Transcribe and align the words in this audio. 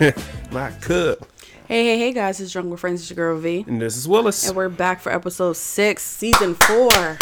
My 0.50 0.70
cup. 0.80 1.18
Hey, 1.68 1.84
hey, 1.84 1.98
hey, 1.98 2.12
guys! 2.12 2.40
It's 2.40 2.52
Drunk 2.52 2.70
with 2.70 2.80
Friends. 2.80 3.00
It's 3.00 3.10
your 3.10 3.16
girl 3.16 3.38
V, 3.38 3.64
And 3.66 3.80
this 3.80 3.96
is 3.96 4.06
Willis. 4.06 4.46
and 4.46 4.56
we're 4.56 4.68
back 4.68 5.00
for 5.00 5.10
episode 5.12 5.54
six, 5.56 6.02
season 6.02 6.54
four. 6.54 7.18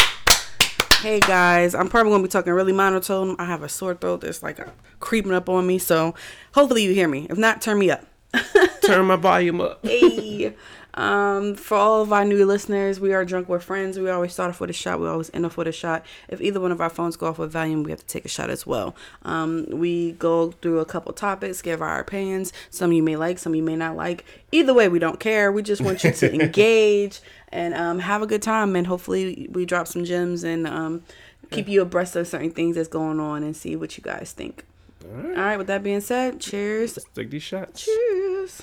Hey 1.00 1.20
guys, 1.20 1.74
I'm 1.74 1.88
probably 1.88 2.12
gonna 2.12 2.22
be 2.22 2.28
talking 2.28 2.52
really 2.52 2.72
monotone. 2.72 3.36
I 3.38 3.44
have 3.44 3.62
a 3.62 3.68
sore 3.68 3.94
throat 3.94 4.22
that's 4.22 4.42
like 4.42 4.58
creeping 5.00 5.32
up 5.32 5.48
on 5.48 5.66
me, 5.66 5.78
so 5.78 6.14
hopefully 6.54 6.82
you 6.82 6.92
hear 6.94 7.08
me. 7.08 7.26
If 7.30 7.36
not, 7.38 7.60
turn 7.62 7.78
me 7.78 7.90
up. 7.90 8.04
Turn 8.84 9.04
my 9.06 9.16
volume 9.16 9.60
up. 9.60 9.86
Hey, 9.86 10.54
um, 10.94 11.56
for 11.56 11.76
all 11.76 12.02
of 12.02 12.12
our 12.12 12.24
new 12.24 12.46
listeners, 12.46 13.00
we 13.00 13.12
are 13.12 13.24
drunk 13.24 13.48
with 13.48 13.64
friends. 13.64 13.98
We 13.98 14.08
always 14.10 14.32
start 14.32 14.50
off 14.50 14.60
with 14.60 14.70
a 14.70 14.74
shot. 14.74 15.00
We 15.00 15.08
always 15.08 15.30
end 15.34 15.44
off 15.44 15.56
with 15.56 15.66
a 15.66 15.72
shot. 15.72 16.06
If 16.28 16.40
either 16.40 16.60
one 16.60 16.70
of 16.70 16.80
our 16.80 16.88
phones 16.88 17.16
go 17.16 17.26
off 17.26 17.38
with 17.38 17.50
volume, 17.50 17.82
we 17.82 17.90
have 17.90 18.00
to 18.00 18.06
take 18.06 18.24
a 18.24 18.28
shot 18.28 18.48
as 18.48 18.66
well. 18.66 18.94
Um, 19.22 19.66
we 19.70 20.12
go 20.12 20.52
through 20.52 20.78
a 20.78 20.84
couple 20.84 21.12
topics, 21.12 21.62
give 21.62 21.82
our 21.82 21.98
opinions. 21.98 22.52
Some 22.70 22.92
you 22.92 23.02
may 23.02 23.16
like, 23.16 23.38
some 23.38 23.54
you 23.54 23.62
may 23.62 23.76
not 23.76 23.96
like. 23.96 24.24
Either 24.52 24.72
way, 24.72 24.88
we 24.88 25.00
don't 25.00 25.18
care. 25.18 25.50
We 25.50 25.62
just 25.62 25.82
want 25.82 26.04
you 26.04 26.12
to 26.12 26.34
engage 26.40 27.20
and 27.48 27.74
um, 27.74 27.98
have 27.98 28.22
a 28.22 28.26
good 28.26 28.42
time. 28.42 28.76
And 28.76 28.86
hopefully, 28.86 29.48
we 29.50 29.66
drop 29.66 29.88
some 29.88 30.04
gems 30.04 30.44
and 30.44 30.66
um, 30.66 31.02
keep 31.50 31.68
you 31.68 31.82
abreast 31.82 32.14
of 32.14 32.28
certain 32.28 32.52
things 32.52 32.76
that's 32.76 32.88
going 32.88 33.18
on 33.18 33.42
and 33.42 33.56
see 33.56 33.74
what 33.74 33.96
you 33.98 34.02
guys 34.04 34.32
think. 34.32 34.64
All 35.04 35.10
right. 35.10 35.36
All 35.36 35.44
right. 35.44 35.56
With 35.56 35.66
that 35.66 35.82
being 35.82 36.00
said, 36.00 36.40
cheers. 36.40 36.96
Let's 36.96 37.08
take 37.14 37.30
these 37.30 37.42
shots. 37.42 37.84
Cheers. 37.84 38.62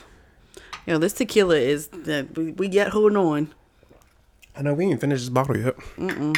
Yo, 0.86 0.98
this 0.98 1.14
tequila 1.14 1.56
is 1.58 1.88
that 1.90 2.36
we, 2.38 2.52
we 2.54 2.68
yet 2.68 2.90
holding 2.90 3.18
on. 3.18 3.54
I 4.56 4.62
know 4.62 4.74
we 4.74 4.86
ain't 4.86 5.00
finished 5.00 5.22
this 5.24 5.30
bottle 5.30 5.58
yet. 5.58 5.76
Mm-mm. 5.98 6.36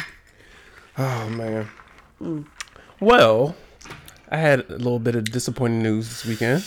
Oh 0.98 1.28
man. 1.30 1.68
Mm. 2.20 2.46
Well, 3.00 3.56
I 4.30 4.36
had 4.36 4.60
a 4.70 4.76
little 4.76 4.98
bit 4.98 5.14
of 5.16 5.24
disappointing 5.24 5.82
news 5.82 6.08
this 6.08 6.24
weekend. 6.24 6.62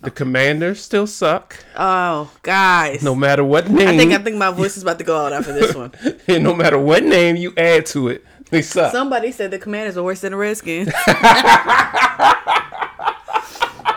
The 0.00 0.10
Commanders 0.12 0.80
still 0.80 1.08
suck, 1.08 1.64
Oh, 1.76 2.30
guys. 2.42 3.02
no 3.02 3.16
matter 3.16 3.42
what 3.44 3.68
name. 3.68 3.88
I 3.88 3.96
think 3.96 4.12
I 4.12 4.18
think 4.18 4.36
my 4.36 4.50
voice 4.52 4.76
is 4.76 4.84
about 4.84 4.98
to 5.00 5.04
go 5.04 5.16
out 5.26 5.32
after 5.32 5.52
this 5.52 5.74
one. 5.74 5.92
and 6.28 6.44
no 6.44 6.54
matter 6.54 6.78
what 6.78 7.02
name 7.02 7.34
you 7.34 7.52
add 7.56 7.84
to 7.86 8.08
it, 8.08 8.24
they 8.50 8.62
suck. 8.62 8.92
Somebody 8.92 9.32
said 9.32 9.50
the 9.50 9.58
Commanders 9.58 9.96
are 9.98 10.04
worse 10.04 10.20
than 10.20 10.30
the 10.32 10.38
Redskins. 10.38 10.88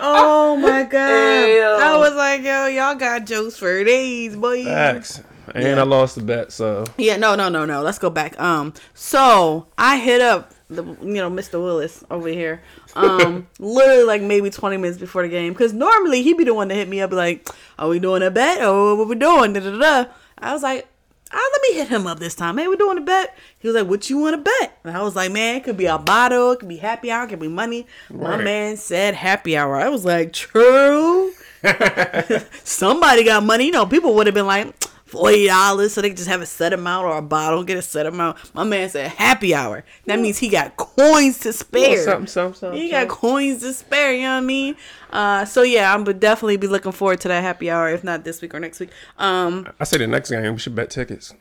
oh 0.01 0.57
my 0.57 0.83
god! 0.91 1.01
I 1.01 1.97
was 1.97 2.13
like, 2.15 2.43
yo, 2.43 2.67
y'all 2.67 2.95
got 2.95 3.25
jokes 3.25 3.57
for 3.57 3.83
days, 3.83 4.35
boy. 4.35 4.63
Facts. 4.65 5.21
And 5.53 5.79
I 5.79 5.83
lost 5.83 6.15
the 6.15 6.23
bet, 6.23 6.51
so 6.51 6.85
Yeah, 6.97 7.17
no, 7.17 7.35
no, 7.35 7.49
no, 7.49 7.65
no. 7.65 7.81
Let's 7.81 7.99
go 7.99 8.09
back. 8.09 8.39
Um, 8.39 8.73
so 8.93 9.67
I 9.77 9.97
hit 9.97 10.21
up 10.21 10.53
the 10.69 10.83
you 10.83 11.15
know 11.15 11.29
Mr. 11.29 11.61
Willis 11.61 12.03
over 12.09 12.29
here. 12.29 12.61
Um, 12.95 13.47
literally 13.59 14.03
like 14.03 14.21
maybe 14.21 14.49
twenty 14.49 14.77
minutes 14.77 14.99
before 14.99 15.23
the 15.23 15.29
game, 15.29 15.53
because 15.53 15.73
normally 15.73 16.21
he'd 16.21 16.37
be 16.37 16.43
the 16.43 16.53
one 16.53 16.69
to 16.69 16.75
hit 16.75 16.87
me 16.87 17.01
up 17.01 17.11
like, 17.11 17.47
"Are 17.77 17.89
we 17.89 17.99
doing 17.99 18.23
a 18.23 18.31
bet? 18.31 18.63
Or 18.63 18.95
what 18.95 19.07
we 19.07 19.15
doing?" 19.15 19.53
Da, 19.53 19.59
da, 19.59 19.77
da. 19.77 20.11
I 20.37 20.53
was 20.53 20.63
like. 20.63 20.87
Ah, 21.33 21.49
let 21.53 21.61
me 21.61 21.75
hit 21.77 21.87
him 21.87 22.07
up 22.07 22.19
this 22.19 22.35
time. 22.35 22.57
Hey, 22.57 22.67
we're 22.67 22.75
doing 22.75 22.97
a 22.97 23.01
bet. 23.01 23.37
He 23.59 23.67
was 23.67 23.75
like, 23.75 23.87
"What 23.87 24.09
you 24.09 24.17
want 24.17 24.35
to 24.35 24.51
bet?" 24.59 24.77
And 24.83 24.95
I 24.95 25.01
was 25.01 25.15
like, 25.15 25.31
"Man, 25.31 25.55
it 25.55 25.63
could 25.63 25.77
be 25.77 25.85
a 25.85 25.97
bottle, 25.97 26.51
it 26.51 26.59
could 26.59 26.69
be 26.69 26.77
happy 26.77 27.11
hour, 27.11 27.23
it 27.23 27.29
could 27.29 27.39
be 27.39 27.47
money." 27.47 27.87
My 28.09 28.37
man 28.37 28.77
said 28.77 29.15
happy 29.15 29.55
hour. 29.55 29.75
I 29.75 29.89
was 29.89 30.05
like, 30.05 30.33
"True." 30.33 31.31
Somebody 32.63 33.23
got 33.23 33.43
money. 33.43 33.65
You 33.65 33.71
know, 33.71 33.85
people 33.85 34.15
would 34.15 34.27
have 34.27 34.33
been 34.33 34.47
like 34.47 34.73
forty 35.11 35.47
dollars, 35.47 35.93
so 35.93 36.01
they 36.01 36.09
could 36.09 36.17
just 36.17 36.29
have 36.29 36.41
a 36.41 36.45
set 36.45 36.73
amount 36.73 37.05
or 37.05 37.17
a 37.17 37.21
bottle, 37.21 37.63
get 37.63 37.77
a 37.77 37.81
set 37.81 38.05
amount. 38.05 38.37
My 38.53 38.63
man 38.63 38.89
said 38.89 39.11
happy 39.11 39.53
hour. 39.55 39.83
That 40.05 40.19
means 40.19 40.37
he 40.37 40.49
got 40.49 40.77
coins 40.77 41.39
to 41.39 41.53
spare. 41.53 42.03
something, 42.03 42.27
something, 42.27 42.59
something. 42.59 42.81
He 42.81 42.89
got 42.89 43.07
coins 43.07 43.61
to 43.61 43.73
spare. 43.73 44.13
You 44.13 44.23
know 44.23 44.31
what 44.33 44.37
I 44.37 44.41
mean? 44.41 44.75
Uh, 45.11 45.45
so 45.45 45.61
yeah, 45.61 45.93
I'm 45.93 46.05
would 46.05 46.19
definitely 46.19 46.57
be 46.57 46.67
looking 46.67 46.91
forward 46.91 47.19
to 47.21 47.27
that 47.27 47.41
happy 47.41 47.69
hour, 47.69 47.89
if 47.89 48.03
not 48.03 48.23
this 48.23 48.41
week 48.41 48.53
or 48.53 48.59
next 48.59 48.79
week. 48.79 48.89
Um, 49.17 49.67
I 49.79 49.83
say 49.83 49.97
the 49.97 50.07
next 50.07 50.29
game 50.29 50.53
we 50.53 50.59
should 50.59 50.75
bet 50.75 50.89
tickets. 50.89 51.33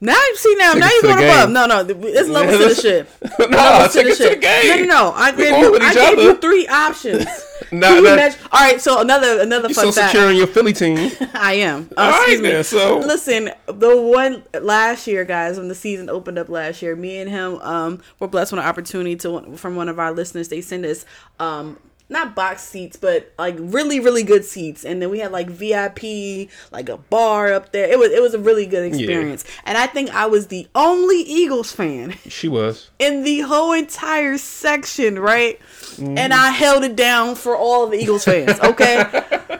Now 0.00 0.14
you 0.14 0.36
see 0.36 0.54
now, 0.56 0.72
now 0.72 0.86
Tickets 0.88 0.94
you 0.94 1.00
to 1.02 1.06
the 1.08 1.14
going 1.14 1.28
above. 1.30 1.50
No, 1.50 1.66
no, 1.66 1.80
it's 2.08 2.28
levels 2.28 2.58
to 2.58 2.68
the 2.68 2.74
shit. 2.80 3.08
no, 3.50 3.56
Levels 3.56 3.92
to 3.92 3.98
the 3.98 4.02
tickets 4.02 4.18
to 4.18 4.22
the 4.24 4.30
shit. 4.30 4.40
game. 4.40 4.86
No, 4.88 4.94
no, 4.94 5.10
no. 5.10 5.12
I 5.12 5.32
gave 5.32 5.58
you, 5.58 5.78
I 5.80 5.94
gave 5.94 6.12
other. 6.18 6.22
you 6.22 6.36
three 6.36 6.66
options. 6.86 7.26
Nah, 7.72 7.90
you 7.94 8.02
nah. 8.02 8.12
imagine- 8.14 8.40
All 8.50 8.60
right, 8.60 8.80
so 8.80 9.00
another 9.00 9.40
another 9.40 9.68
You 9.68 9.74
fun 9.74 9.84
so 9.86 9.92
fact. 9.92 10.12
secure 10.12 10.30
in 10.30 10.36
your 10.36 10.46
Philly 10.46 10.72
team. 10.72 11.12
I 11.34 11.52
am. 11.54 11.88
Uh, 11.96 12.00
All 12.00 12.10
right 12.10 12.20
excuse 12.22 12.40
me. 12.40 12.48
then, 12.50 12.64
so- 12.64 12.98
listen, 12.98 13.50
the 13.66 14.00
one 14.00 14.42
last 14.60 15.06
year, 15.06 15.24
guys, 15.24 15.58
when 15.58 15.68
the 15.68 15.74
season 15.74 16.08
opened 16.10 16.38
up 16.38 16.48
last 16.48 16.80
year, 16.82 16.96
me 16.96 17.18
and 17.18 17.30
him 17.30 17.56
um 17.60 18.00
were 18.18 18.26
blessed 18.28 18.52
with 18.52 18.60
an 18.60 18.66
opportunity 18.66 19.16
to 19.16 19.56
from 19.56 19.76
one 19.76 19.88
of 19.88 19.98
our 19.98 20.12
listeners. 20.12 20.48
They 20.48 20.60
send 20.62 20.84
us 20.86 21.04
um 21.38 21.78
not 22.10 22.34
box 22.34 22.62
seats, 22.62 22.96
but 22.96 23.32
like 23.38 23.56
really 23.58 24.00
really 24.00 24.22
good 24.22 24.44
seats, 24.44 24.84
and 24.84 25.00
then 25.00 25.08
we 25.10 25.20
had 25.20 25.32
like 25.32 25.48
VIP, 25.48 26.50
like 26.72 26.88
a 26.88 26.96
bar 26.98 27.52
up 27.52 27.72
there. 27.72 27.88
It 27.90 27.98
was 27.98 28.10
it 28.10 28.20
was 28.20 28.34
a 28.34 28.38
really 28.38 28.66
good 28.66 28.84
experience, 28.84 29.44
and 29.64 29.78
I 29.78 29.86
think 29.86 30.10
I 30.10 30.26
was 30.26 30.48
the 30.48 30.68
only 30.74 31.20
Eagles 31.22 31.72
fan 31.72 32.16
She 32.28 32.48
was. 32.48 32.90
in 32.98 33.22
the 33.24 33.40
whole 33.40 33.72
entire 33.72 34.36
section, 34.38 35.18
right? 35.18 35.58
Mm-hmm. 35.92 36.18
And 36.18 36.34
I 36.34 36.50
held 36.50 36.84
it 36.84 36.96
down 36.96 37.36
for 37.36 37.56
all 37.56 37.84
of 37.84 37.90
the 37.92 37.98
Eagles 37.98 38.24
fans, 38.24 38.58
okay? 38.60 39.04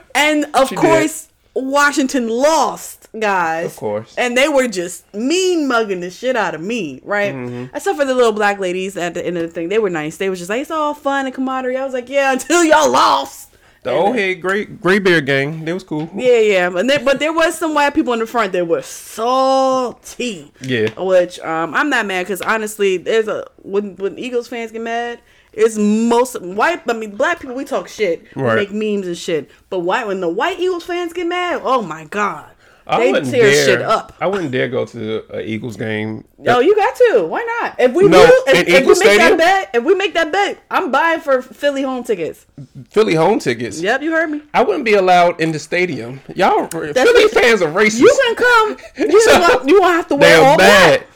and 0.15 0.45
of 0.55 0.69
She 0.69 0.75
course, 0.77 1.29
Washington 1.55 2.29
lost, 2.29 3.00
guys. 3.19 3.67
Of 3.67 3.77
course. 3.77 4.15
And 4.17 4.37
they 4.37 4.49
were 4.49 4.69
just 4.69 5.13
mean 5.15 5.67
mugging 5.69 6.01
the 6.01 6.11
shit 6.11 6.37
out 6.37 6.55
of 6.55 6.61
me, 6.61 7.01
right? 7.05 7.35
Mm-hmm. 7.35 7.75
Except 7.77 7.99
for 7.99 8.05
the 8.05 8.15
little 8.15 8.33
black 8.33 8.59
ladies 8.59 8.97
at 8.97 9.15
the 9.15 9.25
end 9.25 9.37
of 9.37 9.43
the 9.43 9.49
thing. 9.49 9.69
They 9.69 9.79
were 9.79 9.91
nice. 9.91 10.17
They 10.17 10.31
was 10.31 10.39
just 10.39 10.49
like, 10.51 10.63
it's 10.63 10.71
all 10.71 10.95
fun 10.95 11.27
and 11.27 11.35
camaraderie. 11.35 11.77
I 11.77 11.85
was 11.85 11.95
like, 11.95 12.09
yeah, 12.09 12.33
until 12.35 12.65
y'all 12.65 12.91
lost. 12.91 13.49
The 13.83 13.93
old 13.93 14.15
head 14.15 14.43
great 14.43 14.83
gray 14.83 14.99
beard 14.99 15.25
gang. 15.25 15.65
They 15.65 15.73
was 15.73 15.85
cool. 15.85 16.11
Yeah, 16.15 16.39
yeah, 16.39 16.69
but 16.69 16.87
there, 16.87 17.01
but 17.03 17.19
there 17.19 17.33
was 17.33 17.57
some 17.57 17.73
white 17.73 17.95
people 17.95 18.13
in 18.13 18.19
the 18.19 18.27
front 18.27 18.53
that 18.53 18.69
were 18.69 18.83
salty. 18.83 20.53
Yeah. 20.61 20.91
Which 21.03 21.39
um, 21.41 21.75
I'm 21.75 21.89
not 21.89 22.05
mad 22.05 22.25
because 22.25 22.43
honestly, 22.43 22.99
there's 22.99 23.27
a 23.27 23.47
when 23.63 23.97
when 23.97 24.19
Eagles 24.19 24.49
fans 24.49 24.71
get 24.71 24.83
mad, 24.83 25.21
it's 25.55 25.79
most 25.79 26.41
white. 26.43 26.83
I 26.89 26.93
mean, 26.93 27.17
black 27.17 27.41
people 27.41 27.57
we 27.57 27.65
talk 27.65 27.89
shit, 27.89 28.27
Right. 28.37 28.57
make 28.57 28.71
memes 28.73 29.07
and 29.07 29.17
shit. 29.17 29.51
But 29.71 29.79
white 29.81 30.07
when 30.07 30.21
the 30.21 30.29
white 30.29 30.61
Eagles 30.61 30.85
fans 30.85 31.15
get 31.15 31.27
mad, 31.27 31.63
oh 31.65 31.81
my 31.81 32.05
god, 32.05 32.51
I 32.91 32.99
they 33.01 33.13
wouldn't 33.13 33.31
tear 33.31 33.51
dare. 33.51 33.65
shit 33.65 33.83
up. 33.83 34.13
I 34.21 34.27
wouldn't 34.27 34.51
dare 34.51 34.69
go 34.69 34.85
to 34.87 35.33
an 35.35 35.45
Eagles 35.47 35.77
game. 35.77 36.25
Yo, 36.43 36.59
you 36.61 36.75
got 36.77 36.95
to. 36.97 37.25
Why 37.27 37.43
not? 37.61 37.77
If 37.79 37.93
we 37.95 38.09
No, 38.09 38.27
do, 38.27 38.43
if, 38.49 38.57
if 38.59 38.67
we 38.67 38.77
Eagles 38.81 38.99
make 39.01 39.09
Stadium? 39.15 39.39
that 39.39 39.71
bet, 39.73 39.81
if 39.81 39.85
we 39.85 39.95
make 39.95 40.15
that 40.15 40.33
bet, 40.33 40.59
I'm 40.71 40.91
buying 40.91 41.21
for 41.21 41.41
Philly 41.43 41.83
home 41.83 42.05
tickets. 42.05 42.47
Philly 42.91 43.15
home 43.15 43.39
tickets. 43.39 43.81
Yep, 43.81 44.03
you 44.03 44.11
heard 44.13 44.31
me. 44.31 44.43
I 44.53 44.63
wouldn't 44.63 44.85
be 44.85 44.95
allowed 44.95 45.41
in 45.41 45.53
the 45.53 45.59
stadium. 45.59 46.21
Y'all, 46.35 46.67
Philly 46.69 47.29
fans 47.29 47.63
are 47.63 47.71
racist. 47.73 48.01
You 48.01 48.19
can 48.25 48.35
come. 48.37 48.77
You 49.09 49.21
So, 49.25 49.39
won't, 49.41 49.69
you 49.69 49.81
won't 49.81 49.95
have 49.95 50.09
to 50.09 50.17
wear 50.17 50.41
all 50.45 50.57
bad. 50.59 51.01
black. 51.01 51.09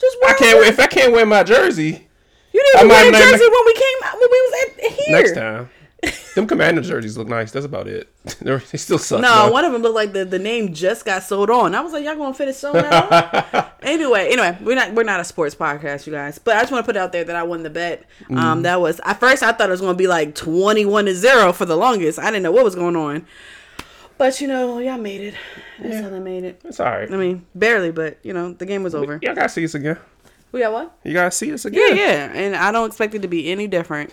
Just 0.00 0.16
wear 0.22 0.30
I 0.30 0.34
can't. 0.38 0.66
If 0.66 0.80
I 0.80 0.86
can't 0.86 1.12
wear 1.12 1.26
my 1.26 1.42
jersey 1.42 2.08
You 2.52 2.62
didn't 2.72 2.86
even 2.86 2.88
wear 2.88 3.08
a 3.08 3.12
jersey 3.12 3.44
when 3.48 3.66
we 3.66 3.74
came 3.74 3.98
out 4.04 4.14
when 4.14 4.28
we 4.30 4.40
was 4.40 4.54
at 4.62 4.92
here. 4.92 5.16
next 5.18 5.34
time, 5.34 5.70
them 6.34 6.46
commander 6.46 6.80
jerseys 6.80 7.16
look 7.18 7.28
nice. 7.28 7.50
That's 7.50 7.66
about 7.66 7.86
it. 7.86 8.08
They're, 8.40 8.58
they 8.58 8.78
still 8.78 8.98
suck. 8.98 9.20
No, 9.20 9.46
though. 9.46 9.52
one 9.52 9.64
of 9.64 9.72
them 9.72 9.82
looked 9.82 9.94
like 9.94 10.12
the, 10.12 10.24
the 10.24 10.38
name 10.38 10.72
just 10.72 11.04
got 11.04 11.22
sold 11.22 11.50
on. 11.50 11.74
I 11.74 11.80
was 11.80 11.92
like, 11.92 12.04
y'all 12.04 12.16
gonna 12.16 12.34
finish 12.34 12.56
selling 12.56 12.82
that 12.90 13.54
on? 13.54 13.66
anyway, 13.82 14.28
anyway, 14.30 14.56
we're 14.62 14.74
not 14.74 14.92
we're 14.94 15.02
not 15.02 15.20
a 15.20 15.24
sports 15.24 15.54
podcast, 15.54 16.06
you 16.06 16.12
guys. 16.12 16.38
But 16.38 16.56
I 16.56 16.60
just 16.60 16.72
want 16.72 16.84
to 16.84 16.86
put 16.86 16.96
it 16.96 17.00
out 17.00 17.12
there 17.12 17.24
that 17.24 17.36
I 17.36 17.42
won 17.42 17.62
the 17.62 17.70
bet. 17.70 18.04
Um, 18.30 18.62
that 18.62 18.80
was 18.80 19.00
at 19.04 19.20
first 19.20 19.42
I 19.42 19.52
thought 19.52 19.68
it 19.68 19.72
was 19.72 19.80
gonna 19.80 19.94
be 19.94 20.06
like 20.06 20.34
twenty 20.34 20.84
one 20.84 21.06
to 21.06 21.14
zero 21.14 21.52
for 21.52 21.66
the 21.66 21.76
longest. 21.76 22.18
I 22.18 22.26
didn't 22.26 22.42
know 22.42 22.52
what 22.52 22.64
was 22.64 22.74
going 22.74 22.96
on. 22.96 23.26
But 24.16 24.40
you 24.40 24.48
know, 24.48 24.78
y'all 24.78 24.98
made 24.98 25.22
it. 25.22 25.34
That's 25.78 26.00
how 26.02 26.10
they 26.10 26.20
made 26.20 26.44
it. 26.44 26.60
It's 26.64 26.78
all 26.78 26.86
right. 26.86 27.10
I 27.10 27.16
mean, 27.16 27.46
barely, 27.54 27.90
but 27.90 28.18
you 28.22 28.34
know, 28.34 28.52
the 28.52 28.66
game 28.66 28.82
was 28.82 28.94
over. 28.94 29.18
Y'all 29.22 29.34
gotta 29.34 29.48
see 29.48 29.64
us 29.64 29.74
again. 29.74 29.98
We 30.52 30.60
got 30.60 30.72
what? 30.72 30.98
You 31.04 31.12
gotta 31.14 31.30
see 31.30 31.52
us 31.52 31.64
again. 31.64 31.80
Yeah, 31.80 31.92
again. 31.94 32.30
yeah, 32.34 32.40
and 32.40 32.56
I 32.56 32.72
don't 32.72 32.86
expect 32.86 33.14
it 33.14 33.22
to 33.22 33.28
be 33.28 33.50
any 33.50 33.66
different. 33.66 34.12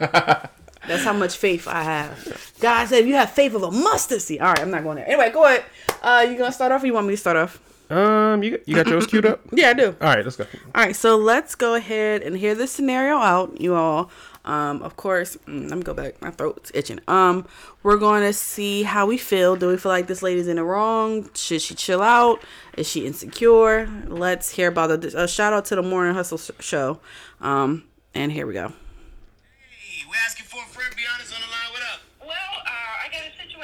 That's 0.86 1.04
how 1.04 1.12
much 1.12 1.36
faith 1.36 1.68
I 1.68 1.82
have. 1.82 2.52
God 2.60 2.86
said, 2.88 3.00
if 3.00 3.06
you 3.06 3.14
have 3.14 3.30
faith 3.30 3.54
of 3.54 3.62
a 3.62 3.70
mustard 3.70 4.20
seed. 4.22 4.40
All 4.40 4.48
right, 4.48 4.60
I'm 4.60 4.70
not 4.70 4.82
going 4.82 4.96
there. 4.96 5.06
Anyway, 5.08 5.30
go 5.30 5.44
ahead. 5.44 5.64
Uh, 6.02 6.26
you 6.28 6.36
gonna 6.36 6.52
start 6.52 6.72
off, 6.72 6.82
or 6.82 6.86
you 6.86 6.94
want 6.94 7.06
me 7.06 7.14
to 7.14 7.16
start 7.20 7.36
off? 7.36 7.60
Um, 7.90 8.42
you 8.42 8.58
you 8.64 8.74
got 8.74 8.86
yours 8.86 9.06
queued 9.06 9.26
up. 9.26 9.40
Yeah, 9.52 9.70
I 9.70 9.72
do. 9.74 9.94
All 10.00 10.08
right, 10.08 10.24
let's 10.24 10.36
go. 10.36 10.46
All 10.74 10.82
right, 10.82 10.96
so 10.96 11.16
let's 11.16 11.54
go 11.54 11.74
ahead 11.74 12.22
and 12.22 12.36
hear 12.36 12.54
this 12.54 12.72
scenario 12.72 13.16
out, 13.16 13.60
you 13.60 13.74
all. 13.74 14.10
Um, 14.44 14.82
of 14.82 14.96
course, 14.96 15.36
mm, 15.46 15.68
let 15.68 15.76
me 15.76 15.84
go 15.84 15.94
back. 15.94 16.20
My 16.20 16.30
throat's 16.30 16.72
itching. 16.74 17.00
Um, 17.06 17.46
we're 17.82 17.98
going 17.98 18.22
to 18.22 18.32
see 18.32 18.82
how 18.82 19.06
we 19.06 19.16
feel. 19.18 19.54
Do 19.56 19.68
we 19.68 19.76
feel 19.76 19.92
like 19.92 20.08
this 20.08 20.22
lady's 20.22 20.48
in 20.48 20.56
the 20.56 20.64
wrong? 20.64 21.30
Should 21.34 21.62
she 21.62 21.74
chill 21.76 22.02
out? 22.02 22.42
Is 22.76 22.88
she 22.88 23.06
insecure? 23.06 23.88
Let's 24.08 24.50
hear 24.50 24.68
about 24.68 25.00
the 25.00 25.22
A 25.22 25.28
shout 25.28 25.52
out 25.52 25.66
to 25.66 25.76
the 25.76 25.82
Morning 25.82 26.14
Hustle 26.14 26.38
sh- 26.38 26.50
show. 26.58 26.98
Um, 27.40 27.84
and 28.14 28.32
here 28.32 28.46
we 28.46 28.54
go. 28.54 28.72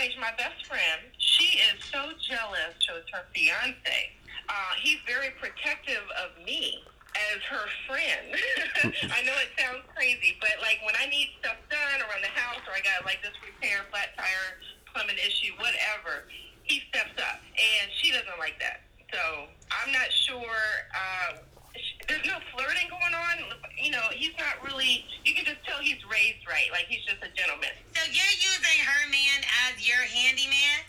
Got. 0.08 0.20
My 0.20 0.32
best 0.36 0.66
friend, 0.66 1.00
she 1.18 1.58
is 1.58 1.82
so 1.84 2.12
jealous 2.28 2.74
towards 2.86 3.08
her 3.12 3.24
fiance. 3.34 4.12
Uh, 4.48 4.72
he's 4.80 4.98
very 5.06 5.30
protective 5.40 6.04
of 6.24 6.44
me 6.44 6.84
as 7.32 7.42
her 7.44 7.66
friend. 7.86 8.36
I 9.12 9.22
know 9.22 9.34
it 9.40 9.52
sounds 9.58 9.84
crazy, 9.94 10.36
but 10.40 10.50
like 10.62 10.80
when 10.84 10.94
I 10.98 11.06
need 11.06 11.30
stuff 11.40 11.56
done 11.70 12.00
around 12.00 12.22
the 12.22 12.32
house 12.32 12.60
or 12.66 12.72
I 12.72 12.80
got 12.80 13.04
like 13.04 13.20
this 13.22 13.34
repair, 13.44 13.84
flat 13.90 14.16
tire, 14.16 14.60
plumbing 14.92 15.16
issue, 15.16 15.52
whatever. 15.56 16.28
He 16.62 16.82
steps 16.92 17.16
up, 17.16 17.40
and 17.56 17.90
she 17.96 18.12
doesn't 18.12 18.38
like 18.38 18.60
that. 18.60 18.84
So 19.12 19.48
I'm 19.72 19.92
not 19.92 20.12
sure. 20.12 20.60
Uh, 20.92 21.40
there's 22.08 22.24
no 22.24 22.40
flirting 22.54 22.88
going 22.88 23.14
on. 23.14 23.36
You 23.76 23.90
know, 23.90 24.02
he's 24.12 24.32
not 24.38 24.58
really. 24.64 25.04
You 25.24 25.34
can 25.34 25.44
just 25.44 25.60
tell 25.64 25.78
he's 25.78 26.00
raised 26.08 26.42
right. 26.48 26.68
Like 26.72 26.86
he's 26.88 27.04
just 27.04 27.22
a 27.22 27.30
gentleman. 27.36 27.70
So 27.94 28.02
you're 28.08 28.36
using 28.40 28.78
her 28.84 29.02
man 29.10 29.38
as 29.68 29.86
your 29.86 30.00
handyman? 30.00 30.88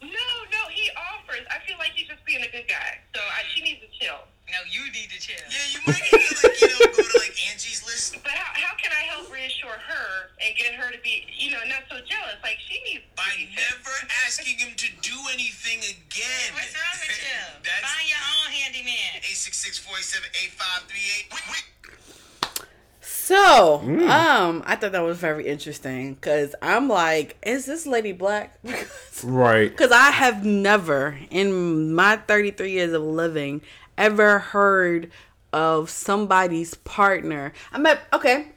No, 0.00 0.08
no, 0.08 0.62
he 0.72 0.88
offers. 0.96 1.44
I 1.52 1.60
feel 1.68 1.76
like 1.78 1.92
he's 1.94 2.08
just 2.08 2.24
being 2.24 2.40
a 2.42 2.48
good 2.50 2.66
guy. 2.68 2.98
So 3.14 3.20
I, 3.20 3.42
she 3.54 3.60
needs 3.62 3.80
to 3.84 3.88
chill. 4.00 4.16
No, 4.50 4.58
you 4.66 4.82
need 4.90 5.06
to 5.14 5.20
chill. 5.20 5.38
Yeah, 5.46 5.62
you 5.70 5.78
might 5.86 6.02
need 6.10 6.26
to 6.26 6.34
like, 6.42 6.58
you 6.58 6.66
know, 6.74 6.90
go 6.90 7.06
to 7.06 7.18
like 7.22 7.36
Angie's 7.52 7.86
list. 7.86 8.18
But 8.24 8.32
how, 8.34 8.50
how 8.58 8.74
can 8.80 8.90
I 8.90 9.06
help 9.06 9.30
reassure 9.30 9.78
her 9.78 10.34
and 10.42 10.56
get 10.58 10.74
her 10.74 10.90
to 10.90 10.98
be, 11.06 11.22
you 11.30 11.54
know, 11.54 11.62
not 11.70 11.86
so 11.86 12.02
jealous? 12.02 12.34
Like 12.42 12.58
she 12.66 12.82
needs. 12.82 13.06
to 13.06 13.14
By 13.14 13.30
be- 13.38 13.54
never 13.54 13.94
asking 14.26 14.58
him 14.58 14.74
to 14.74 14.88
do 15.06 15.14
anything 15.30 15.78
again. 15.86 16.50
What's 16.56 16.74
wrong 16.74 16.98
with 16.98 17.14
you? 17.14 17.38
That's 17.68 17.86
Find 17.86 18.10
your 18.10 18.18
own 18.42 18.50
handyman. 18.58 19.22
866-487-8538. 19.22 21.30
So, 23.30 23.78
um, 24.10 24.64
I 24.66 24.74
thought 24.74 24.90
that 24.90 25.04
was 25.04 25.18
very 25.18 25.46
interesting 25.46 26.14
because 26.14 26.52
I'm 26.60 26.88
like, 26.88 27.36
is 27.46 27.64
this 27.64 27.86
lady 27.86 28.10
black? 28.10 28.58
Right. 29.22 29.70
Because 29.70 29.92
I 29.92 30.10
have 30.10 30.44
never, 30.44 31.16
in 31.30 31.92
my 31.94 32.16
33 32.16 32.72
years 32.72 32.92
of 32.92 33.02
living, 33.02 33.60
ever 33.96 34.38
heard 34.40 35.12
of 35.52 35.90
somebody's 35.90 36.74
partner. 36.74 37.52
I'm 37.70 37.82
met, 37.82 38.00
okay, 38.12 38.48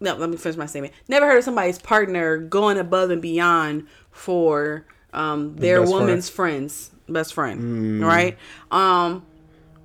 no, 0.00 0.16
let 0.16 0.28
me 0.28 0.36
finish 0.36 0.58
my 0.58 0.66
statement. 0.66 0.92
Never 1.08 1.26
heard 1.26 1.38
of 1.38 1.44
somebody's 1.44 1.78
partner 1.78 2.36
going 2.36 2.76
above 2.76 3.10
and 3.10 3.22
beyond 3.22 3.86
for 4.10 4.84
um, 5.14 5.56
their 5.56 5.80
best 5.80 5.92
woman's 5.92 6.28
friends, 6.28 6.90
best 7.08 7.32
friend, 7.32 8.04
right? 8.04 8.36
Um, 8.70 9.24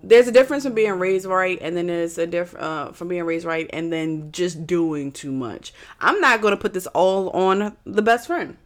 there's 0.07 0.27
a 0.27 0.31
difference 0.31 0.63
from 0.63 0.73
being 0.73 0.93
raised 0.99 1.25
right 1.25 1.57
and 1.61 1.75
then 1.75 1.87
there's 1.87 2.17
a 2.19 2.27
diff 2.27 2.55
uh, 2.55 2.91
from 2.91 3.07
being 3.07 3.23
raised 3.23 3.45
right 3.45 3.67
and 3.73 3.91
then 3.91 4.31
just 4.31 4.67
doing 4.67 5.11
too 5.11 5.31
much. 5.31 5.73
I'm 5.99 6.21
not 6.21 6.41
going 6.41 6.51
to 6.51 6.61
put 6.61 6.73
this 6.73 6.85
all 6.87 7.29
on 7.31 7.75
the 7.85 8.01
best 8.03 8.27
friend 8.27 8.57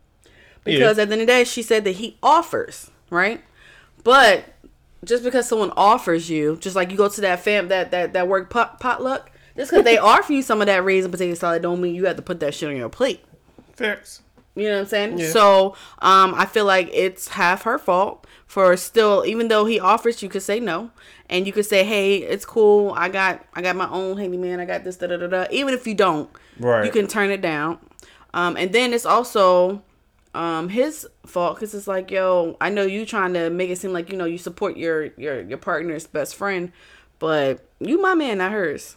because 0.66 0.98
Yeah. 0.98 1.04
at 1.04 1.08
the 1.10 1.14
end 1.14 1.14
of 1.14 1.20
the 1.20 1.26
day, 1.26 1.44
she 1.46 1.62
said 1.64 1.84
that 1.86 1.94
he 1.94 2.18
offers, 2.22 2.92
right? 3.10 3.42
But 4.04 4.46
just 5.06 5.24
because 5.24 5.48
someone 5.48 5.72
offers 5.78 6.30
you, 6.30 6.58
just 6.58 6.76
like 6.76 6.92
you 6.92 6.98
go 6.98 7.08
to 7.08 7.22
that 7.22 7.40
fam 7.40 7.70
that 7.70 7.92
that 7.92 8.12
that 8.14 8.28
work 8.28 8.50
pot, 8.50 8.80
potluck, 8.82 9.32
just 9.56 9.72
because 9.72 9.86
they 9.86 9.98
offer 10.12 10.34
you 10.34 10.42
some 10.42 10.60
of 10.62 10.68
that 10.68 10.84
raisin 10.84 11.10
potato 11.10 11.34
salad, 11.36 11.62
don't 11.62 11.80
mean 11.82 11.96
you 11.96 12.06
have 12.06 12.18
to 12.18 12.22
put 12.22 12.40
that 12.42 12.54
shit 12.54 12.70
on 12.70 12.76
your 12.76 12.90
plate. 12.90 13.24
Facts. 13.74 14.22
You 14.60 14.70
know 14.70 14.74
what 14.76 14.82
I'm 14.82 14.88
saying? 14.88 15.18
Yeah. 15.20 15.30
So, 15.30 15.76
um, 16.00 16.34
I 16.36 16.46
feel 16.46 16.66
like 16.66 16.90
it's 16.94 17.30
half 17.30 17.64
her 17.64 17.78
fault 17.78 18.28
for 18.46 18.76
still, 18.78 19.24
even 19.26 19.48
though 19.48 19.66
he 19.66 19.80
offers, 19.80 20.22
you 20.22 20.30
could 20.30 20.42
say 20.42 20.60
no, 20.60 20.92
and 21.30 21.48
you 21.48 21.54
could 21.54 21.66
say, 21.66 21.84
"Hey, 21.84 22.18
it's 22.18 22.46
cool. 22.46 22.94
I 22.98 23.10
got, 23.10 23.46
I 23.54 23.62
got 23.62 23.76
my 23.76 23.90
own 23.90 24.18
handyman. 24.18 24.60
I 24.60 24.66
got 24.66 24.84
this, 24.84 24.98
da 24.98 25.08
da 25.08 25.18
da 25.18 25.28
da." 25.28 25.46
Even 25.52 25.74
if 25.74 25.88
you 25.88 25.94
don't, 25.94 26.30
Right. 26.60 26.86
You 26.86 26.92
can 26.92 27.08
turn 27.08 27.32
it 27.32 27.42
down. 27.42 27.80
Um, 28.34 28.58
and 28.58 28.74
then 28.74 28.94
it's 28.94 29.06
also, 29.06 29.82
um, 30.36 30.70
his 30.70 31.08
fault 31.26 31.56
because 31.56 31.74
it's 31.74 31.88
like, 31.88 32.12
yo, 32.12 32.58
I 32.60 32.70
know 32.70 32.84
you 32.84 33.06
trying 33.06 33.34
to 33.34 33.50
make 33.50 33.70
it 33.70 33.78
seem 33.78 33.94
like 33.94 34.12
you 34.12 34.18
know 34.18 34.26
you 34.26 34.38
support 34.38 34.78
your 34.78 35.06
your 35.18 35.42
your 35.42 35.58
partner's 35.58 36.06
best 36.06 36.36
friend, 36.36 36.72
but 37.18 37.66
you 37.80 38.02
my 38.02 38.14
man, 38.14 38.38
not 38.40 38.52
hers 38.52 38.96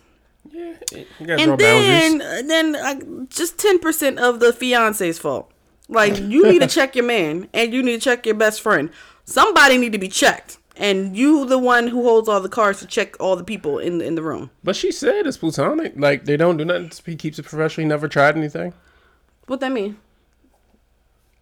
Yeah. 0.51 0.75
You 1.21 1.27
gotta 1.27 1.45
draw 1.45 1.53
and 1.53 1.61
then 1.61 2.19
boundaries. 2.19 2.49
then 2.49 2.77
uh, 2.77 3.25
just 3.29 3.57
10% 3.59 4.19
of 4.19 4.41
the 4.41 4.53
fiance's 4.53 5.19
fault 5.19 5.51
like 5.89 6.19
you 6.19 6.51
need 6.51 6.61
to 6.61 6.67
check 6.67 6.95
your 6.97 7.05
man 7.05 7.49
and 7.53 7.73
you 7.73 7.83
need 7.83 8.01
to 8.01 8.01
check 8.01 8.25
your 8.27 8.35
best 8.35 8.61
friend 8.61 8.91
somebody 9.25 9.79
need 9.79 9.93
to 9.93 9.99
be 9.99 10.09
checked 10.09 10.59
and 10.77 11.17
you 11.17 11.45
the 11.47 11.59
one 11.59 11.89
who 11.89 12.03
holds 12.03 12.29
all 12.29 12.41
the 12.41 12.49
cards 12.49 12.81
to 12.81 12.87
check 12.87 13.15
all 13.21 13.37
the 13.37 13.45
people 13.45 13.79
in 13.79 14.01
in 14.01 14.15
the 14.15 14.23
room 14.23 14.51
But 14.65 14.75
she 14.75 14.91
said 14.91 15.27
it's 15.27 15.37
platonic. 15.37 15.93
Like 15.97 16.25
they 16.25 16.37
don't 16.37 16.57
do 16.57 16.65
nothing. 16.65 16.91
He 17.05 17.15
keeps 17.17 17.39
it 17.39 17.45
professional. 17.45 17.85
He 17.85 17.89
never 17.89 18.09
tried 18.09 18.37
anything. 18.37 18.73
what 19.47 19.61
that 19.61 19.71
mean 19.73 19.97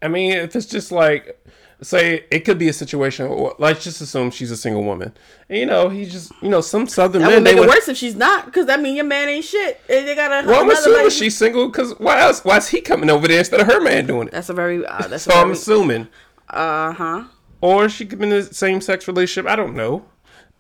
I 0.03 0.09
mean, 0.09 0.33
if 0.33 0.57
it's 0.57 0.67
just 0.67 0.91
like, 0.93 1.39
say, 1.83 2.25
it 2.31 2.41
could 2.41 2.59
be 2.59 2.69
a 2.69 2.73
situation. 2.73 3.27
or- 3.27 3.55
Let's 3.59 3.83
just 3.85 4.01
assume 4.01 4.31
she's 4.31 4.51
a 4.51 4.57
single 4.57 4.85
woman. 4.85 5.13
And, 5.49 5.59
you 5.59 5.67
know, 5.67 5.89
he 5.89 6.05
just, 6.05 6.33
you 6.43 6.49
know, 6.49 6.61
some 6.61 6.87
southern 6.87 7.23
that 7.23 7.29
men. 7.29 7.37
would 7.39 7.47
they 7.47 7.51
make 7.53 7.57
it 7.57 7.61
would- 7.61 7.69
worse 7.69 7.89
if 7.89 7.97
she's 7.97 8.15
not 8.17 8.45
because 8.47 8.67
that 8.67 8.81
mean 8.81 8.95
your 8.97 9.05
man 9.05 9.29
ain't 9.29 9.45
shit 9.45 9.81
and 9.89 10.07
they 10.07 10.15
gotta 10.15 10.47
Well, 10.47 10.61
I'm 10.63 10.71
assuming 10.71 10.99
lady- 10.99 11.11
she's 11.11 11.37
single 11.37 11.69
because 11.69 11.93
why 11.99 12.21
else? 12.21 12.45
Why 12.45 12.59
is 12.59 12.69
he 12.69 12.81
coming 12.81 13.09
over 13.11 13.27
there 13.29 13.39
instead 13.39 13.61
of 13.61 13.67
her 13.67 13.81
man 13.81 14.07
doing 14.07 14.29
it? 14.29 14.33
that's 14.33 14.49
a 14.49 14.55
very 14.55 14.85
uh, 14.85 15.07
that's 15.09 15.25
So 15.25 15.33
a 15.33 15.37
I'm 15.41 15.51
assuming, 15.53 16.09
uh-huh 16.49 17.25
or 17.63 17.89
she 17.91 18.07
could 18.07 18.19
be 18.19 18.27
in 18.27 18.33
a 18.33 18.43
same 18.43 18.81
sex 18.81 19.07
relationship. 19.07 19.51
I 19.51 19.55
don't 19.57 19.75
know, 19.75 20.05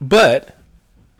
but 0.01 0.57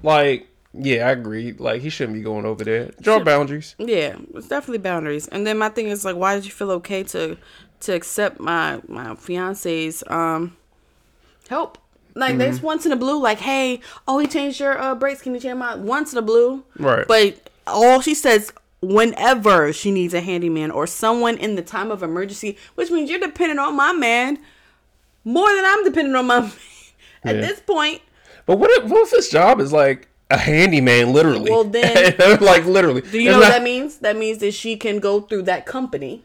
like, 0.03 0.47
yeah, 0.75 1.09
I 1.09 1.13
agree. 1.13 1.53
Like 1.53 1.81
he 1.83 1.91
shouldn't 1.91 2.17
be 2.17 2.23
going 2.23 2.45
over 2.47 2.63
there. 2.65 2.91
Draw 3.01 3.21
boundaries. 3.21 3.75
Yeah, 3.79 4.17
it's 4.35 4.49
definitely 4.49 4.79
boundaries. 4.79 5.27
And 5.29 5.47
then 5.47 5.59
my 5.59 5.69
thing 5.71 5.89
is 5.89 6.05
like, 6.05 6.17
why 6.17 6.35
did 6.35 6.45
you 6.45 6.51
feel 6.53 6.71
okay 6.73 7.03
to 7.05 7.37
to 7.81 7.93
accept 7.95 8.41
my 8.41 8.81
my 8.89 9.15
fiance's 9.15 10.03
um 10.09 10.57
help? 11.49 11.79
Like 12.15 12.31
Mm-hmm. 12.31 12.39
there's 12.39 12.61
once 12.63 12.85
in 12.87 12.93
a 12.93 12.97
blue, 12.97 13.21
like, 13.23 13.39
hey, 13.39 13.81
oh, 14.09 14.19
he 14.19 14.27
changed 14.27 14.59
your 14.61 14.77
uh, 14.81 14.95
brakes. 14.97 15.23
Can 15.23 15.33
you 15.35 15.41
change 15.41 15.57
my 15.57 15.77
once 15.77 16.13
in 16.13 16.19
a 16.19 16.23
blue? 16.23 16.65
Right. 16.79 17.07
But 17.07 17.49
all 17.67 18.01
she 18.01 18.15
says 18.15 18.53
whenever 18.83 19.73
she 19.73 19.91
needs 19.91 20.15
a 20.15 20.21
handyman 20.21 20.71
or 20.71 20.87
someone 20.87 21.37
in 21.37 21.55
the 21.55 21.63
time 21.63 21.91
of 21.91 22.03
emergency, 22.03 22.57
which 22.75 22.91
means 22.91 23.11
you're 23.11 23.21
dependent 23.21 23.61
on 23.61 23.77
my 23.77 23.93
man 23.93 24.39
more 25.25 25.49
than 25.55 25.65
I'm 25.65 25.85
dependent 25.85 26.17
on 26.17 26.27
my 26.27 26.41
man. 26.41 26.53
At 27.23 27.35
Yeah. 27.37 27.41
this 27.43 27.61
point, 27.61 28.01
But 28.47 28.59
what 28.59 28.71
if, 28.71 28.85
what 28.91 29.03
if 29.03 29.11
his 29.11 29.29
job 29.29 29.61
is 29.61 29.73
like 29.73 30.09
a 30.31 30.39
handyman, 30.39 31.13
literally? 31.13 31.51
Well, 31.51 31.65
then- 31.65 32.17
like 32.41 32.65
literally. 32.65 33.03
do 33.03 33.21
you 33.21 33.31
know 33.31 33.39
what 33.39 33.49
that 33.51 33.63
means? 33.63 33.99
That 33.99 34.17
means 34.17 34.39
that 34.39 34.53
she 34.55 34.77
can 34.77 34.99
go 34.99 35.21
through 35.21 35.43
that 35.43 35.67
company 35.67 36.23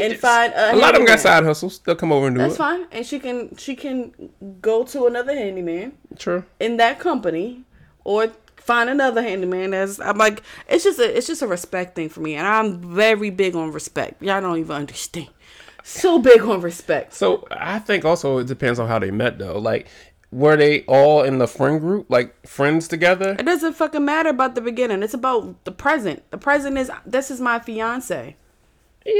and 0.00 0.16
find 0.16 0.52
a 0.52 0.74
A 0.74 0.76
lot 0.76 0.94
of 0.94 1.00
them 1.00 1.06
got 1.06 1.20
side 1.20 1.44
hustles. 1.44 1.78
They'll 1.80 1.96
come 1.96 2.12
over 2.12 2.26
and 2.26 2.36
do 2.36 2.40
That's 2.40 2.54
it. 2.54 2.58
That's 2.58 2.70
fine, 2.70 2.86
and 2.92 3.06
she 3.06 3.18
can 3.18 3.56
she 3.56 3.74
can 3.76 4.30
go 4.60 4.84
to 4.84 5.06
another 5.06 5.34
handyman 5.34 5.92
True. 6.16 6.44
in 6.60 6.76
that 6.78 6.98
company, 6.98 7.64
or 8.04 8.32
find 8.56 8.88
another 8.90 9.22
handyman. 9.22 9.74
As 9.74 10.00
I'm 10.00 10.18
like, 10.18 10.42
it's 10.68 10.84
just 10.84 10.98
a 10.98 11.16
it's 11.16 11.26
just 11.26 11.42
a 11.42 11.46
respect 11.46 11.94
thing 11.94 12.08
for 12.08 12.20
me, 12.20 12.34
and 12.34 12.46
I'm 12.46 12.94
very 12.94 13.30
big 13.30 13.54
on 13.54 13.72
respect. 13.72 14.22
Y'all 14.22 14.40
don't 14.40 14.58
even 14.58 14.76
understand. 14.76 15.28
So 15.82 16.18
big 16.18 16.40
on 16.40 16.62
respect. 16.62 17.12
So 17.12 17.46
I 17.50 17.78
think 17.78 18.04
also 18.04 18.38
it 18.38 18.46
depends 18.46 18.78
on 18.78 18.88
how 18.88 18.98
they 18.98 19.10
met 19.10 19.38
though. 19.38 19.58
Like, 19.58 19.86
were 20.30 20.56
they 20.56 20.82
all 20.84 21.22
in 21.22 21.38
the 21.38 21.46
friend 21.46 21.78
group, 21.78 22.06
like 22.08 22.46
friends 22.46 22.88
together? 22.88 23.36
It 23.38 23.44
doesn't 23.44 23.74
fucking 23.74 24.04
matter 24.04 24.30
about 24.30 24.54
the 24.54 24.62
beginning. 24.62 25.02
It's 25.02 25.14
about 25.14 25.62
the 25.64 25.72
present. 25.72 26.28
The 26.30 26.38
present 26.38 26.78
is 26.78 26.90
this 27.04 27.30
is 27.30 27.40
my 27.40 27.58
fiance. 27.58 28.36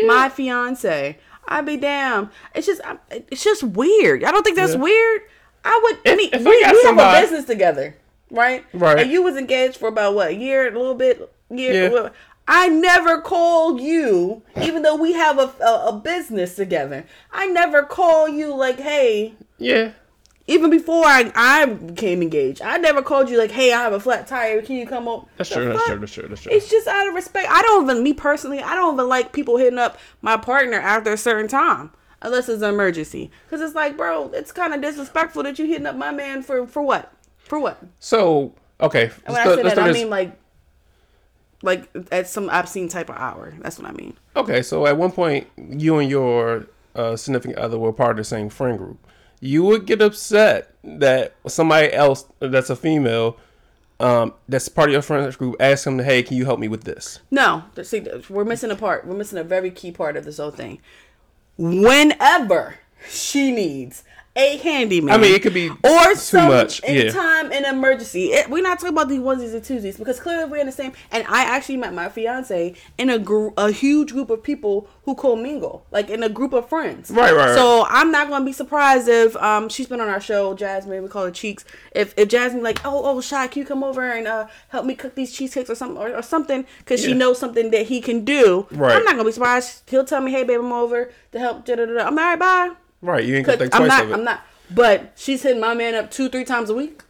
My 0.07 0.29
fiance. 0.29 1.19
I'd 1.47 1.67
be 1.67 1.77
damn. 1.77 2.31
It's 2.55 2.67
just 2.67 2.81
it's 3.11 3.45
just 3.45 3.63
weird. 3.63 4.25
I 4.25 4.31
don't 4.31 4.43
think 4.43 4.57
that's 4.57 4.75
Yeah. 4.75 4.81
weird. 4.81 5.23
I 5.65 5.81
would. 5.83 5.99
I 6.13 6.17
mean, 6.17 6.31
if 6.33 6.47
I 6.47 6.51
we, 6.51 6.83
have 6.85 6.99
a 6.99 7.21
business 7.21 7.45
together, 7.45 7.97
right? 8.31 8.65
Right. 8.73 9.01
And 9.01 9.11
you 9.11 9.23
was 9.23 9.37
engaged 9.37 9.77
for 9.77 9.89
about 9.89 10.15
what 10.15 10.29
a 10.29 10.35
year, 10.35 10.69
a 10.69 10.79
little 10.79 10.95
bit, 10.95 11.31
year. 11.51 11.91
Yeah. 11.91 12.09
I 12.47 12.69
never 12.69 13.23
called 13.23 13.81
you, 13.81 14.43
even 14.61 14.83
though 14.83 14.97
we 14.97 15.15
have 15.15 15.39
a, 15.39 15.51
a, 15.65 15.89
a 15.89 15.93
business 15.93 16.55
together. 16.57 17.07
I 17.33 17.47
never 17.47 17.83
call 17.83 18.29
you 18.29 18.55
like, 18.55 18.79
hey, 18.79 19.35
Yeah. 19.57 19.93
Even 20.47 20.71
before 20.71 21.05
I, 21.07 21.33
I 21.35 21.67
became 21.67 22.21
engaged, 22.21 22.61
I 22.61 22.77
never 22.77 23.01
called 23.03 23.31
you 23.31 23.39
like, 23.39 23.51
"Hey, 23.51 23.73
I 23.73 23.81
have 23.81 23.93
a 23.93 24.01
flat 24.01 24.27
tire. 24.27 24.61
Can 24.61 24.77
you 24.77 24.87
come 24.87 25.09
up?" 25.09 25.27
That's 25.37 25.49
The 25.49 25.57
true. 25.57 25.69
That's 25.69 25.85
true. 25.87 25.99
That's 25.99 26.13
true. 26.13 26.29
That's 26.29 26.43
true. 26.43 26.53
It's 26.53 26.71
just 26.71 26.87
out 26.87 27.09
of 27.09 27.15
respect. 27.15 27.49
I 27.51 27.63
don't 27.63 27.85
even, 27.89 28.03
me 28.03 28.13
personally, 28.13 28.61
I 28.63 28.75
don't 28.75 28.95
even 28.95 29.09
like 29.09 29.33
people 29.33 29.57
hitting 29.57 29.79
up 29.79 29.99
my 30.21 30.37
partner 30.37 30.79
after 30.79 31.13
a 31.13 31.17
certain 31.17 31.49
time, 31.49 31.93
unless 32.21 32.49
it's 32.49 32.63
an 32.63 32.69
emergency. 32.75 33.31
Because 33.47 33.63
it's 33.63 33.75
like, 33.75 33.97
bro, 33.97 34.31
it's 34.35 34.53
kind 34.53 34.75
of 34.75 34.83
disrespectful 34.83 35.43
that 35.45 35.59
you 35.59 35.67
hitting 35.67 35.87
up 35.87 35.97
my 35.97 36.11
man 36.11 36.43
for 36.43 36.67
for 36.67 36.83
what? 36.83 37.11
For 37.39 37.59
what? 37.59 37.79
So 38.01 38.55
okay. 38.81 39.11
And 39.25 39.35
when 39.35 39.49
I 39.49 39.55
say 39.55 39.63
that, 39.63 39.79
I 39.79 39.93
mean 39.93 40.11
like, 40.11 40.39
like 41.63 41.89
at 42.13 42.29
some 42.29 42.51
obscene 42.51 42.89
type 42.89 43.09
of 43.09 43.17
hour. 43.17 43.55
That's 43.61 43.79
what 43.79 43.89
I 43.89 43.93
mean. 43.93 44.15
Okay, 44.37 44.61
so 44.61 44.87
at 44.87 44.99
one 44.99 45.11
point, 45.11 45.47
you 45.57 45.99
and 45.99 46.11
your 46.11 46.67
uh, 46.95 47.17
significant 47.17 47.59
other 47.59 47.79
were 47.79 47.93
part 47.95 48.11
of 48.13 48.17
the 48.19 48.25
same 48.25 48.51
friend 48.51 48.77
group. 48.77 48.99
You 49.45 49.63
would 49.65 49.85
get 49.85 50.01
upset 50.01 50.75
that 50.83 51.35
somebody 51.47 51.93
else 51.93 52.25
that's 52.41 52.71
a 52.71 52.77
female, 52.77 53.37
um, 54.01 54.33
that's 54.49 54.71
part 54.71 54.89
of 54.89 54.95
your 54.95 55.03
friends 55.03 55.37
group, 55.37 55.57
asks 55.61 55.85
them, 55.85 55.99
"Hey, 55.99 56.23
can 56.23 56.39
you 56.39 56.47
help 56.47 56.59
me 56.59 56.67
with 56.67 56.85
this?" 56.85 57.19
No, 57.31 57.65
see, 57.83 58.07
we're 58.31 58.47
missing 58.47 58.71
a 58.71 58.75
part. 58.75 59.07
We're 59.07 59.17
missing 59.17 59.39
a 59.39 59.45
very 59.45 59.71
key 59.71 59.93
part 59.93 60.17
of 60.17 60.25
this 60.25 60.39
whole 60.39 60.51
thing. 60.51 60.79
Whenever 61.59 62.77
she 63.07 63.53
needs 63.53 64.03
a 64.37 64.57
handyman. 64.59 65.15
I 65.15 65.19
mean, 65.19 65.35
it 65.35 65.43
could 65.43 65.55
be 65.55 65.71
or 65.71 65.77
too 66.09 66.15
some 66.17 66.49
much, 66.49 66.83
yeah. 66.87 67.11
time 67.11 67.53
in 67.53 67.65
emergency. 67.65 68.33
It, 68.33 68.51
we're 68.51 68.63
not 68.63 68.81
talking 68.81 68.95
about 68.95 69.09
these 69.09 69.21
onesies 69.21 69.55
and 69.55 69.63
twosies 69.63 69.97
because 69.97 70.19
clearly 70.19 70.51
we're 70.51 70.59
in 70.59 70.67
the 70.67 70.73
same. 70.73 70.93
And 71.13 71.25
I 71.29 71.45
actually 71.45 71.77
met 71.77 71.95
my 71.95 72.09
fiance 72.09 72.75
in 72.99 73.11
a 73.11 73.19
gr- 73.19 73.51
a 73.57 73.71
huge 73.71 74.13
group 74.13 74.31
of 74.31 74.43
people 74.43 74.89
who 75.05 75.15
commingle, 75.15 75.87
like 75.93 76.11
in 76.11 76.23
a 76.23 76.29
group 76.29 76.53
of 76.53 76.69
friends. 76.69 77.11
Right, 77.11 77.33
right, 77.33 77.47
right. 77.47 77.55
So 77.55 77.87
I'm 77.89 78.11
not 78.11 78.29
gonna 78.29 78.45
be 78.45 78.53
surprised 78.53 79.09
if 79.09 79.37
um 79.37 79.69
she's 79.69 79.87
been 79.87 80.01
on 80.01 80.09
our 80.09 80.21
show, 80.21 80.55
Jasmine. 80.55 81.03
We 81.03 81.09
call 81.09 81.27
her 81.27 81.31
Cheeks. 81.31 81.65
If 81.93 82.15
if 82.17 82.29
Jasmine 82.29 82.63
like, 82.63 82.81
oh 82.85 83.03
oh, 83.05 83.21
Shy, 83.21 83.47
can 83.47 83.61
you 83.61 83.67
come 83.67 83.85
over 83.85 84.03
and 84.03 84.27
uh 84.27 84.49
help 84.69 84.85
me 84.85 84.97
cook 84.97 85.15
these 85.15 85.33
cheesecakes 85.33 85.71
or 85.71 85.77
something 85.77 85.99
or, 85.99 86.17
or 86.17 86.23
something 86.23 86.67
because 86.79 87.01
she 87.01 87.15
knows 87.15 87.39
something 87.39 87.71
that 87.71 87.87
he 87.87 88.01
can 88.01 88.25
do. 88.25 88.67
Right. 88.73 88.97
I'm 88.97 89.05
not 89.05 89.13
gonna 89.13 89.25
be 89.25 89.33
surprised. 89.33 89.89
He'll 89.89 90.05
tell 90.05 90.21
me, 90.21 90.33
hey 90.33 90.43
babe, 90.43 90.61
I'm 90.61 90.73
over 90.73 91.13
to 91.33 91.39
help. 91.39 91.65
Da, 91.65 91.77
da, 91.77 91.87
da. 91.87 92.07
I'm 92.07 92.19
all 92.19 92.25
right. 92.25 92.39
Bye. 92.39 92.71
Right, 93.05 93.25
you 93.25 93.37
ain't 93.37 93.47
gonna 93.47 93.59
'Cause 93.59 93.69
think 93.71 93.75
I'm 93.81 93.87
not. 93.89 94.03
of 94.05 94.11
it. 94.11 94.15
I'm 94.15 94.25
not. 94.25 94.41
But 94.71 95.13
she's 95.17 95.43
hitting 95.43 95.61
my 95.61 95.75
man 95.75 95.95
up 95.95 96.11
two, 96.11 96.29
three 96.31 96.45
times 96.45 96.71
a 96.71 96.75
week. 96.75 97.03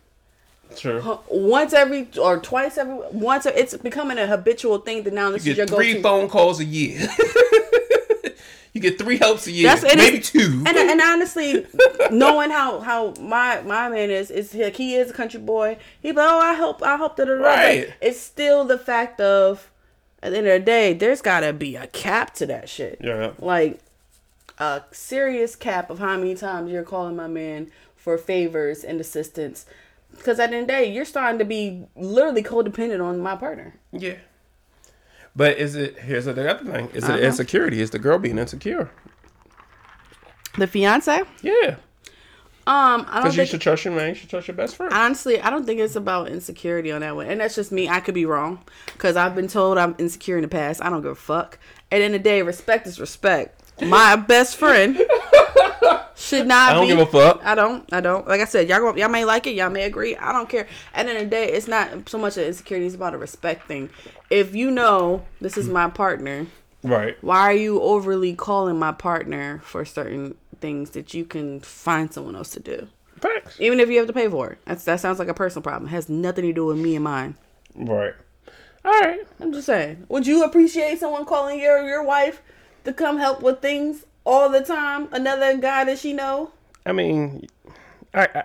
True. 0.77 1.21
Once 1.29 1.73
every 1.73 2.09
or 2.21 2.39
twice 2.41 2.77
every 2.79 2.97
once. 3.13 3.47
It's 3.47 3.77
becoming 3.77 4.19
a 4.19 4.27
habitual 4.27 4.79
thing 4.79 5.05
that 5.05 5.13
now 5.15 5.31
this 5.31 5.47
You 5.47 5.53
is 5.53 5.59
your 5.59 5.67
get 5.67 5.71
go 5.71 5.77
three 5.77 5.93
to. 5.95 6.03
phone 6.03 6.29
calls 6.29 6.59
a 6.59 6.65
year. 6.65 7.07
you 8.73 8.81
get 8.81 8.99
three 8.99 9.17
helps 9.19 9.47
a 9.47 9.53
year. 9.53 9.69
That's 9.69 9.85
and 9.85 9.99
maybe 9.99 10.19
two. 10.19 10.65
And 10.67 10.77
and 10.77 11.01
honestly, 11.01 11.65
knowing 12.11 12.51
how 12.51 12.81
how 12.81 13.15
my 13.21 13.61
my 13.63 13.89
man 13.89 14.11
is 14.11 14.33
is 14.33 14.53
like 14.53 14.75
he 14.75 14.97
is 14.97 15.11
a 15.11 15.15
country 15.15 15.39
boy. 15.39 15.79
He 16.01 16.11
be 16.11 16.17
like, 16.17 16.29
oh 16.29 16.41
I 16.41 16.55
help 16.55 16.83
I 16.83 16.97
help 16.97 17.17
da 17.17 17.25
da 17.25 17.37
da. 17.39 17.45
Right. 17.45 17.87
But 18.01 18.09
It's 18.09 18.19
still 18.21 18.65
the 18.65 18.79
fact 18.79 19.21
of 19.21 19.71
at 20.25 20.33
the 20.33 20.39
end 20.39 20.47
of 20.49 20.55
the 20.61 20.65
day, 20.65 20.93
there's 20.95 21.21
gotta 21.23 21.53
be 21.53 21.77
a 21.77 21.87
cap 21.87 22.35
to 22.35 22.47
that 22.47 22.69
shit. 22.69 22.99
Yeah. 23.01 23.31
Like 23.39 23.79
a 24.59 24.83
serious 24.93 25.57
cap 25.57 25.91
of 25.91 25.99
how 25.99 26.17
many 26.17 26.35
times 26.35 26.71
you're 26.71 26.83
calling 26.83 27.17
my 27.17 27.27
man 27.29 27.71
for 27.97 28.17
favors 28.19 28.85
and 28.85 29.01
assistance. 29.01 29.67
Because 30.17 30.39
at 30.39 30.51
the 30.51 30.57
end 30.57 30.63
of 30.63 30.69
the 30.69 30.73
day, 30.85 30.93
you're 30.93 31.05
starting 31.05 31.39
to 31.41 31.45
be 31.45 31.85
literally 31.97 32.43
codependent 32.43 33.05
on 33.05 33.19
my 33.21 33.35
partner. 33.37 33.75
yeah. 33.93 34.17
But 35.37 35.59
is 35.59 35.75
it? 35.75 35.99
Here's 35.99 36.27
the 36.27 36.31
other 36.49 36.65
thing. 36.65 36.91
Is 36.95 37.03
Uh-huh. 37.03 37.15
it 37.17 37.25
insecurity? 37.25 37.81
Is 37.81 37.91
the 37.91 37.99
girl 37.99 38.21
being 38.21 38.39
insecure? 38.39 38.89
The 40.57 40.69
fiance? 40.69 41.23
Yeah. 41.43 41.77
Um, 42.67 43.05
I 43.09 43.15
don't 43.15 43.23
Because 43.25 43.37
you 43.37 43.47
should 43.47 43.61
trust 43.61 43.85
your 43.85 43.95
man. 43.95 44.11
You 44.11 44.15
should 44.15 44.31
trust 44.31 44.47
your 44.47 44.57
best 44.57 44.77
friend. 44.77 44.93
honestly, 44.93 45.41
I 45.41 45.51
don't 45.51 45.67
think 45.67 45.81
it's 45.81 45.97
about 45.97 46.29
insecurity 46.29 46.93
on 46.93 47.01
that 47.01 47.17
one, 47.17 47.27
and 47.27 47.41
that's 47.41 47.57
just 47.57 47.73
me. 47.73 47.89
I 47.89 47.99
could 48.01 48.15
be 48.15 48.25
wrong 48.25 48.61
because 48.93 49.17
I've 49.17 49.35
been 49.35 49.49
told 49.49 49.77
I'm 49.77 49.97
insecure 49.99 50.37
in 50.37 50.43
the 50.43 50.49
past. 50.49 50.81
I 50.83 50.89
don't 50.89 51.03
give 51.03 51.11
a 51.11 51.15
fuck. 51.17 51.59
At 51.91 51.99
the 51.99 52.05
end 52.05 52.15
of 52.15 52.23
the 52.23 52.29
day, 52.29 52.41
respect 52.43 52.87
is 52.87 53.01
respect. 53.01 53.61
My 53.83 54.17
best 54.17 54.57
friend 54.57 54.97
should 56.15 56.47
not. 56.47 56.71
I 56.71 56.75
don't 56.75 56.85
be, 56.85 56.89
give 56.89 56.99
a 57.01 57.07
fuck. 57.07 57.45
I 57.45 57.55
don't. 57.55 57.93
I 57.93 58.01
don't. 58.01 58.27
Like 58.27 58.41
I 58.41 58.45
said, 58.45 58.69
y'all 58.69 58.79
go- 58.79 58.97
y'all 58.97 59.09
may 59.09 59.25
like 59.25 59.47
it, 59.47 59.55
y'all 59.55 59.71
may 59.71 59.85
agree. 59.85 60.17
I 60.17 60.33
don't 60.33 60.49
care. 60.49 60.67
At 60.95 61.07
the 61.07 61.13
end 61.13 61.19
of 61.19 61.25
the 61.25 61.31
day, 61.31 61.53
it's 61.53 61.69
not 61.69 62.09
so 62.09 62.19
much 62.19 62.37
an 62.37 62.45
insecurity. 62.45 62.87
It's 62.87 62.95
about 62.95 63.15
a 63.15 63.19
respect 63.19 63.67
thing. 63.67 63.91
If 64.31 64.55
you 64.55 64.71
know 64.71 65.25
this 65.41 65.57
is 65.57 65.69
my 65.69 65.89
partner, 65.91 66.47
right. 66.83 67.17
why 67.23 67.41
are 67.41 67.55
you 67.55 67.81
overly 67.81 68.35
calling 68.35 68.79
my 68.79 68.93
partner 68.93 69.61
for 69.65 69.85
certain 69.85 70.37
things 70.61 70.91
that 70.91 71.13
you 71.15 71.25
can 71.25 71.61
find 71.61 72.13
someone 72.13 72.37
else 72.37 72.51
to 72.51 72.61
do? 72.61 72.89
Even 73.59 73.81
if 73.81 73.89
you 73.89 73.99
have 73.99 74.07
to 74.07 74.13
pay 74.13 74.29
for 74.29 74.51
it. 74.51 74.59
That's, 74.67 74.85
that 74.85 75.01
sounds 75.01 75.19
like 75.19 75.29
a 75.29 75.35
personal 75.35 75.63
problem. 75.63 75.89
It 75.89 75.93
has 75.93 76.09
nothing 76.09 76.45
to 76.45 76.53
do 76.53 76.67
with 76.67 76.79
me 76.79 76.95
and 76.95 77.05
mine. 77.05 77.37
Right. 77.75 78.13
All 78.85 78.93
right. 79.01 79.21
I'm 79.41 79.53
just 79.53 79.67
saying. 79.67 80.05
Would 80.09 80.27
you 80.27 80.45
appreciate 80.45 80.99
someone 81.01 81.25
calling 81.25 81.59
your 81.59 81.83
your 81.87 82.03
wife 82.03 82.43
to 82.85 82.93
come 82.93 83.19
help 83.19 83.43
with 83.43 83.61
things 83.61 84.05
all 84.25 84.49
the 84.49 84.61
time? 84.61 85.09
Another 85.13 85.57
guy 85.57 85.85
that 85.85 85.99
she 85.99 86.13
know? 86.13 86.51
I 86.87 86.93
mean, 86.93 87.47
I, 88.13 88.29
I 88.35 88.45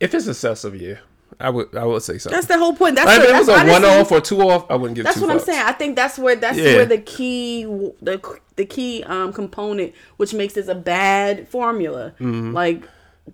if 0.00 0.14
it's 0.14 0.26
excessive, 0.26 0.74
yeah, 0.80 0.96
I 1.38 1.50
would 1.50 1.74
I 1.76 1.84
would 1.84 2.02
say 2.02 2.18
so. 2.18 2.30
That's 2.30 2.46
the 2.46 2.58
whole 2.58 2.74
point. 2.74 2.96
That's 2.96 3.06
Like, 3.06 3.20
the, 3.20 3.28
if 3.28 3.34
it 3.34 3.38
was 3.38 3.48
a 3.48 3.70
one 3.70 3.84
off 3.84 4.12
or 4.12 4.20
two 4.20 4.40
off, 4.42 4.70
I 4.70 4.76
wouldn't 4.76 4.96
give 4.96 5.04
That's 5.04 5.18
what 5.18 5.30
I'm 5.30 5.38
saying. 5.40 5.62
I 5.64 5.72
think 5.72 5.96
that's 5.96 6.18
where 6.18 6.36
that's 6.36 6.58
Yeah. 6.58 6.76
where 6.76 6.86
the 6.86 6.98
key 6.98 7.64
the 8.02 8.38
the 8.56 8.64
key 8.66 9.04
um 9.04 9.32
component 9.32 9.94
which 10.16 10.34
makes 10.34 10.54
this 10.54 10.68
a 10.68 10.74
bad 10.74 11.48
formula. 11.48 12.12
Mm-hmm. 12.20 12.52
Like 12.52 12.84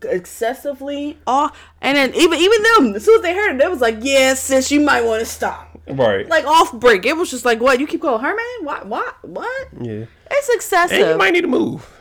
excessively 0.02 1.16
oh 1.26 1.50
and 1.80 1.96
then 1.96 2.14
even 2.14 2.38
even 2.38 2.62
them 2.62 2.94
as 2.96 3.04
soon 3.04 3.16
as 3.16 3.22
they 3.22 3.34
heard 3.34 3.54
it 3.54 3.58
they 3.58 3.68
was 3.68 3.80
like 3.80 3.96
yeah 4.02 4.34
sis 4.34 4.70
you 4.70 4.80
might 4.80 5.02
want 5.02 5.20
to 5.20 5.26
stop 5.26 5.75
Right. 5.88 6.28
like 6.28 6.44
off 6.44 6.72
break 6.72 7.06
it 7.06 7.16
was 7.16 7.30
just 7.30 7.44
like 7.44 7.60
what 7.60 7.78
you 7.78 7.86
keep 7.86 8.02
calling 8.02 8.22
her 8.22 8.34
man 8.34 8.64
what 8.64 8.86
what 8.86 9.24
what 9.24 9.68
yeah. 9.80 10.06
it's 10.30 10.48
excessive. 10.48 11.00
And 11.00 11.10
you 11.10 11.16
might 11.16 11.32
need 11.32 11.42
to 11.42 11.48
move. 11.48 11.92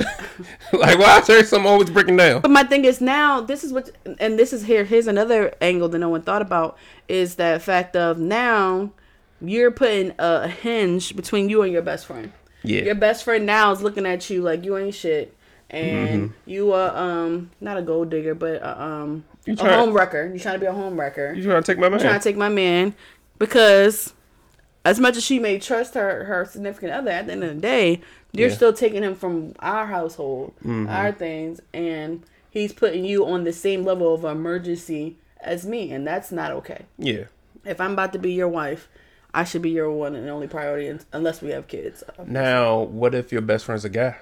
like, 0.72 0.98
why 0.98 1.18
is 1.18 1.26
there 1.26 1.44
something 1.44 1.70
always 1.70 1.90
breaking 1.90 2.16
down? 2.16 2.40
But 2.40 2.50
my 2.50 2.64
thing 2.64 2.84
is 2.84 3.00
now 3.00 3.40
this 3.40 3.64
is 3.64 3.72
what 3.72 3.90
and 4.18 4.38
this 4.38 4.52
is 4.52 4.64
here 4.64 4.84
here's 4.84 5.06
another 5.06 5.54
angle 5.60 5.88
that 5.88 5.98
no 5.98 6.08
one 6.08 6.22
thought 6.22 6.42
about 6.42 6.76
is 7.08 7.36
that 7.36 7.62
fact 7.62 7.96
of 7.96 8.18
now 8.18 8.92
you're 9.40 9.70
putting 9.70 10.12
a 10.18 10.48
hinge 10.48 11.16
between 11.16 11.48
you 11.48 11.62
and 11.62 11.72
your 11.72 11.82
best 11.82 12.06
friend. 12.06 12.32
Yeah. 12.62 12.82
Your 12.82 12.94
best 12.94 13.24
friend 13.24 13.46
now 13.46 13.72
is 13.72 13.82
looking 13.82 14.06
at 14.06 14.28
you 14.28 14.42
like 14.42 14.64
you 14.64 14.76
ain't 14.76 14.94
shit 14.94 15.36
and 15.70 16.32
you 16.46 16.72
are 16.72 16.96
um 16.96 17.50
not 17.60 17.76
a 17.76 17.82
gold 17.82 18.10
digger 18.10 18.34
but 18.34 18.60
uh, 18.60 18.74
um 18.76 19.24
You 19.46 19.54
a 19.54 19.76
home 19.76 19.92
wrecker. 19.92 20.26
You're 20.26 20.38
trying 20.38 20.56
to 20.56 20.60
be 20.60 20.66
a 20.66 20.72
home 20.72 20.98
wrecker. 20.98 21.32
You 21.32 21.42
trying 21.42 21.62
to 21.62 21.72
take 21.72 21.78
my 21.78 21.88
man? 21.88 22.00
You 22.00 22.04
trying 22.04 22.20
to 22.20 22.24
take 22.24 22.36
my 22.36 22.48
man 22.48 22.94
because 23.40 24.14
as 24.84 25.00
much 25.00 25.16
as 25.16 25.24
she 25.24 25.40
may 25.40 25.58
trust 25.58 25.94
her 25.94 26.24
her 26.26 26.44
significant 26.44 26.92
other 26.92 27.10
at 27.10 27.26
the 27.26 27.32
end 27.32 27.42
of 27.42 27.54
the 27.56 27.60
day 27.60 28.00
you're 28.32 28.48
Yeah. 28.48 28.54
still 28.54 28.72
taking 28.72 29.02
him 29.02 29.16
from 29.16 29.54
our 29.58 29.86
household 29.86 30.52
mm-hmm. 30.60 30.88
our 30.88 31.10
things 31.10 31.60
and 31.74 32.22
he's 32.48 32.72
putting 32.72 33.04
you 33.04 33.26
on 33.26 33.42
the 33.42 33.52
same 33.52 33.84
level 33.84 34.14
of 34.14 34.24
emergency 34.24 35.16
as 35.40 35.66
me 35.66 35.90
and 35.90 36.06
that's 36.06 36.30
not 36.30 36.52
okay 36.52 36.84
yeah. 36.98 37.24
if 37.64 37.80
i'm 37.80 37.92
about 37.94 38.12
to 38.12 38.18
be 38.18 38.32
your 38.32 38.48
wife 38.48 38.88
i 39.34 39.42
should 39.42 39.62
be 39.62 39.70
your 39.70 39.90
one 39.90 40.14
and 40.14 40.28
only 40.30 40.46
priority 40.46 40.96
unless 41.12 41.42
we 41.42 41.50
have 41.50 41.66
kids 41.66 42.04
Now, 42.26 42.78
what 42.80 43.14
if 43.14 43.32
your 43.32 43.40
best 43.42 43.64
friend's 43.64 43.84
a 43.84 43.88
guy? 43.88 44.16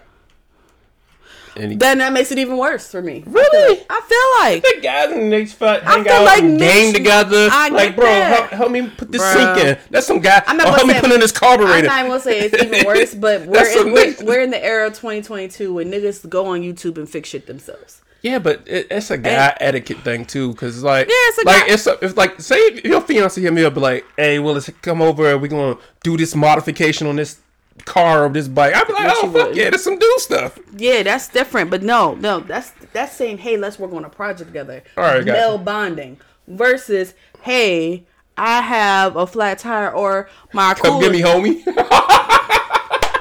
And 1.57 1.73
he, 1.73 1.77
then 1.77 1.99
that 1.99 2.13
makes 2.13 2.31
it 2.33 2.39
even 2.39 2.57
worse 2.57 2.91
for 2.91 3.03
me 3.03 3.23
Really? 3.27 3.85
i 3.91 4.01
feel 4.01 4.45
like 4.45 4.63
the 4.63 4.81
guys 4.83 5.11
and 5.13 5.33
they 5.33 5.47
fuck, 5.47 5.83
hang 5.83 6.05
feel 6.05 6.13
out 6.13 6.25
like 6.25 6.43
and 6.43 6.59
game 6.59 6.87
Mitch- 6.89 6.97
together. 6.97 7.49
I 7.51 7.69
like, 7.69 7.89
get 7.91 7.97
bro, 7.97 8.05
that. 8.07 8.39
help, 8.39 8.51
help 8.51 8.71
me 8.73 8.89
put 8.89 9.11
this 9.13 9.23
Bruh. 9.23 9.55
sink 9.57 9.67
in. 9.67 9.79
That's 9.91 10.07
some 10.07 10.21
guy. 10.21 10.43
I'm 10.47 10.57
oh, 10.61 10.65
not 10.65 10.67
help 10.69 10.77
gonna 10.81 10.89
me 10.89 10.95
say- 10.95 11.01
put 11.01 11.13
in 11.13 11.21
this 11.21 11.33
carburetor. 11.33 11.73
I'm 11.75 11.85
not 11.85 12.07
gonna 12.07 12.21
say 12.21 12.41
it's 12.41 12.63
even 12.63 12.87
worse, 12.87 13.15
but 13.15 13.47
we're 13.47 13.67
in, 13.87 13.93
we're, 13.93 14.15
we're 14.25 14.41
in 14.43 14.51
the 14.51 14.65
era 14.65 14.87
of 14.87 14.95
2022 14.95 15.75
when 15.75 15.91
niggas 15.91 16.29
go 16.29 16.47
on 16.47 16.61
YouTube 16.61 16.97
and 16.99 17.09
fix 17.09 17.29
shit 17.29 17.47
themselves. 17.47 18.03
Yeah, 18.23 18.41
but 18.41 18.67
it, 18.67 18.89
it's 18.91 19.11
a 19.13 19.19
guy 19.19 19.57
etiquette 19.61 19.99
thing 20.01 20.25
too, 20.25 20.51
because 20.53 20.83
like, 20.83 21.07
Yeah, 21.09 21.15
it's 21.15 21.39
a 21.39 21.47
like 21.47 21.67
guy- 21.67 21.73
it's 21.73 21.87
a, 21.87 22.05
if 22.05 22.17
like 22.17 22.41
say 22.41 22.81
your 22.85 23.01
fiance 23.01 23.41
hit 23.41 23.53
me 23.53 23.65
up 23.65 23.75
be 23.75 23.81
like, 23.81 24.05
hey, 24.17 24.39
well, 24.41 24.55
let's 24.55 24.69
come 24.83 25.01
over 25.03 25.31
and 25.33 25.41
we 25.41 25.49
gonna 25.49 25.79
do 26.03 26.17
this 26.17 26.35
modification 26.35 27.07
on 27.07 27.17
this 27.17 27.39
car 27.85 28.25
or 28.27 28.29
this 28.29 28.49
bike. 28.49 28.75
I'd 28.75 28.87
be 28.87 28.93
like, 28.93 29.03
Yes, 29.05 29.17
oh 29.23 29.33
fuck 29.33 29.47
would. 29.49 29.57
yeah, 29.57 29.71
that's 29.71 29.85
some 29.85 29.99
dude 29.99 30.21
stuff. 30.21 30.59
Yeah, 30.77 31.03
that's 31.03 31.29
different. 31.29 31.71
But 31.71 31.83
no, 31.83 32.15
no, 32.15 32.41
that's 32.41 32.73
that's 32.93 33.15
saying, 33.17 33.39
hey, 33.39 33.57
let's 33.57 33.79
work 33.79 33.93
on 33.93 34.05
a 34.05 34.09
project 34.11 34.49
together. 34.51 34.83
All 34.97 35.05
right. 35.05 35.25
Male 35.25 35.59
bonding 35.59 36.19
versus, 36.47 37.15
hey, 37.43 38.05
I 38.37 38.61
have 38.63 39.17
a 39.17 39.27
flat 39.27 39.59
tire 39.59 39.91
or 39.91 40.29
my 40.53 40.75
Come 40.75 41.01
cooler. 41.01 41.03
get 41.03 41.13
me, 41.13 41.21
homie. 41.23 41.65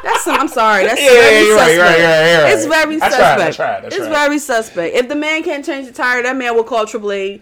That's 0.04 0.24
some, 0.24 0.40
I'm 0.40 0.48
sorry. 0.48 0.86
That's 0.86 1.02
Yeah, 1.02 1.10
very 1.10 1.48
yeah, 1.48 1.54
right, 1.54 1.60
suspect. 1.68 1.80
right, 1.80 2.00
right, 2.00 2.44
right. 2.44 2.54
It's 2.54 2.66
very 2.66 2.96
I 2.96 3.00
tried, 3.00 3.12
suspect. 3.12 3.42
I 3.42 3.52
tried, 3.52 3.84
I 3.84 3.88
it's 3.88 4.08
very 4.08 4.40
suspect. 4.40 4.96
If 4.96 5.10
the 5.10 5.16
man 5.16 5.44
can't 5.44 5.66
change 5.66 5.88
the 5.88 5.92
tire, 5.94 6.24
that 6.24 6.36
man 6.38 6.56
will 6.56 6.64
call 6.64 6.86
AAA 6.86 7.42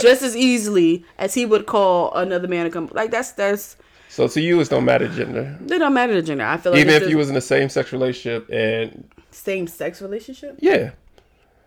just 0.00 0.22
as 0.22 0.36
easily 0.36 1.04
as 1.18 1.34
he 1.34 1.44
would 1.46 1.66
call 1.66 2.12
another 2.14 2.46
man 2.48 2.64
to 2.66 2.70
come. 2.70 2.88
Like 2.92 3.10
that's 3.10 3.32
that's. 3.32 3.76
So 4.18 4.28
to 4.28 4.40
you, 4.40 4.60
it 4.60 4.68
don't 4.68 4.84
matter 4.84 5.08
gender, 5.08 5.56
It 5.64 5.78
don't 5.78 5.94
matter 5.94 6.14
the 6.14 6.22
gender. 6.22 6.44
I 6.44 6.56
feel 6.56 6.72
like 6.72 6.80
even 6.80 6.94
if 6.94 7.00
just 7.02 7.10
you 7.10 7.16
was 7.18 7.28
in 7.28 7.34
the 7.34 7.40
same 7.40 7.68
sex 7.68 7.92
relationship 7.92 8.48
and 8.50 9.08
same 9.30 9.66
sex 9.66 10.02
relationship. 10.02 10.56
yeah. 10.60 10.90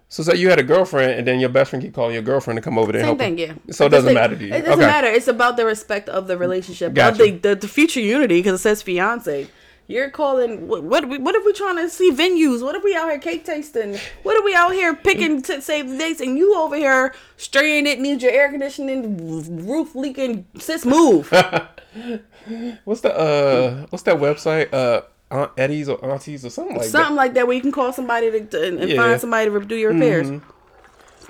So 0.09 0.23
say 0.23 0.35
you 0.35 0.49
had 0.49 0.59
a 0.59 0.63
girlfriend 0.63 1.13
and 1.13 1.25
then 1.25 1.39
your 1.39 1.47
best 1.47 1.69
friend 1.69 1.81
keep 1.81 1.93
calling 1.93 2.13
your 2.13 2.21
girlfriend 2.21 2.57
to 2.57 2.61
come 2.61 2.77
over 2.77 2.91
there 2.91 2.99
and 3.01 3.07
Same 3.11 3.17
help. 3.17 3.37
thing, 3.37 3.37
yeah. 3.67 3.73
So 3.73 3.85
it 3.85 3.89
doesn't 3.89 4.07
like- 4.13 4.13
matter 4.21 4.35
to 4.35 4.45
you. 4.45 4.53
It 4.53 4.65
doesn't 4.65 4.73
okay. 4.83 4.85
matter. 4.85 5.07
It's 5.07 5.29
about 5.29 5.55
the 5.55 5.63
respect 5.65 6.09
of 6.09 6.27
the 6.27 6.37
relationship, 6.37 6.93
Gotcha. 6.93 7.23
of 7.23 7.41
the, 7.41 7.49
the 7.49 7.55
the 7.55 7.67
future 7.69 8.01
unity, 8.01 8.39
because 8.39 8.59
it 8.59 8.63
says 8.63 8.81
fiance. 8.81 9.47
You're 9.91 10.09
calling. 10.09 10.67
What 10.67 10.83
what, 10.83 11.07
we, 11.09 11.17
what 11.17 11.35
if 11.35 11.45
we 11.45 11.53
trying 11.53 11.75
to 11.77 11.89
see 11.89 12.11
venues? 12.11 12.63
What 12.63 12.75
if 12.75 12.83
we 12.83 12.95
out 12.95 13.09
here 13.09 13.19
cake 13.19 13.43
tasting? 13.45 13.97
What 14.23 14.37
if 14.37 14.45
we 14.45 14.55
out 14.55 14.71
here 14.71 14.95
picking 14.95 15.41
to 15.43 15.61
save 15.61 15.89
the 15.89 15.97
dates, 15.97 16.21
and 16.21 16.37
you 16.37 16.55
over 16.55 16.75
here 16.75 17.13
straying 17.37 17.87
it 17.87 17.99
needs 17.99 18.23
your 18.23 18.31
air 18.31 18.49
conditioning, 18.49 19.65
roof 19.67 19.93
leaking? 19.95 20.45
Sis, 20.59 20.85
move. 20.85 21.29
What's 22.85 23.01
the 23.01 23.13
uh 23.15 23.85
what's 23.89 24.03
that 24.03 24.15
website? 24.17 24.73
Uh 24.73 25.01
Aunt 25.29 25.51
Eddie's 25.57 25.87
or 25.89 26.03
Aunties 26.03 26.45
or 26.45 26.49
something 26.49 26.77
like 26.77 26.85
Something 26.87 27.15
like 27.15 27.33
that, 27.35 27.47
where 27.47 27.55
you 27.55 27.61
can 27.61 27.71
call 27.71 27.93
somebody 27.93 28.31
to, 28.31 28.45
to 28.45 28.67
and, 28.67 28.79
Yeah. 28.79 28.85
Mm-hmm. 28.85 28.95
find 28.97 29.21
somebody 29.21 29.49
to 29.49 29.59
do 29.65 29.75
your 29.75 29.93
repairs. 29.93 30.29
that. 30.29 30.41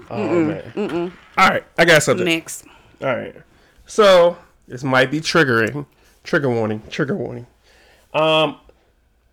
Oh 0.09 0.43
man. 0.43 1.13
All 1.37 1.49
right, 1.49 1.63
I 1.77 1.85
got 1.85 2.03
something. 2.03 2.25
Next, 2.25 2.65
All 3.01 3.07
right. 3.15 3.35
So 3.85 4.37
this 4.67 4.83
might 4.83 5.11
be 5.11 5.19
triggering. 5.19 5.85
Trigger 6.23 6.49
warning. 6.49 6.81
Trigger 6.89 7.15
warning. 7.15 7.47
Um, 8.13 8.57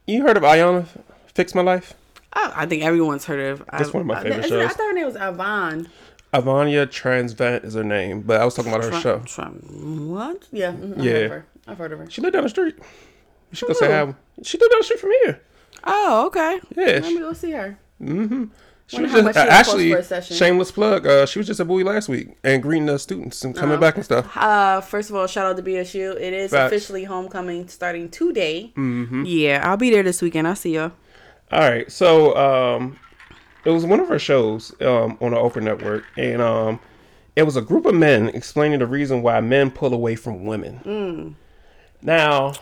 you 0.06 0.22
heard 0.22 0.36
of 0.36 0.42
Iyanla 0.42 0.86
Fix 1.34 1.54
My 1.54 1.62
Life? 1.62 1.94
Oh, 2.34 2.52
I 2.54 2.66
think 2.66 2.82
everyone's 2.84 3.24
heard 3.24 3.40
of. 3.40 3.64
That's 3.72 3.92
one 3.92 4.02
of 4.02 4.06
my 4.06 4.18
I- 4.18 4.22
favorite 4.22 4.44
I, 4.44 4.48
shows. 4.48 4.64
I 4.64 4.68
thought 4.68 4.86
her 4.88 4.92
name 4.92 5.06
was 5.06 5.16
Avon. 5.16 5.88
Iyanla 6.32 6.86
Vanzant 7.34 7.64
is 7.64 7.74
her 7.74 7.82
name, 7.84 8.20
but 8.20 8.40
I 8.40 8.44
was 8.44 8.54
talking 8.54 8.72
about 8.72 8.84
her 8.84 9.00
show. 9.00 9.18
what? 9.18 10.46
Yeah. 10.52 10.70
I've 10.70 10.98
Yeah. 11.04 11.12
Heard 11.12 11.24
of 11.24 11.30
her. 11.30 11.46
I've 11.66 11.78
heard 11.78 11.92
of 11.92 11.98
her. 12.00 12.10
She 12.10 12.20
lived 12.20 12.34
down 12.34 12.42
the 12.42 12.48
street. 12.50 12.76
You 13.50 13.56
should 13.56 13.68
go 13.68 13.74
say 13.74 13.86
hi. 13.90 14.14
She 14.42 14.58
lived 14.58 14.70
down 14.70 14.80
the 14.80 14.84
street 14.84 15.00
from 15.00 15.10
here. 15.22 15.40
Oh, 15.84 16.26
okay. 16.26 16.60
Yeah, 16.76 16.84
Let 17.00 17.02
me 17.04 17.18
go 17.18 17.32
see 17.32 17.52
her. 17.52 17.78
She 18.88 18.96
Wonder 18.96 19.08
was 19.08 19.12
how 19.20 19.22
much 19.22 19.34
just 19.34 19.36
she 19.36 19.40
uh, 19.40 19.44
would 19.44 19.50
cost 19.50 19.68
actually 19.68 19.92
for 19.92 19.98
a 19.98 20.02
session. 20.02 20.36
shameless 20.36 20.70
plug. 20.70 21.06
Uh, 21.06 21.26
she 21.26 21.38
was 21.38 21.46
just 21.46 21.60
at 21.60 21.68
Bowie 21.68 21.84
last 21.84 22.08
week 22.08 22.36
and 22.42 22.62
greeting 22.62 22.86
the 22.86 22.98
students 22.98 23.44
and 23.44 23.54
coming 23.54 23.76
Oh. 23.76 23.80
back 23.80 23.96
and 23.96 24.04
stuff. 24.04 24.34
Uh, 24.36 24.80
first 24.80 25.10
of 25.10 25.16
all, 25.16 25.26
shout 25.26 25.44
out 25.46 25.56
to 25.58 25.62
BSU. 25.62 26.16
It 26.18 26.32
is 26.32 26.50
Facts. 26.52 26.72
officially 26.72 27.04
homecoming 27.04 27.68
starting 27.68 28.08
today. 28.10 28.72
Mm-hmm. 28.76 29.24
Yeah, 29.26 29.60
I'll 29.62 29.76
be 29.76 29.90
there 29.90 30.02
this 30.02 30.22
weekend. 30.22 30.48
I'll 30.48 30.56
see 30.56 30.72
you. 30.74 30.90
All 31.52 31.60
right, 31.60 31.90
so 31.92 32.34
um, 32.36 32.98
it 33.64 33.70
was 33.70 33.84
one 33.84 34.00
of 34.00 34.08
her 34.08 34.18
shows 34.18 34.72
um, 34.80 35.16
on 35.20 35.32
the 35.32 35.36
Oprah 35.38 35.62
Network, 35.62 36.04
and 36.16 36.40
um, 36.42 36.80
it 37.36 37.42
was 37.42 37.56
a 37.56 37.62
group 37.62 37.84
of 37.86 37.94
men 37.94 38.28
explaining 38.30 38.78
the 38.80 38.86
reason 38.86 39.22
why 39.22 39.40
men 39.40 39.70
pull 39.70 39.92
away 39.94 40.14
from 40.16 40.44
women. 40.44 40.80
Mm. 40.84 41.34
Now, 42.02 42.52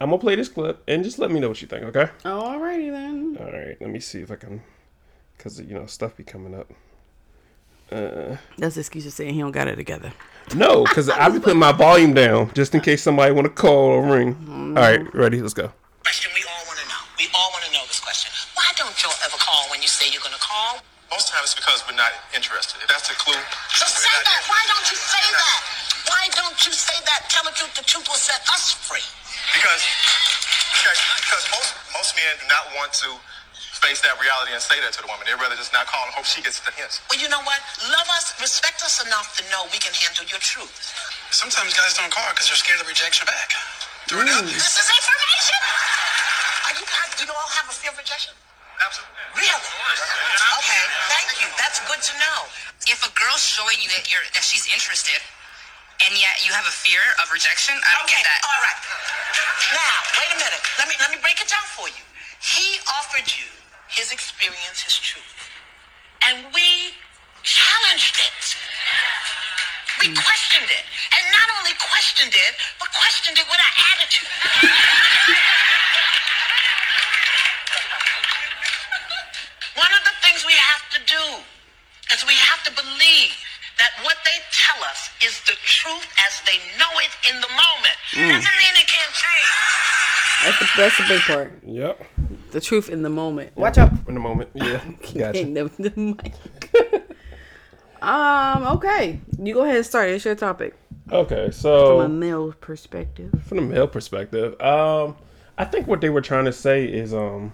I'm 0.00 0.10
gonna 0.10 0.18
play 0.18 0.34
this 0.36 0.48
clip 0.48 0.82
and 0.86 1.02
just 1.02 1.18
let 1.18 1.30
me 1.30 1.40
know 1.40 1.48
what 1.48 1.60
you 1.62 1.68
think, 1.68 1.84
okay? 1.84 2.10
Alrighty 2.24 2.90
then. 2.92 3.36
All 3.40 3.50
right, 3.52 3.76
let 3.80 3.90
me 3.90 4.00
see 4.00 4.20
if 4.20 4.30
I 4.30 4.36
can, 4.36 4.62
cause 5.38 5.60
you 5.60 5.74
know 5.74 5.86
stuff 5.86 6.16
be 6.16 6.24
coming 6.24 6.54
up. 6.54 6.70
Uh, 7.90 8.36
That's 8.58 8.74
the 8.74 8.80
excuse 8.84 9.06
of 9.06 9.12
saying 9.14 9.32
he 9.32 9.40
don't 9.40 9.52
got 9.52 9.66
it 9.68 9.76
together. 9.76 10.12
no, 10.54 10.84
cause 10.84 11.08
I 11.08 11.28
be 11.30 11.40
putting 11.40 11.58
my 11.58 11.72
volume 11.72 12.12
down 12.12 12.52
just 12.52 12.74
in 12.74 12.80
case 12.82 13.02
somebody 13.02 13.32
want 13.32 13.46
to 13.46 13.52
call 13.52 13.96
or 13.96 14.02
ring. 14.04 14.36
All 14.76 14.82
right, 14.82 15.00
ready? 15.14 15.40
Let's 15.40 15.54
go. 15.54 15.72
Question 16.04 16.32
we 16.36 16.44
all 16.44 16.64
want 16.68 16.78
to 16.80 16.86
know. 16.88 17.00
We 17.16 17.26
all 17.32 17.48
want 17.56 17.64
to 17.64 17.72
know 17.72 17.84
this 17.88 18.00
question. 18.00 18.28
Why 18.54 18.68
don't 18.76 18.92
y'all 19.00 19.16
ever 19.24 19.38
call 19.40 19.68
when 19.72 19.80
you 19.80 19.88
say 19.88 20.10
you're 20.12 20.20
going 20.24 20.36
to 20.36 20.44
call? 20.44 20.84
Most 21.08 21.32
times 21.32 21.48
it's 21.52 21.56
because 21.56 21.80
we're 21.88 21.96
not 21.96 22.12
interested. 22.36 22.76
If 22.84 22.88
that's 22.92 23.08
the 23.08 23.16
clue. 23.16 23.40
So 23.72 23.88
say 23.88 24.04
that. 24.04 24.44
Why 24.44 24.60
don't 24.68 24.84
you 24.92 24.98
say 25.00 25.24
that? 25.24 25.60
Why 26.12 26.22
don't 26.36 26.60
you 26.68 26.72
say 26.76 26.96
that? 27.08 27.24
Tell 27.32 27.44
the 27.48 27.56
truth. 27.56 27.72
The 27.72 27.84
truth 27.88 28.04
will 28.04 28.20
set 28.20 28.44
us 28.52 28.76
free. 28.76 29.00
Because, 29.56 29.80
because, 30.76 31.00
because 31.24 31.44
most 31.56 31.72
most 31.96 32.12
men 32.20 32.36
do 32.36 32.44
not 32.52 32.68
want 32.76 32.92
to 33.00 33.16
face 33.78 34.02
that 34.02 34.18
reality 34.18 34.52
and 34.54 34.62
say 34.62 34.78
that 34.82 34.92
to 34.98 35.00
the 35.02 35.08
woman. 35.10 35.24
They'd 35.26 35.38
rather 35.38 35.56
just 35.58 35.72
not 35.72 35.86
call 35.86 36.02
and 36.06 36.12
hope 36.14 36.26
she 36.26 36.42
gets 36.42 36.58
the 36.62 36.70
hints. 36.74 37.00
Well, 37.10 37.18
you 37.18 37.30
know 37.30 37.40
what? 37.46 37.58
Love 37.94 38.08
us, 38.18 38.34
respect 38.42 38.82
us 38.82 38.98
enough 39.02 39.34
to 39.38 39.42
know 39.54 39.66
we 39.70 39.78
can 39.80 39.94
handle 39.94 40.26
your 40.28 40.42
truth. 40.42 40.70
Sometimes 41.30 41.72
guys 41.76 41.94
don't 41.94 42.10
call 42.12 42.26
because 42.34 42.50
they're 42.50 42.60
scared 42.60 42.80
to 42.82 42.88
reject 42.88 43.20
you 43.22 43.26
back. 43.26 43.50
Throw 44.10 44.20
it 44.24 44.30
out 44.32 44.42
there. 44.44 44.56
This 44.56 44.76
is 44.80 44.88
information. 44.88 45.60
Are 46.68 46.74
you 46.76 46.84
guys? 46.88 47.10
Do 47.16 47.22
you 47.28 47.34
all 47.34 47.52
have 47.60 47.68
a 47.70 47.74
fear 47.76 47.92
of 47.92 47.98
rejection? 48.00 48.32
Absolutely. 48.80 49.14
Really? 49.44 49.64
Okay. 50.62 50.82
Thank 51.12 51.28
you. 51.42 51.48
That's 51.60 51.78
good 51.86 52.00
to 52.00 52.12
know. 52.18 52.38
if 52.88 53.02
a 53.04 53.12
girl's 53.12 53.44
showing 53.44 53.76
you 53.84 53.90
that 53.92 54.08
you're 54.08 54.24
that 54.32 54.40
she's 54.46 54.64
interested 54.72 55.20
and 56.06 56.14
yet 56.16 56.40
you 56.46 56.54
have 56.54 56.64
a 56.64 56.72
fear 56.72 57.02
of 57.20 57.28
rejection, 57.34 57.74
I 57.84 57.90
don't 57.98 58.06
Okay, 58.08 58.22
get 58.22 58.24
that. 58.30 58.40
all 58.48 58.60
right. 58.64 58.80
Now, 59.76 59.94
wait 60.16 60.30
a 60.32 60.38
minute. 60.40 60.62
Let 60.80 60.86
me 60.88 60.94
let 61.02 61.10
me 61.12 61.18
break 61.20 61.42
it 61.42 61.50
down 61.50 61.66
for 61.76 61.90
you. 61.92 62.02
He 62.40 62.80
offered 62.96 63.26
you 63.34 63.50
his 63.88 64.12
experience, 64.12 64.84
his 64.84 64.98
truth, 64.98 65.48
and 66.28 66.44
we 66.52 66.92
challenged 67.42 68.16
it. 68.20 68.56
We 70.00 70.08
hmm. 70.12 70.20
questioned 70.20 70.70
it, 70.70 70.84
and 71.16 71.24
not 71.32 71.48
only 71.58 71.74
questioned 71.80 72.34
it, 72.34 72.52
but 72.78 72.92
questioned 72.92 73.38
it 73.40 73.46
with 73.48 73.58
our 73.58 73.74
attitude. 73.96 74.28
One 79.74 79.92
of 79.94 80.02
the 80.04 80.14
things 80.22 80.44
we 80.44 80.54
have 80.54 80.84
to 80.94 81.00
do 81.08 81.22
is 82.14 82.24
we 82.26 82.36
have 82.36 82.62
to 82.68 82.72
believe 82.76 83.34
that 83.78 83.94
what 84.02 84.18
they 84.26 84.38
tell 84.52 84.78
us 84.84 85.10
is 85.24 85.40
the 85.46 85.56
truth 85.64 86.06
as 86.26 86.42
they 86.44 86.58
know 86.76 86.92
it 87.00 87.12
in 87.30 87.40
the 87.40 87.48
moment. 87.50 87.96
Hmm. 88.12 88.28
Doesn't 88.36 88.58
mean 88.60 88.74
it 88.76 88.88
can't 88.90 89.14
change. 89.14 89.50
That's 90.44 90.58
the 90.58 90.66
that's 90.76 90.96
the 90.98 91.06
big 91.08 91.22
part. 91.22 91.50
Yep. 91.66 92.27
The 92.50 92.60
truth 92.60 92.88
in 92.88 93.02
the 93.02 93.10
moment. 93.10 93.56
Watch 93.56 93.78
out. 93.78 93.92
In 94.08 94.14
the 94.14 94.20
moment. 94.20 94.50
Yeah. 94.54 94.80
Gotcha. 95.14 95.44
The, 95.44 95.70
the 95.78 95.92
mic. 96.00 96.34
um. 98.02 98.66
Okay. 98.76 99.20
You 99.42 99.54
go 99.54 99.64
ahead 99.64 99.76
and 99.76 99.86
start. 99.86 100.08
It's 100.10 100.24
your 100.24 100.34
topic 100.34 100.74
Okay, 101.10 101.50
so 101.50 101.98
from 101.98 102.04
a 102.04 102.08
male 102.14 102.52
perspective. 102.52 103.32
from 103.46 103.58
a 103.58 103.62
male 103.62 103.88
perspective, 103.88 104.60
um, 104.60 105.16
I 105.56 105.64
think 105.64 105.86
what 105.86 106.02
they 106.02 106.10
were 106.10 106.20
trying 106.20 106.44
to 106.44 106.52
say 106.52 106.84
is, 106.84 107.14
um, 107.14 107.52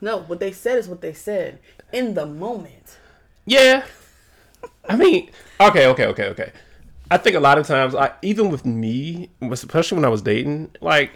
No, 0.00 0.18
what 0.22 0.40
they 0.40 0.50
said 0.50 0.78
is 0.78 0.88
what 0.88 1.00
they 1.00 1.12
said 1.12 1.60
in 1.92 2.14
the 2.14 2.26
moment. 2.26 2.98
yeah. 3.46 3.84
I 4.88 4.96
mean, 4.96 5.30
okay, 5.60 5.86
okay, 5.86 6.06
okay, 6.06 6.24
okay. 6.30 6.52
I 7.10 7.16
think 7.18 7.36
a 7.36 7.40
lot 7.40 7.58
of 7.58 7.66
times, 7.66 7.94
I 7.94 8.10
even 8.22 8.50
with 8.50 8.64
me, 8.66 9.30
especially 9.40 9.96
when 9.96 10.04
I 10.04 10.08
was 10.08 10.20
dating, 10.22 10.70
like, 10.80 11.12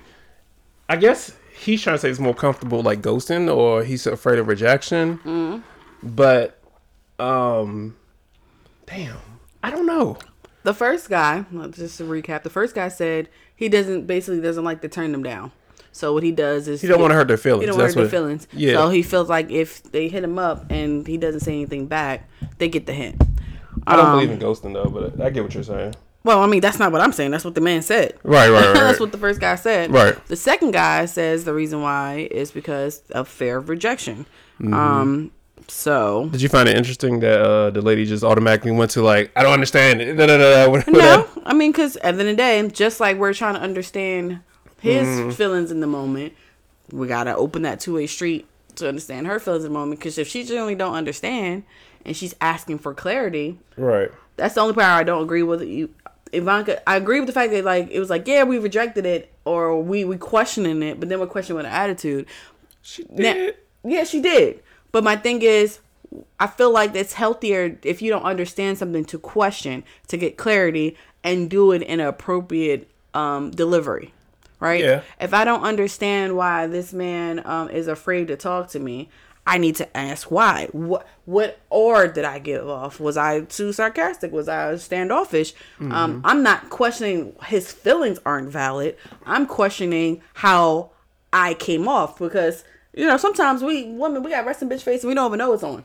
I 0.88 0.95
guess 0.97 1.33
he's 1.62 1.83
trying 1.83 1.94
to 1.94 1.98
say 2.01 2.09
he's 2.09 2.20
more 2.20 2.35
comfortable 2.35 2.83
like 2.83 3.01
ghosting, 3.03 3.55
or 3.55 3.85
he's 3.85 4.07
afraid 4.07 4.38
of 4.38 4.48
rejection. 4.48 5.62
But, 6.03 6.61
um, 7.18 7.96
damn, 8.87 9.16
I 9.62 9.70
don't 9.70 9.87
know. 9.87 10.18
The 10.64 10.75
first 10.75 11.09
guy, 11.09 11.44
just 11.70 11.98
to 11.98 12.05
recap, 12.05 12.42
the 12.42 12.51
first 12.51 12.75
guy 12.75 12.88
said 12.88 13.29
he 13.57 13.68
doesn't 13.68 14.07
basically 14.07 14.40
doesn't 14.40 14.64
like 14.64 14.81
to 14.83 14.88
turn 14.88 15.12
them 15.12 15.22
down. 15.22 15.53
So 15.94 16.12
what 16.14 16.22
he 16.22 16.33
does 16.33 16.68
is 16.68 16.81
He 16.81 16.88
don't 16.88 17.01
want 17.01 17.11
to 17.11 17.16
hurt 17.16 17.29
their 17.29 17.37
feelings. 17.37 17.62
He 17.62 17.66
don't 17.66 17.77
want 17.79 17.92
to 17.92 17.98
hurt 17.98 18.03
their 18.09 18.11
feelings. 18.11 18.48
Yeah. 18.53 18.75
So 18.75 18.88
he 18.88 19.03
feels 19.03 19.29
like 19.29 19.51
if 19.51 19.83
they 19.83 20.09
hit 20.09 20.25
him 20.25 20.38
up 20.38 20.64
and 20.70 21.07
he 21.07 21.18
doesn't 21.18 21.40
say 21.40 21.53
anything 21.53 21.87
back, 21.87 22.31
they 22.59 22.68
get 22.68 22.87
the 22.87 22.94
hint. 22.94 23.20
I 23.87 23.96
don't 23.96 24.07
Um, 24.07 24.12
believe 24.12 24.31
in 24.31 24.38
ghosting 24.38 24.72
though, 24.72 24.87
but 24.88 25.20
I 25.20 25.29
get 25.31 25.42
what 25.42 25.53
you're 25.53 25.62
saying. 25.64 25.94
Well, 26.25 26.41
I 26.41 26.47
mean 26.47 26.61
that's 26.61 26.79
not 26.79 26.93
what 26.93 27.01
I'm 27.01 27.13
saying. 27.13 27.31
That's 27.33 27.45
what 27.45 27.55
the 27.55 27.61
man 27.61 27.83
said. 27.83 28.15
Right, 28.23 28.49
right, 28.51 28.65
right. 28.67 28.75
That's 28.75 29.01
what 29.01 29.13
the 29.13 29.19
first 29.19 29.41
guy 29.41 29.57
said. 29.57 29.93
Right. 29.93 30.15
The 30.29 30.37
second 30.37 30.71
guy 30.73 31.07
says 31.07 31.45
the 31.45 31.53
reason 31.55 31.83
why 31.83 32.29
is 32.31 32.51
because 32.53 33.03
of 33.11 33.27
fear 33.29 33.57
of 33.59 33.69
rejection. 33.69 34.27
Mm-hmm. 34.61 34.75
Um. 34.75 35.31
So 35.69 36.29
Did 36.31 36.43
you 36.43 36.49
find 36.49 36.69
it 36.69 36.77
interesting 36.77 37.21
that 37.21 37.41
uh, 37.41 37.71
the 37.71 37.81
lady 37.81 38.05
just 38.05 38.25
automatically 38.25 38.73
went 38.73 38.91
to 38.93 39.03
like, 39.03 39.31
I 39.37 39.43
don't 39.43 39.53
understand. 39.53 40.01
Da, 40.19 40.27
da, 40.27 40.37
da, 40.37 40.65
da, 40.67 40.71
whatever. 40.71 40.91
no, 40.91 41.29
I 41.45 41.55
mean, 41.55 41.71
because 41.73 41.97
at 41.99 42.03
the 42.03 42.09
end 42.09 42.21
of 42.21 42.27
the 42.27 42.35
day, 42.35 42.69
just 42.69 42.99
like 43.01 43.17
we're 43.17 43.33
trying 43.33 43.55
to 43.55 43.61
understand 43.61 44.41
his 44.81 45.07
Mm-hmm. 45.07 45.31
feelings 45.31 45.71
in 45.71 45.79
the 45.81 45.87
moment, 45.87 46.33
we 46.91 47.07
gotta 47.07 47.35
open 47.37 47.63
that 47.63 47.79
two 47.81 47.95
way 47.95 48.07
street 48.09 48.47
to 48.77 48.89
understand 48.89 49.27
her 49.29 49.39
feelings 49.39 49.65
in 49.65 49.73
the 49.73 49.79
moment. 49.79 50.01
Because 50.01 50.19
if 50.19 50.27
she 50.29 50.43
generally 50.45 50.75
don't 50.75 50.95
understand 50.95 51.63
and 52.05 52.17
she's 52.17 52.35
asking 52.41 52.79
for 52.81 52.93
clarity, 52.93 53.59
Right. 53.77 54.11
that's 54.37 54.55
the 54.57 54.61
only 54.63 54.75
part 54.75 54.87
I 54.87 55.05
don't 55.05 55.23
agree 55.23 55.45
with 55.45 55.63
you. 55.63 55.91
Ivanka, 56.33 56.88
I 56.88 56.97
agree 56.97 57.21
with 57.21 57.27
the 57.27 57.33
fact 57.33 57.53
that 57.53 57.64
like 57.64 57.90
it 57.90 58.01
was 58.01 58.11
like 58.11 58.27
yeah 58.27 58.45
we 58.45 58.59
rejected 58.59 59.05
it 59.07 59.33
or 59.45 59.81
we 59.83 60.05
we 60.05 60.16
questioning 60.16 60.83
it, 60.83 60.99
but 61.01 61.09
then 61.09 61.21
we're 61.21 61.27
questioning 61.27 61.57
with 61.59 61.66
an 61.66 61.73
attitude. 61.73 62.27
She 62.83 63.05
Now- 63.11 63.33
did. 63.35 63.57
yeah, 63.85 64.05
she 64.05 64.21
did. 64.21 64.62
But 64.92 65.05
my 65.05 65.16
thing 65.16 65.42
is, 65.42 65.79
I 66.38 66.47
feel 66.47 66.71
like 66.71 66.95
it's 66.95 67.14
healthier 67.14 67.79
if 67.83 68.03
you 68.03 68.11
don't 68.11 68.25
understand 68.25 68.79
something 68.79 69.05
to 69.07 69.18
question, 69.18 69.85
to 70.09 70.16
get 70.16 70.37
clarity, 70.37 70.97
and 71.25 71.49
do 71.49 71.73
it 71.73 71.83
in 71.83 72.01
an 72.01 72.07
appropriate 72.07 72.88
um, 73.14 73.51
delivery. 73.51 74.12
Right? 74.61 74.81
Yeah. 74.81 75.03
If 75.21 75.35
I 75.35 75.45
don't 75.45 75.64
understand 75.64 76.37
why 76.37 76.66
this 76.68 76.92
man 76.92 77.42
um, 77.45 77.68
is 77.71 77.88
afraid 77.88 78.29
to 78.29 78.37
talk 78.37 78.68
to 78.71 78.79
me, 78.79 79.09
I 79.47 79.59
need 79.59 79.77
to 79.77 79.97
ask 79.97 80.31
why. 80.31 80.69
What 80.73 81.07
what 81.25 81.59
or 81.69 82.07
did 82.07 82.25
I 82.25 82.39
give 82.39 82.69
off? 82.69 83.01
Was 83.01 83.17
I 83.17 83.41
too 83.41 83.73
sarcastic? 83.73 84.31
Was 84.33 84.49
I 84.49 84.77
standoffish? 84.77 85.53
Um, 85.81 86.21
I'm 86.25 86.43
not 86.43 86.71
questioning 86.71 87.35
his 87.47 87.73
feelings 87.73 88.21
aren't 88.25 88.51
valid. 88.51 88.97
I'm 89.27 89.47
questioning 89.47 90.23
how 90.35 90.91
I 91.33 91.55
came 91.55 91.89
off 91.89 92.19
because 92.19 92.63
you 92.95 93.07
know 93.07 93.17
sometimes 93.17 93.63
we 93.63 93.85
women 93.85 94.23
we 94.23 94.31
got 94.31 94.45
resting 94.45 94.69
bitch 94.69 94.83
face 94.83 95.03
and 95.03 95.09
we 95.09 95.15
don't 95.15 95.27
even 95.29 95.39
know 95.39 95.53
it's 95.53 95.63
on. 95.63 95.85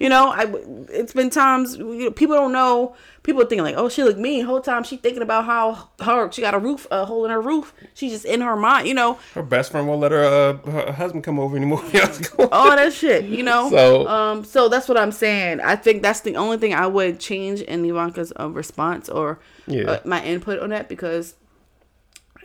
You 0.00 0.08
know, 0.08 0.28
I 0.30 0.46
it's 0.90 1.12
been 1.12 1.30
times 1.30 1.76
you 1.76 1.84
know, 2.06 2.10
people 2.10 2.34
don't 2.36 2.52
know. 2.52 2.94
People 3.22 3.42
are 3.42 3.46
thinking 3.46 3.64
like, 3.64 3.74
oh, 3.76 3.88
she 3.88 4.04
look 4.04 4.16
mean. 4.18 4.44
Whole 4.44 4.60
time 4.60 4.84
she 4.84 4.96
thinking 4.96 5.20
about 5.22 5.44
how 5.46 5.88
her 6.00 6.30
she 6.30 6.40
got 6.42 6.54
a 6.54 6.58
roof 6.58 6.86
a 6.90 7.04
hole 7.04 7.24
in 7.24 7.30
her 7.30 7.40
roof. 7.40 7.74
She 7.94 8.08
just 8.08 8.24
in 8.24 8.40
her 8.40 8.56
mind. 8.56 8.86
You 8.88 8.94
know, 8.94 9.18
Her 9.34 9.42
best 9.42 9.72
friend 9.72 9.86
won't 9.88 10.00
let 10.00 10.12
her, 10.12 10.24
uh, 10.24 10.70
her 10.70 10.92
husband 10.92 11.24
come 11.24 11.38
over 11.40 11.56
anymore. 11.56 11.82
Yeah, 11.92 12.06
what's 12.06 12.28
going 12.28 12.48
all 12.52 12.76
that 12.76 12.92
shit. 12.92 13.24
You 13.24 13.42
know. 13.42 13.68
So- 13.70 14.06
um, 14.08 14.44
so 14.44 14.68
that's 14.68 14.88
what 14.88 14.96
I'm 14.96 15.12
saying. 15.12 15.60
I 15.60 15.76
think 15.76 16.02
that's 16.02 16.20
the 16.20 16.36
only 16.36 16.56
thing 16.58 16.72
I 16.74 16.86
would 16.86 17.18
change 17.20 17.60
in 17.62 17.84
Ivanka's 17.84 18.32
uh, 18.38 18.48
response 18.50 19.08
or 19.08 19.38
Yeah. 19.66 19.90
uh, 19.90 20.00
my 20.04 20.22
input 20.24 20.60
on 20.60 20.70
that 20.70 20.88
because 20.88 21.34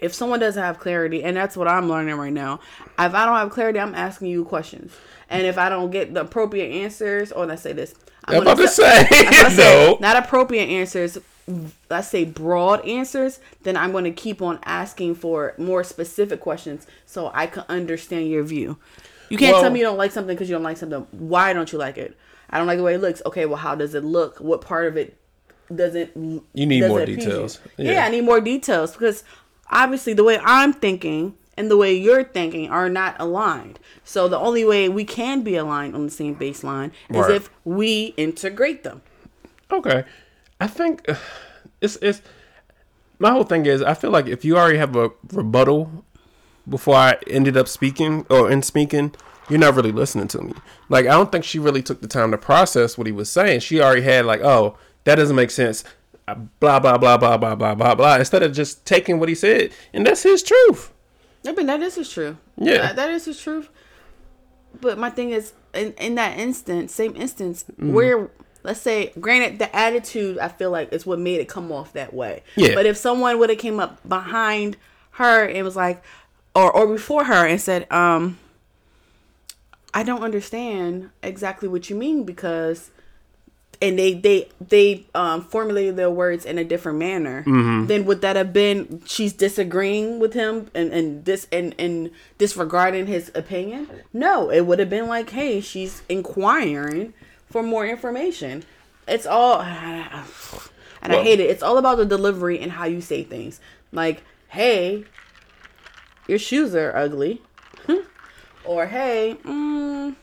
if 0.02 0.14
someone 0.14 0.40
doesn't 0.40 0.62
have 0.62 0.80
clarity, 0.80 1.24
and 1.24 1.38
that's 1.38 1.56
what 1.56 1.68
I'm 1.68 1.88
learning 1.88 2.16
right 2.16 2.34
now, 2.34 2.60
if 3.00 3.14
I 3.14 3.26
don't 3.26 3.36
have 3.38 3.52
clarity, 3.52 3.80
I'm 3.80 3.96
asking 3.96 4.28
you 4.30 4.44
questions, 4.44 4.92
and 5.30 5.46
if 5.46 5.58
I 5.58 5.70
don't 5.70 5.92
get 5.92 6.14
the 6.14 6.22
appropriate 6.22 6.70
answers, 6.84 7.32
or 7.32 7.46
let's 7.46 7.62
say 7.62 7.74
this, 7.74 7.94
I'm 8.26 8.40
gonna 8.40 8.52
about 8.52 8.62
to 8.62 8.68
say, 8.68 9.08
I'm 9.12 9.52
say, 9.56 9.88
no. 9.88 9.98
not 10.00 10.18
appropriate 10.18 10.66
answers. 10.66 11.18
Let's 11.90 12.08
say 12.08 12.24
broad 12.24 12.86
answers. 12.88 13.40
Then 13.64 13.76
I'm 13.76 13.92
going 13.92 14.04
to 14.04 14.12
keep 14.12 14.42
on 14.44 14.60
asking 14.64 15.16
for 15.16 15.56
more 15.58 15.84
specific 15.84 16.40
questions 16.40 16.86
so 17.06 17.32
I 17.34 17.48
can 17.48 17.66
understand 17.68 18.30
your 18.30 18.44
view. 18.44 18.78
You 19.30 19.38
can't 19.38 19.54
Well- 19.54 19.64
tell 19.64 19.72
me 19.72 19.80
you 19.80 19.86
don't 19.86 19.98
like 19.98 20.12
something 20.12 20.36
because 20.36 20.50
you 20.50 20.56
don't 20.56 20.64
like 20.64 20.78
something. 20.78 21.08
Why 21.12 21.52
don't 21.54 21.72
you 21.72 21.80
like 21.80 21.98
it? 21.98 22.16
I 22.52 22.58
don't 22.58 22.68
like 22.68 22.78
the 22.78 22.84
way 22.84 22.94
it 22.94 23.02
looks. 23.02 23.22
Okay, 23.26 23.46
well, 23.48 23.58
how 23.58 23.76
does 23.76 23.96
it 23.96 24.04
look? 24.04 24.40
What 24.40 24.62
part 24.62 24.86
of 24.86 24.98
it 24.98 25.18
doesn't 25.76 26.12
You 26.54 26.66
need 26.66 26.88
more 26.88 27.06
details. 27.06 27.60
Yeah. 27.78 27.94
Yeah. 27.94 28.06
I 28.06 28.10
need 28.10 28.22
more 28.24 28.40
details 28.42 28.92
because 28.92 29.24
obviously 29.72 30.14
the 30.14 30.24
way 30.24 30.40
I'm 30.44 30.74
thinking 30.74 31.36
and 31.58 31.70
the 31.70 31.78
way 31.78 31.94
you're 31.94 32.24
thinking 32.24 32.70
are 32.70 32.90
not 32.90 33.16
aligned. 33.20 33.80
So 34.04 34.28
the 34.28 34.38
only 34.40 34.66
way 34.66 34.90
we 34.90 35.04
can 35.04 35.42
be 35.42 35.56
aligned 35.56 35.96
on 35.96 36.06
the 36.06 36.12
same 36.12 36.36
baseline 36.36 36.92
is 37.10 37.18
Right. 37.18 37.32
if 37.32 37.50
we 37.66 38.14
integrate 38.18 38.84
them. 38.84 39.02
Okay, 39.72 40.04
I 40.60 40.68
think 40.68 41.06
it's 41.82 41.98
it's 42.02 42.22
my 43.20 43.32
whole 43.32 43.44
thing 43.44 43.66
is 43.66 43.82
I 43.82 43.94
feel 43.94 44.10
like 44.12 44.28
if 44.28 44.44
you 44.44 44.58
already 44.58 44.78
have 44.78 44.96
a 44.96 45.12
rebuttal 45.32 46.06
before 46.68 46.96
I 46.96 47.18
ended 47.28 47.58
up 47.58 47.68
speaking 47.68 48.26
or 48.30 48.50
in 48.52 48.62
speaking, 48.62 49.14
you're 49.50 49.60
not 49.60 49.76
really 49.76 49.92
listening 49.92 50.28
to 50.30 50.42
me. 50.42 50.54
Like 50.90 51.06
I 51.06 51.12
don't 51.12 51.32
think 51.32 51.44
she 51.44 51.60
really 51.60 51.84
took 51.84 52.02
the 52.02 52.08
time 52.08 52.32
to 52.32 52.38
process 52.38 52.98
what 52.98 53.08
he 53.08 53.14
was 53.14 53.30
saying. 53.30 53.60
She 53.62 53.82
already 53.82 54.02
had 54.02 54.26
like, 54.26 54.42
oh, 54.42 54.78
that 55.04 55.16
doesn't 55.16 55.36
make 55.36 55.52
sense. 55.52 55.84
Blah 56.60 56.80
blah 56.80 56.98
blah 56.98 57.18
blah 57.18 57.38
blah 57.38 57.56
blah 57.56 57.76
blah 57.76 57.96
blah. 57.96 58.16
Instead 58.18 58.44
of 58.44 58.54
just 58.54 58.86
taking 58.86 59.20
what 59.20 59.30
he 59.30 59.36
said, 59.36 59.72
and 59.94 60.06
that's 60.06 60.24
his 60.24 60.44
truth. 60.44 60.92
I 61.48 61.52
mean, 61.54 61.66
that 61.68 61.82
is 61.82 61.96
his 61.96 62.10
truth. 62.10 62.38
Yeah. 62.58 62.78
That- 62.78 62.96
that 62.98 63.10
is 63.12 63.26
his 63.26 63.40
truth. 63.42 63.70
But 64.80 64.98
my 64.98 65.10
thing 65.10 65.32
is, 65.32 65.54
in, 65.74 65.94
in 65.94 66.16
that 66.16 66.38
instance, 66.40 66.94
same 66.94 67.16
instance, 67.16 67.64
Mm-hmm. 67.64 67.94
where, 67.94 68.30
let's 68.64 68.80
say, 68.80 69.12
granted, 69.20 69.60
the 69.60 69.76
attitude, 69.76 70.38
I 70.40 70.48
feel 70.48 70.72
like, 70.72 70.94
is 70.94 71.06
what 71.06 71.20
made 71.20 71.42
it 71.42 71.50
come 71.50 71.72
off 71.72 71.92
that 71.94 72.14
way. 72.14 72.44
Yeah. 72.56 72.74
But 72.76 72.86
if 72.86 72.96
someone 72.96 73.38
would 73.40 73.50
have 73.50 73.60
came 73.60 73.80
up 73.80 74.08
behind 74.08 74.78
her 75.12 75.44
and 75.46 75.66
was 75.66 75.76
like, 75.76 76.02
or, 76.56 76.72
or 76.72 76.88
before 76.88 77.26
her 77.26 77.46
and 77.46 77.60
said, 77.60 77.92
um, 77.92 78.38
I 79.94 80.04
don't 80.04 80.24
understand 80.24 81.10
exactly 81.22 81.68
what 81.68 81.90
you 81.90 81.96
mean 81.98 82.24
because 82.24 82.92
and 83.82 83.98
they 83.98 84.14
they 84.14 84.48
they 84.60 85.06
um 85.16 85.42
formulated 85.44 85.96
their 85.96 86.10
words 86.12 86.46
in 86.46 86.58
a 86.58 86.64
different 86.64 87.00
manner 87.00 87.44
then 87.88 88.06
would 88.06 88.22
that 88.22 88.36
have 88.36 88.54
been 88.54 89.02
she's 89.06 89.34
disagreeing 89.34 90.20
with 90.20 90.34
him 90.34 90.70
and 90.76 90.92
and 90.94 91.26
this 91.26 91.48
and 91.52 91.74
and 91.80 92.12
disregarding 92.38 93.08
his 93.08 93.32
opinion? 93.34 93.88
No 94.14 94.50
it 94.52 94.62
would 94.68 94.80
have 94.80 94.90
been 94.90 95.08
like 95.08 95.32
hey 95.32 95.62
she's 95.62 96.04
inquiring 96.10 97.14
for 97.50 97.64
more 97.64 97.86
information. 97.86 98.64
It's 99.08 99.26
all 99.26 99.62
and 101.02 101.12
i 101.14 101.24
hate 101.24 101.40
it. 101.40 101.50
It's 101.50 101.64
all 101.64 101.78
about 101.78 101.98
the 101.98 102.06
delivery 102.06 102.60
and 102.60 102.72
how 102.74 102.86
you 102.86 103.02
say 103.02 103.24
things. 103.24 103.60
Like 103.92 104.24
hey 104.50 105.06
your 106.28 106.40
shoes 106.40 106.76
are 106.76 106.96
ugly. 106.96 107.42
Or 108.64 108.86
hey 108.86 109.38
mm, 109.44 110.16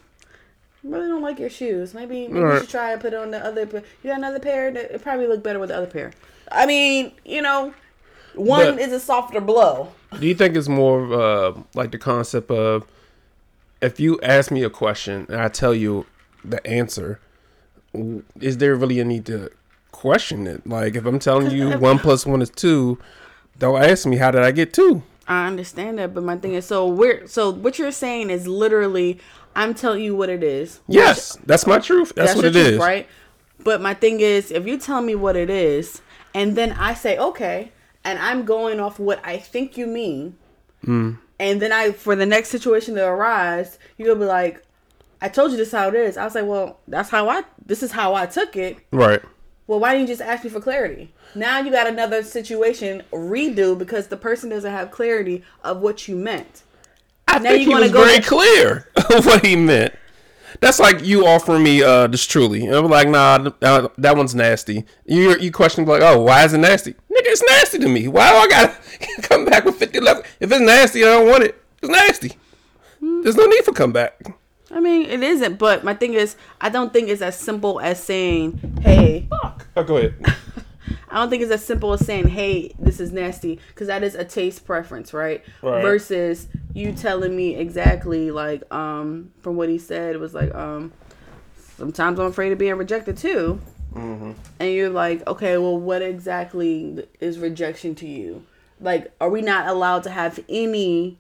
really 0.90 1.08
don't 1.08 1.22
like 1.22 1.38
your 1.38 1.50
shoes. 1.50 1.94
Maybe 1.94 2.28
maybe 2.28 2.40
you 2.40 2.60
should 2.60 2.68
try 2.68 2.92
and 2.92 3.00
put 3.00 3.14
on 3.14 3.30
the 3.30 3.44
other. 3.44 3.62
You 3.62 4.10
got 4.10 4.18
another 4.18 4.38
pair 4.40 4.70
that 4.72 4.90
it 4.94 5.02
probably 5.02 5.26
look 5.26 5.42
better 5.42 5.58
with 5.58 5.68
the 5.70 5.76
other 5.76 5.86
pair. 5.86 6.12
I 6.50 6.66
mean, 6.66 7.12
you 7.24 7.42
know, 7.42 7.74
one 8.34 8.76
But- 8.76 8.80
is 8.80 8.92
a 8.92 9.00
softer 9.00 9.40
blow. 9.40 9.88
Do 10.18 10.26
you 10.26 10.34
think 10.34 10.56
it's 10.56 10.68
more 10.68 11.02
of, 11.04 11.12
uh, 11.12 11.60
like 11.74 11.90
the 11.90 11.98
concept 11.98 12.50
of 12.50 12.86
if 13.82 14.00
you 14.00 14.18
ask 14.22 14.50
me 14.50 14.62
a 14.64 14.70
question 14.70 15.26
and 15.28 15.40
I 15.40 15.48
tell 15.48 15.74
you 15.74 16.06
the 16.44 16.66
answer, 16.66 17.20
is 18.40 18.58
there 18.58 18.74
really 18.74 19.00
a 19.00 19.04
need 19.04 19.26
to 19.26 19.50
question 19.92 20.46
it? 20.46 20.66
Like 20.66 20.96
if 20.96 21.04
I'm 21.04 21.18
telling 21.18 21.50
you 21.50 21.78
one 21.78 21.98
plus 21.98 22.24
one 22.24 22.40
is 22.42 22.50
two, 22.50 22.98
don't 23.58 23.82
ask 23.82 24.06
me 24.06 24.16
how 24.16 24.30
did 24.30 24.42
I 24.42 24.50
get 24.50 24.72
two. 24.72 25.02
I 25.26 25.46
understand 25.46 25.98
that, 25.98 26.14
but 26.14 26.22
my 26.24 26.36
thing 26.38 26.54
is, 26.54 26.64
so 26.64 26.86
we're 26.88 27.26
so 27.26 27.50
what 27.50 27.78
you're 27.78 27.92
saying 27.92 28.30
is 28.30 28.46
literally, 28.46 29.18
I'm 29.58 29.74
telling 29.74 30.02
you 30.02 30.14
what 30.16 30.28
it 30.30 30.42
is. 30.42 30.80
Yes, 30.86 31.36
that's 31.44 31.66
my 31.66 31.78
truth. 31.80 32.12
That's, 32.16 32.34
what 32.34 32.42
your 32.44 32.50
it 32.50 32.56
is. 32.56 32.68
truth, 32.68 32.80
right? 32.80 33.06
But 33.64 33.80
my 33.82 33.92
thing 33.92 34.20
is, 34.20 34.50
if 34.52 34.66
you 34.66 34.78
tell 34.78 35.02
me 35.02 35.14
what 35.14 35.36
it 35.36 35.50
is, 35.50 36.00
and 36.32 36.56
then 36.56 36.72
I 36.72 36.94
say 36.94 37.18
okay, 37.18 37.72
and 38.04 38.18
I'm 38.18 38.44
going 38.44 38.78
off 38.80 38.98
what 38.98 39.20
I 39.24 39.36
think 39.36 39.76
you 39.76 39.86
mean, 39.86 40.36
Hmm. 40.84 41.14
and 41.40 41.60
then 41.60 41.72
I 41.72 41.90
for 41.90 42.14
the 42.14 42.24
next 42.24 42.50
situation 42.50 42.94
to 42.94 43.04
arise, 43.04 43.78
you'll 43.98 44.14
be 44.14 44.24
like, 44.24 44.62
I 45.20 45.28
told 45.28 45.50
you 45.50 45.56
this 45.56 45.72
how 45.72 45.88
it 45.88 45.94
is. 45.94 46.16
I 46.16 46.24
was 46.24 46.36
like, 46.36 46.46
well, 46.46 46.78
that's 46.86 47.10
how 47.10 47.28
I. 47.28 47.42
This 47.66 47.82
is 47.82 47.90
how 47.92 48.14
I 48.14 48.26
took 48.26 48.54
it. 48.56 48.76
Right. 48.92 49.20
Well, 49.66 49.80
why 49.80 49.92
didn't 49.92 50.08
you 50.08 50.14
just 50.14 50.22
ask 50.22 50.44
me 50.44 50.50
for 50.50 50.60
clarity? 50.60 51.12
Now 51.34 51.58
you 51.58 51.70
got 51.72 51.86
another 51.88 52.22
situation 52.22 53.02
redo 53.12 53.76
because 53.76 54.06
the 54.06 54.16
person 54.16 54.48
doesn't 54.50 54.70
have 54.70 54.92
clarity 54.92 55.42
of 55.64 55.80
what 55.80 56.06
you 56.08 56.14
meant. 56.16 56.62
I 57.28 57.38
Now 57.38 57.50
think 57.50 57.66
you 57.68 57.76
he 57.76 57.82
was 57.82 57.92
go 57.92 58.04
very 58.04 58.20
to- 58.20 58.28
clear 58.28 58.88
of 59.16 59.26
what 59.26 59.44
he 59.44 59.56
meant. 59.56 59.94
That's 60.60 60.80
like 60.80 61.04
you 61.04 61.26
offering 61.26 61.62
me 61.62 61.82
uh 61.82 62.06
this 62.08 62.26
truly. 62.26 62.66
And 62.66 62.74
I'm 62.74 62.86
like, 62.88 63.08
nah, 63.08 63.50
uh, 63.62 63.88
that 63.98 64.16
one's 64.16 64.34
nasty. 64.34 64.84
You 65.04 65.36
you 65.38 65.52
question 65.52 65.84
like, 65.84 66.02
oh, 66.02 66.22
why 66.22 66.44
is 66.44 66.52
it 66.54 66.58
nasty? 66.58 66.92
Nigga, 66.92 67.26
it's 67.26 67.42
nasty 67.44 67.78
to 67.78 67.88
me. 67.88 68.08
Why 68.08 68.30
do 68.32 68.36
I 68.38 68.48
gotta 68.48 69.22
come 69.28 69.44
back 69.44 69.64
with 69.64 69.76
50 69.76 70.00
left? 70.00 70.26
If 70.40 70.50
it's 70.50 70.60
nasty, 70.60 71.02
I 71.04 71.06
don't 71.06 71.28
want 71.28 71.44
it. 71.44 71.62
It's 71.82 71.90
nasty. 71.90 72.32
There's 73.00 73.36
no 73.36 73.46
need 73.46 73.64
for 73.64 73.72
comeback. 73.72 74.20
I 74.70 74.80
mean, 74.80 75.08
it 75.08 75.22
isn't, 75.22 75.58
but 75.58 75.84
my 75.84 75.94
thing 75.94 76.14
is, 76.14 76.36
I 76.60 76.68
don't 76.68 76.92
think 76.92 77.08
it's 77.08 77.22
as 77.22 77.36
simple 77.38 77.80
as 77.80 78.02
saying, 78.02 78.80
"Hey." 78.82 79.26
Fuck. 79.30 79.66
Oh, 79.76 79.84
go 79.84 79.96
ahead. 79.98 80.14
I 81.10 81.16
don't 81.16 81.30
think 81.30 81.42
it's 81.42 81.52
as 81.52 81.64
simple 81.64 81.92
as 81.92 82.04
saying, 82.04 82.28
"Hey, 82.28 82.72
this 82.78 83.00
is 83.00 83.12
nasty," 83.12 83.58
because 83.68 83.86
that 83.86 84.02
is 84.02 84.14
a 84.14 84.24
taste 84.24 84.64
preference, 84.66 85.12
right? 85.14 85.42
Right. 85.62 85.82
Versus 85.82 86.48
you 86.74 86.92
telling 86.92 87.34
me 87.34 87.56
exactly 87.56 88.30
like, 88.30 88.62
um, 88.72 89.32
from 89.40 89.56
what 89.56 89.68
he 89.68 89.78
said, 89.78 90.14
it 90.14 90.18
was 90.18 90.34
like, 90.34 90.54
um, 90.54 90.92
sometimes 91.76 92.18
I'm 92.18 92.26
afraid 92.26 92.52
of 92.52 92.58
being 92.58 92.74
rejected 92.76 93.16
too, 93.16 93.60
Mm-hmm. 93.94 94.32
and 94.60 94.72
you're 94.72 94.90
like, 94.90 95.26
okay, 95.26 95.56
well, 95.56 95.78
what 95.78 96.02
exactly 96.02 97.06
is 97.20 97.38
rejection 97.38 97.94
to 97.96 98.06
you? 98.06 98.44
Like, 98.80 99.10
are 99.20 99.30
we 99.30 99.40
not 99.42 99.66
allowed 99.68 100.02
to 100.04 100.10
have 100.10 100.38
any? 100.48 101.18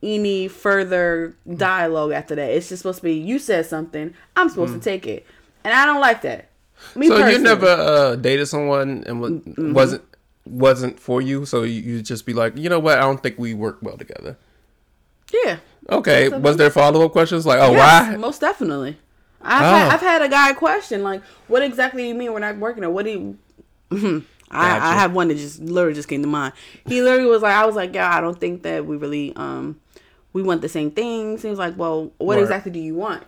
any 0.00 0.46
further 0.46 1.34
dialogue 1.56 2.12
after 2.12 2.36
that. 2.36 2.50
It's 2.52 2.68
just 2.68 2.82
supposed 2.82 2.98
to 2.98 3.02
be 3.02 3.14
you 3.14 3.40
said 3.40 3.66
something, 3.66 4.14
I'm 4.36 4.48
supposed 4.48 4.74
to 4.74 4.78
take 4.78 5.08
it, 5.08 5.26
and 5.64 5.74
I 5.74 5.84
don't 5.86 6.00
like 6.00 6.22
that. 6.22 6.47
Me 6.94 7.08
So 7.08 7.26
you 7.28 7.38
never 7.38 7.66
uh, 7.66 8.16
dated 8.16 8.48
someone 8.48 9.04
and 9.06 9.20
was, 9.20 9.32
wasn't 9.56 10.04
wasn't 10.46 10.98
for 10.98 11.20
you, 11.20 11.44
so 11.44 11.62
you 11.62 12.00
just 12.02 12.24
be 12.24 12.32
like, 12.32 12.56
you 12.56 12.68
know 12.68 12.78
what? 12.78 12.98
I 12.98 13.02
don't 13.02 13.22
think 13.22 13.38
we 13.38 13.52
work 13.54 13.78
well 13.82 13.96
together. 13.98 14.36
yeah. 15.44 15.58
Okay. 15.90 16.28
Was 16.28 16.56
there 16.56 16.70
follow 16.70 17.04
up 17.04 17.12
questions 17.12 17.46
like, 17.46 17.60
oh, 17.60 17.72
Yes, 17.72 18.08
why? 18.10 18.16
Most 18.16 18.40
definitely. 18.40 18.98
I've, 19.40 19.60
had, 19.60 19.86
Oh. 19.86 19.90
I've 19.94 20.00
had 20.00 20.22
a 20.22 20.28
guy 20.28 20.52
question 20.52 21.02
like, 21.02 21.22
"What 21.46 21.62
exactly 21.62 22.02
do 22.02 22.08
you 22.08 22.14
mean 22.14 22.32
we're 22.32 22.40
not 22.40 22.56
working?" 22.58 22.84
Or 22.84 22.90
what 22.90 23.04
do 23.04 23.10
you? 23.10 23.38
I, 24.50 24.90
I 24.90 24.94
have 24.94 25.12
one 25.14 25.28
that 25.28 25.36
just 25.36 25.60
literally 25.60 25.94
just 25.94 26.08
came 26.08 26.22
to 26.22 26.28
mind. 26.28 26.54
He 26.86 27.02
literally 27.02 27.28
was 27.30 27.42
like, 27.42 27.54
"I 27.54 27.64
was 27.66 27.76
like, 27.76 27.94
yeah, 27.94 28.14
I 28.16 28.20
don't 28.20 28.38
think 28.38 28.62
that 28.64 28.84
we 28.86 28.96
really 28.96 29.32
um 29.36 29.80
we 30.32 30.42
want 30.42 30.60
the 30.60 30.68
same 30.68 30.90
things." 30.90 31.42
He 31.42 31.48
was 31.50 31.58
like, 31.58 31.76
"Well, 31.78 32.12
what 32.18 32.38
exactly 32.38 32.72
do 32.72 32.80
you 32.80 32.94
want?" 32.96 33.22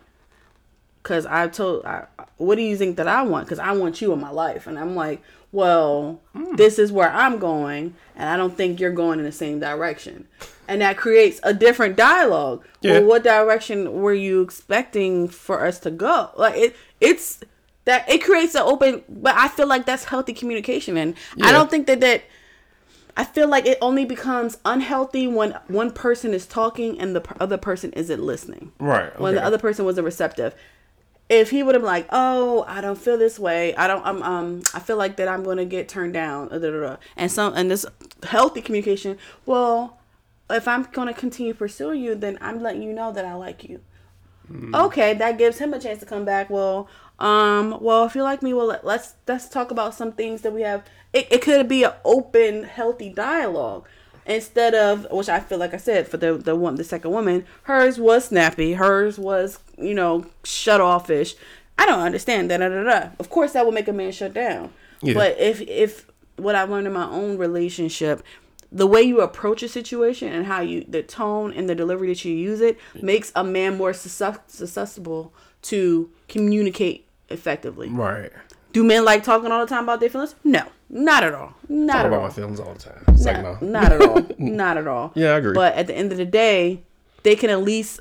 Because 1.02 1.24
I 1.26 1.48
told, 1.48 1.84
I, 1.86 2.06
what 2.36 2.56
do 2.56 2.62
you 2.62 2.76
think 2.76 2.96
that 2.96 3.08
I 3.08 3.22
want? 3.22 3.46
Because 3.46 3.58
I 3.58 3.72
want 3.72 4.00
you 4.02 4.12
in 4.12 4.20
my 4.20 4.30
life, 4.30 4.66
and 4.66 4.78
I'm 4.78 4.94
like, 4.94 5.22
well, 5.52 6.20
Hmm. 6.34 6.54
this 6.56 6.78
is 6.78 6.92
where 6.92 7.10
I'm 7.10 7.38
going, 7.38 7.94
and 8.16 8.28
I 8.28 8.36
don't 8.36 8.56
think 8.56 8.78
you're 8.80 8.92
going 8.92 9.18
in 9.18 9.24
the 9.24 9.32
same 9.32 9.60
direction, 9.60 10.28
and 10.68 10.80
that 10.82 10.96
creates 10.98 11.40
a 11.42 11.52
different 11.54 11.96
dialogue. 11.96 12.64
Yeah. 12.82 12.98
Well, 13.00 13.04
what 13.08 13.24
direction 13.24 14.00
were 14.02 14.12
you 14.14 14.42
expecting 14.42 15.26
for 15.28 15.64
us 15.64 15.78
to 15.80 15.90
go? 15.90 16.30
Like 16.36 16.56
it, 16.56 16.76
it's 17.00 17.40
that 17.86 18.08
it 18.08 18.22
creates 18.22 18.54
an 18.54 18.62
open, 18.62 19.02
but 19.08 19.34
I 19.36 19.48
feel 19.48 19.66
like 19.66 19.86
that's 19.86 20.04
healthy 20.04 20.34
communication, 20.34 20.96
and 20.98 21.14
I 21.42 21.50
don't 21.50 21.70
think 21.70 21.86
that 21.86 22.00
that. 22.00 22.22
I 23.16 23.24
feel 23.24 23.48
like 23.48 23.66
it 23.66 23.76
only 23.82 24.04
becomes 24.04 24.56
unhealthy 24.64 25.26
when 25.26 25.58
one 25.66 25.90
person 25.90 26.32
is 26.32 26.46
talking 26.46 26.98
and 27.00 27.14
the 27.14 27.22
other 27.40 27.58
person 27.58 27.92
isn't 27.94 28.22
listening. 28.22 28.72
Right, 28.78 29.18
When 29.20 29.34
the 29.34 29.44
other 29.44 29.58
person 29.58 29.84
wasn't 29.84 30.04
receptive. 30.04 30.54
If 31.30 31.50
he 31.50 31.62
would 31.62 31.74
have 31.74 31.82
been 31.82 31.86
like, 31.86 32.08
"Oh, 32.10 32.64
I 32.68 32.82
don't 32.82 32.98
feel 32.98 33.16
this 33.16 33.38
way. 33.38 33.74
I 33.76 33.86
don't. 33.86 34.04
I'm. 34.04 34.22
Um. 34.22 34.62
I 34.74 34.80
feel 34.80 34.96
like 34.96 35.16
that 35.16 35.28
I'm 35.28 35.42
going 35.44 35.58
to 35.58 35.64
get 35.64 35.88
turned 35.88 36.12
down." 36.12 36.48
uh, 36.50 36.58
da, 36.58 36.70
da, 36.70 36.80
da," 36.80 36.96
And 37.16 37.30
some 37.32 37.54
and 37.54 37.70
this 37.70 37.86
healthy 38.24 38.60
communication. 38.60 39.16
Well, 39.46 39.98
if 40.50 40.66
I'm 40.66 40.82
going 40.92 41.08
to 41.08 41.14
continue 41.14 41.54
pursuing 41.54 42.02
you, 42.02 42.14
then 42.14 42.36
I'm 42.40 42.60
letting 42.60 42.82
you 42.82 42.92
know 42.92 43.12
that 43.12 43.24
I 43.24 43.34
like 43.34 43.64
you. 43.64 43.80
Okay, 44.74 45.14
that 45.14 45.38
gives 45.38 45.58
him 45.58 45.72
a 45.72 45.78
chance 45.78 46.00
to 46.00 46.06
come 46.06 46.24
back. 46.24 46.50
Well, 46.50 46.88
um, 47.20 47.78
well, 47.80 48.04
if 48.04 48.16
you 48.16 48.24
like 48.24 48.42
me, 48.42 48.52
well, 48.52 48.66
let, 48.66 48.84
let's 48.84 49.14
let's 49.28 49.48
talk 49.48 49.70
about 49.70 49.94
some 49.94 50.10
things 50.10 50.42
that 50.42 50.52
we 50.52 50.62
have. 50.62 50.82
It, 51.12 51.28
it 51.30 51.42
could 51.42 51.68
be 51.68 51.84
an 51.84 51.92
open, 52.04 52.64
healthy 52.64 53.10
dialogue 53.10 53.86
instead 54.30 54.74
of 54.74 55.06
which 55.10 55.28
I 55.28 55.40
feel 55.40 55.58
like 55.58 55.74
I 55.74 55.78
said 55.78 56.08
for 56.08 56.16
the 56.16 56.34
the 56.34 56.56
one 56.56 56.76
the 56.76 56.84
second 56.84 57.10
woman, 57.10 57.44
hers 57.64 57.98
was 57.98 58.26
snappy, 58.26 58.74
hers 58.74 59.18
was 59.18 59.58
you 59.78 59.94
know 59.94 60.26
shut 60.44 60.80
offish. 60.80 61.34
I 61.78 61.86
don't 61.86 62.00
understand 62.00 62.50
that. 62.50 62.58
Da, 62.58 62.68
da, 62.68 62.84
da. 62.84 63.08
Of 63.18 63.30
course, 63.30 63.52
that 63.52 63.64
will 63.64 63.72
make 63.72 63.88
a 63.88 63.92
man 63.92 64.12
shut 64.12 64.34
down. 64.34 64.72
Yeah. 65.02 65.14
But 65.14 65.38
if 65.38 65.60
if 65.62 66.06
what 66.36 66.54
I've 66.54 66.70
learned 66.70 66.86
in 66.86 66.92
my 66.92 67.08
own 67.08 67.38
relationship, 67.38 68.22
the 68.72 68.86
way 68.86 69.02
you 69.02 69.20
approach 69.20 69.62
a 69.62 69.68
situation 69.68 70.32
and 70.32 70.46
how 70.46 70.60
you 70.60 70.84
the 70.86 71.02
tone 71.02 71.52
and 71.52 71.68
the 71.68 71.74
delivery 71.74 72.08
that 72.08 72.24
you 72.24 72.34
use 72.34 72.60
it 72.60 72.78
makes 73.00 73.32
a 73.34 73.42
man 73.42 73.76
more 73.76 73.92
suscep- 73.92 74.48
susceptible 74.48 75.32
to 75.62 76.10
communicate 76.28 77.06
effectively. 77.28 77.88
Right. 77.88 78.30
Do 78.72 78.85
men 78.85 79.04
like 79.04 79.22
talking 79.24 79.50
all 79.50 79.61
the 79.61 79.66
time 79.66 79.85
about 79.85 80.00
their 80.00 80.09
feelings? 80.11 80.35
No, 80.44 80.62
not 80.88 81.24
at 81.24 81.35
all. 81.35 81.54
Not 81.68 81.92
Talk 81.94 82.00
at 82.00 82.06
about 82.06 82.20
all. 82.20 82.28
my 82.28 82.33
feelings 82.33 82.61
all 82.61 82.72
the 82.72 82.78
time. 82.78 83.04
It's 83.09 83.24
like 83.24 83.42
No, 83.42 83.59
no. 83.61 83.66
not 83.68 83.92
at 83.92 84.02
all. 84.02 84.26
Not 84.38 84.76
at 84.78 84.87
all. 84.87 85.12
Yeah, 85.14 85.33
I 85.33 85.38
agree. 85.38 85.54
But 85.54 85.74
at 85.74 85.87
the 85.87 85.94
end 85.94 86.12
of 86.12 86.18
the 86.18 86.24
day, 86.24 86.83
they 87.22 87.37
can 87.37 87.50
at 87.50 87.62
least 87.62 88.00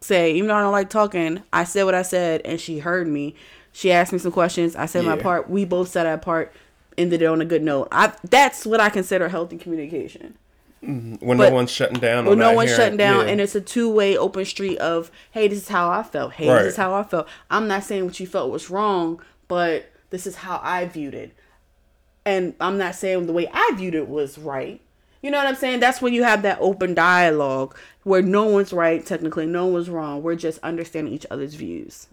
say, 0.00 0.32
even 0.34 0.48
though 0.48 0.54
I 0.54 0.62
don't 0.62 0.72
like 0.72 0.88
talking, 0.90 1.42
I 1.52 1.64
said 1.64 1.84
what 1.84 1.94
I 1.94 2.02
said 2.02 2.40
and 2.44 2.60
she 2.60 2.78
heard 2.78 3.06
me. 3.08 3.34
She 3.72 3.92
asked 3.92 4.12
me 4.12 4.18
some 4.18 4.32
questions. 4.32 4.74
I 4.76 4.86
said 4.86 5.04
my 5.04 5.16
part. 5.16 5.50
We 5.50 5.64
both 5.64 5.88
said 5.88 6.06
our 6.06 6.18
part. 6.18 6.52
Ended 6.96 7.22
it 7.22 7.26
on 7.26 7.40
a 7.40 7.44
good 7.44 7.62
note. 7.62 7.88
I 7.92 8.12
that's 8.28 8.66
what 8.66 8.80
I 8.80 8.88
consider 8.90 9.28
healthy 9.28 9.56
communication. 9.56 10.36
Mm-hmm. 10.82 11.24
when 11.26 11.38
but- 11.38 11.48
no 11.50 11.54
one's 11.56 11.70
shutting 11.70 11.98
down. 11.98 12.24
When 12.26 12.38
no 12.38 12.52
one's 12.52 12.70
hearing- 12.70 12.82
shutting 12.84 12.96
down, 12.98 13.26
yeah. 13.26 13.32
and 13.32 13.40
it's 13.40 13.54
a 13.56 13.60
two 13.60 13.88
way 13.92 14.16
open 14.16 14.44
street 14.44 14.78
of, 14.78 15.10
hey, 15.32 15.46
this 15.48 15.58
is 15.62 15.68
how 15.68 15.90
I 15.90 16.02
felt. 16.02 16.32
Hey, 16.34 16.48
Right. 16.48 16.62
this 16.62 16.72
is 16.72 16.76
how 16.76 16.94
I 16.94 17.02
felt. 17.04 17.26
I'm 17.50 17.66
not 17.68 17.84
saying 17.84 18.04
what 18.04 18.18
you 18.20 18.26
felt 18.26 18.50
was 18.50 18.70
wrong, 18.70 19.20
but 19.48 19.90
this 20.10 20.26
is 20.26 20.36
how 20.36 20.60
I 20.62 20.86
viewed 20.86 21.14
it. 21.14 21.32
And 22.24 22.54
I'm 22.60 22.78
not 22.78 22.94
saying 22.94 23.26
the 23.26 23.32
way 23.32 23.48
I 23.52 23.72
viewed 23.76 23.94
it 23.94 24.08
was 24.08 24.38
right. 24.38 24.80
You 25.22 25.30
know 25.30 25.38
what 25.38 25.46
I'm 25.46 25.56
saying? 25.56 25.80
That's 25.80 26.00
when 26.00 26.12
you 26.12 26.22
have 26.22 26.42
that 26.42 26.58
open 26.60 26.94
dialogue 26.94 27.76
where 28.04 28.22
no 28.22 28.44
one's 28.44 28.72
right, 28.72 29.04
technically, 29.04 29.46
no 29.46 29.66
one's 29.66 29.90
wrong. 29.90 30.22
We're 30.22 30.36
just 30.36 30.58
understanding 30.62 31.12
each 31.12 31.26
other's 31.30 31.54
views. 31.54 32.06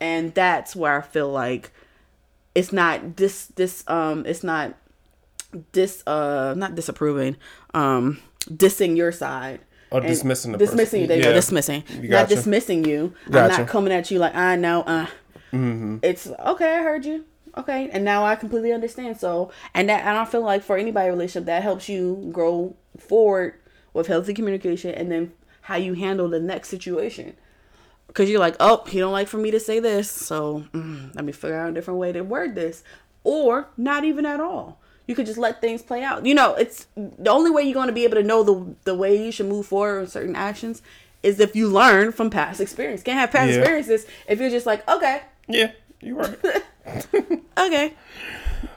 And 0.00 0.32
that's 0.34 0.76
where 0.76 0.98
I 0.98 1.02
feel 1.02 1.30
like 1.30 1.72
it's 2.54 2.72
not 2.72 3.16
this 3.16 3.46
this 3.46 3.82
um 3.88 4.26
it's 4.26 4.44
not 4.44 4.74
dis 5.72 6.02
uh 6.06 6.54
not 6.56 6.74
disapproving 6.74 7.36
um 7.74 8.18
dissing 8.50 8.96
your 8.96 9.10
side 9.12 9.60
Or 9.90 10.00
dismissing 10.02 10.52
the 10.52 10.58
person. 10.58 10.76
dismissing 10.76 11.00
you 11.02 11.06
there 11.06 11.16
you 11.18 11.22
go 11.22 11.28
Yeah. 11.30 11.34
dismissing 11.34 11.84
You 12.00 12.08
not 12.08 12.28
dismissing 12.28 12.84
you 12.84 13.14
i'm 13.28 13.48
not 13.48 13.68
coming 13.68 13.92
at 13.92 14.10
you 14.10 14.18
like 14.18 14.34
i 14.34 14.56
know 14.56 14.82
uh 14.82 15.06
Mm-hmm. 15.52 15.98
it's 16.02 16.26
okay 16.28 16.76
i 16.78 16.82
heard 16.82 17.04
you 17.04 17.24
okay 17.58 17.90
and 17.92 18.04
now 18.04 18.24
i 18.24 18.34
completely 18.36 18.72
understand 18.72 19.18
so 19.18 19.50
and 19.74 19.88
that 19.90 20.00
and 20.06 20.16
i 20.16 20.24
feel 20.24 20.40
like 20.42 20.62
for 20.62 20.76
anybody 20.78 21.10
relationship 21.10 21.44
that 21.46 21.62
helps 21.62 21.88
you 21.88 22.30
grow 22.32 22.74
forward 22.98 23.54
with 23.92 24.06
healthy 24.06 24.32
communication 24.32 24.94
and 24.94 25.12
then 25.12 25.32
how 25.62 25.76
you 25.76 25.92
handle 25.94 26.28
the 26.28 26.40
next 26.40 26.68
situation 26.70 27.34
because 28.08 28.28
you're 28.28 28.40
like, 28.40 28.56
oh, 28.60 28.84
he 28.88 28.98
don't 28.98 29.12
like 29.12 29.26
for 29.28 29.38
me 29.38 29.50
to 29.50 29.58
say 29.60 29.78
this, 29.80 30.10
so 30.10 30.64
mm, 30.74 31.14
let 31.14 31.24
me 31.24 31.32
figure 31.32 31.56
out 31.56 31.70
a 31.70 31.72
different 31.72 31.98
way 31.98 32.12
to 32.12 32.20
word 32.22 32.54
this, 32.54 32.82
or 33.24 33.68
not 33.78 34.04
even 34.04 34.26
at 34.26 34.38
all. 34.38 34.78
You 35.06 35.14
could 35.14 35.24
just 35.24 35.38
let 35.38 35.62
things 35.62 35.80
play 35.80 36.02
out. 36.02 36.26
You 36.26 36.34
know, 36.34 36.54
it's 36.54 36.86
the 36.94 37.30
only 37.30 37.50
way 37.50 37.62
you're 37.62 37.72
going 37.72 37.86
to 37.86 37.92
be 37.94 38.04
able 38.04 38.16
to 38.16 38.22
know 38.22 38.42
the 38.42 38.74
the 38.84 38.94
way 38.94 39.24
you 39.24 39.32
should 39.32 39.46
move 39.46 39.64
forward 39.66 40.00
in 40.00 40.06
certain 40.08 40.36
actions 40.36 40.82
is 41.22 41.40
if 41.40 41.56
you 41.56 41.68
learn 41.68 42.12
from 42.12 42.28
past 42.28 42.60
experience. 42.60 43.02
Can't 43.02 43.18
have 43.18 43.30
past 43.30 43.48
Yeah. 43.50 43.58
experiences 43.60 44.04
if 44.28 44.38
you're 44.40 44.50
just 44.50 44.66
like, 44.66 44.86
okay, 44.86 45.22
Yeah, 45.52 45.72
you're 46.00 46.16
right. 46.16 46.38
okay. 47.58 47.94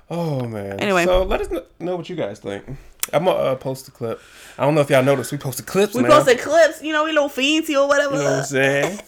oh 0.09 0.45
man. 0.45 0.79
Anyway. 0.79 1.05
so 1.05 1.23
let 1.23 1.41
us 1.41 1.49
know 1.79 1.95
what 1.95 2.09
you 2.09 2.15
guys 2.15 2.39
think. 2.39 2.65
I'm 3.13 3.25
gonna 3.25 3.38
uh, 3.38 3.55
post 3.55 3.88
a 3.88 3.91
clip. 3.91 4.19
I 4.57 4.65
don't 4.65 4.75
know 4.75 4.81
if 4.81 4.89
y'all 4.89 5.03
noticed 5.03 5.31
we 5.31 5.38
posted 5.38 5.65
clips. 5.65 5.93
We 5.93 6.01
now. 6.01 6.09
posted 6.09 6.39
clips, 6.39 6.81
you 6.81 6.91
know, 6.91 7.03
we 7.03 7.11
little 7.11 7.29
fancy 7.29 7.75
or 7.75 7.88
whatever. 7.88 8.15
You 8.15 8.23
know 8.23 8.31
what 8.31 8.39
I'm 8.39 8.45
saying? 8.45 8.99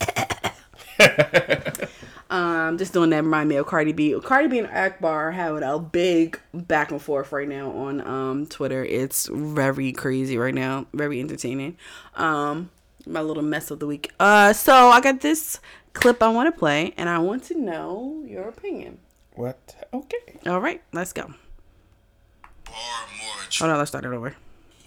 Um, 2.30 2.78
just 2.78 2.94
doing 2.94 3.10
that 3.12 3.24
remind 3.24 3.48
me 3.50 3.56
of 3.56 3.68
Cardi 3.68 3.94
B. 3.94 4.20
Cardi 4.22 4.48
B 4.48 4.60
and 4.60 4.68
Akbar 4.68 5.32
having 5.32 5.64
a 5.64 5.80
big 5.80 6.40
back 6.54 6.92
and 6.92 7.02
forth 7.02 7.32
right 7.32 7.48
now 7.48 7.72
on 7.72 8.06
um 8.06 8.46
Twitter. 8.48 8.84
It's 8.84 9.30
very 9.32 9.94
crazy 9.94 10.38
right 10.38 10.54
now, 10.54 10.88
very 10.94 11.20
entertaining. 11.20 11.78
Um, 12.16 12.70
my 13.06 13.22
little 13.22 13.44
mess 13.44 13.72
of 13.72 13.80
the 13.80 13.88
week. 13.88 14.12
Uh, 14.20 14.52
so 14.52 14.90
I 14.90 15.00
got 15.00 15.22
this 15.22 15.62
clip 16.00 16.22
I 16.24 16.30
want 16.30 16.54
to 16.54 16.58
play, 16.58 16.94
and 16.98 17.10
I 17.10 17.20
want 17.20 17.44
to 17.46 17.58
know 17.60 18.24
your 18.26 18.48
opinion. 18.50 19.00
What? 19.36 19.76
Okay. 19.94 20.40
All 20.48 20.60
right, 20.62 20.82
let's 20.94 21.14
go. 21.14 21.24
Are 21.24 23.08
more 23.18 23.38
Hold 23.60 23.72
on, 23.72 23.78
let's 23.78 23.90
start 23.92 24.06
it 24.06 24.14
over. 24.14 24.36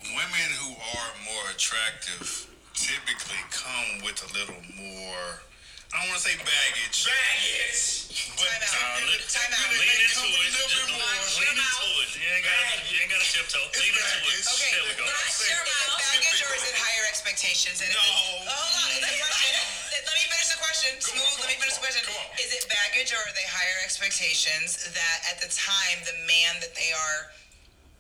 women 0.03 0.49
who 0.61 0.71
are 0.75 1.11
more 1.27 1.47
attractive 1.55 2.47
typically 2.75 3.41
come 3.51 4.05
with 4.05 4.19
a 4.23 4.31
little 4.37 4.59
more. 4.79 5.27
I 5.91 6.03
don't 6.03 6.11
want 6.15 6.23
to 6.23 6.27
say 6.31 6.37
baggage. 6.39 7.03
Baggage. 7.03 8.31
But 8.39 8.47
Time 8.63 8.79
out. 8.79 9.03
uh, 9.03 9.11
let- 9.11 9.27
Time 9.27 9.51
out. 9.55 9.71
Lean 9.75 9.91
into 10.07 10.23
it. 10.23 10.39
with 10.39 10.55
a 10.55 10.55
little 10.55 10.71
Just 10.71 10.87
more. 10.95 11.43
lean 11.43 11.57
into 11.59 11.87
it. 11.99 12.11
You 12.15 12.27
ain't 12.31 12.47
got 12.47 12.63
you 12.91 12.97
ain't 13.03 13.11
got 13.11 13.21
to 13.23 13.29
tiptoe. 13.31 13.67
Lean 13.75 13.91
into 13.91 14.19
it. 14.31 14.43
Okay, 14.47 14.71
There 14.71 14.87
we 14.87 14.95
go. 14.99 15.05
not 15.07 15.27
sure 15.35 15.51
about 15.51 15.99
baggage 15.99 16.41
or 16.47 16.51
is 16.55 16.65
it 16.71 16.77
higher 16.79 17.05
expectations? 17.11 17.83
And 17.83 17.91
No. 17.91 17.99
it, 17.99 18.07
hold 18.07 18.47
on, 18.55 18.87
is 18.95 19.03
it? 19.03 19.19
Let 19.19 20.07
let 20.07 20.15
me 20.15 20.25
finish 20.30 20.30
the 20.30 20.30
question. 20.71 20.95
Smooth. 21.03 21.35
Let 21.43 21.51
me 21.51 21.59
finish 21.59 21.75
the 21.75 21.83
question. 21.83 22.07
Is 22.39 22.55
it 22.55 22.63
baggage 22.71 23.11
or 23.11 23.19
are 23.19 23.35
they 23.35 23.43
higher 23.51 23.83
expectations 23.83 24.79
that 24.95 25.19
at 25.27 25.43
the 25.43 25.51
time 25.51 25.99
the 26.07 26.15
man 26.31 26.63
that 26.63 26.79
they 26.79 26.95
are 26.95 27.35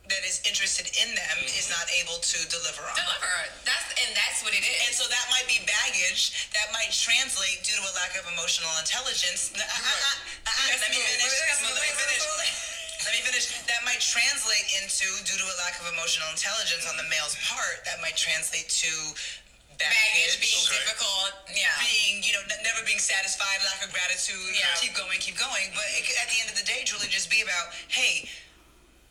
that 0.06 0.22
is 0.22 0.38
interested 0.46 0.86
in 1.02 1.10
them 1.18 1.38
is 1.58 1.66
not 1.66 1.82
able 1.98 2.22
to 2.22 2.38
deliver 2.46 2.86
on? 2.86 2.94
Deliver. 2.94 3.34
That's 3.66 3.90
and 3.98 4.14
that's 4.14 4.46
what 4.46 4.54
it 4.54 4.62
And 4.62 4.94
so 4.94 5.02
that 5.10 5.26
might 5.34 5.50
be 5.50 5.58
baggage 5.66 6.54
that 6.54 6.70
might 6.70 6.94
translate 6.94 7.58
due 7.66 7.74
to 7.74 7.82
a 7.82 7.94
lack 7.98 8.14
of 8.14 8.22
emotional 8.30 8.70
intelligence. 8.78 9.50
Uh, 9.60 9.66
uh, 9.66 10.50
uh, 10.50 10.78
Let 10.78 10.90
me 10.94 10.98
finish. 10.98 11.34
Let 11.62 11.74
me 11.74 11.90
finish. 11.90 12.22
Let 13.04 13.12
me 13.12 13.22
finish. 13.26 13.44
That 13.66 13.82
might 13.84 14.00
translate 14.00 14.66
into, 14.78 15.08
due 15.24 15.36
to 15.36 15.46
a 15.46 15.56
lack 15.60 15.76
of 15.80 15.88
emotional 15.92 16.28
intelligence 16.32 16.88
on 16.88 16.96
the 16.96 17.06
male's 17.12 17.36
part, 17.44 17.84
that 17.84 18.00
might 18.00 18.16
translate 18.16 18.68
to 18.82 18.92
baggage, 19.80 20.36
Baggage 20.36 20.44
being 20.44 20.64
difficult. 20.68 21.32
Yeah. 21.56 21.72
being, 21.80 22.20
you 22.22 22.32
know, 22.36 22.44
n- 22.46 22.62
never 22.62 22.84
being 22.84 23.00
satisfied, 23.02 23.58
lack 23.64 23.80
of 23.82 23.90
gratitude, 23.90 24.36
Yeah. 24.54 24.68
keep 24.78 24.92
going, 24.94 25.18
keep 25.18 25.34
going. 25.40 25.72
But 25.74 25.88
it 25.96 26.04
could, 26.06 26.16
at 26.20 26.28
the 26.28 26.38
end 26.44 26.48
of 26.52 26.56
the 26.60 26.66
day, 26.68 26.84
truly 26.86 27.08
just 27.08 27.28
be 27.32 27.40
about, 27.42 27.72
hey, 27.88 28.28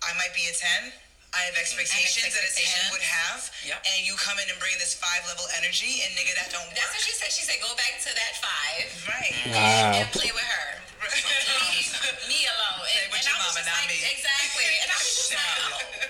I 0.05 0.13
might 0.15 0.31
be 0.37 0.45
a 0.47 0.53
10. 0.55 0.93
Mm-hmm. 0.93 1.07
I 1.29 1.45
have 1.45 1.53
expectations 1.61 2.33
that 2.33 2.41
a 2.41 2.49
10 2.49 2.57
expectations. 2.57 2.89
would 2.89 3.05
have. 3.05 3.41
Yep. 3.61 3.77
And 3.85 3.99
you 4.01 4.17
come 4.17 4.41
in 4.41 4.49
and 4.49 4.57
bring 4.57 4.73
this 4.81 4.97
five 4.97 5.21
level 5.29 5.45
energy, 5.61 6.01
and 6.01 6.09
nigga, 6.17 6.33
that 6.41 6.49
don't 6.49 6.65
work. 6.65 6.73
That's 6.73 6.89
what 6.89 7.05
she 7.05 7.13
said. 7.13 7.29
She 7.29 7.45
said 7.45 7.61
go 7.61 7.69
back 7.77 8.01
to 8.01 8.09
that 8.17 8.33
five 8.41 8.89
Right. 9.05 9.35
Wow. 9.53 9.93
and 10.01 10.09
play 10.09 10.33
with 10.33 10.41
her. 10.41 10.69
Leave 11.69 11.93
me 12.27 12.39
alone. 12.49 12.81
Play 12.81 12.97
And, 13.05 13.13
with 13.13 13.21
and 13.21 13.29
your 13.29 13.37
I 13.37 13.45
mama, 13.45 13.61
not 13.61 13.77
like, 13.77 13.93
me. 13.93 14.01
exactly. 14.09 14.65
And 14.81 14.89
I 14.89 14.97
was 14.97 15.09
just 15.13 15.29
like, 15.29 15.37
Shallow. 15.37 16.08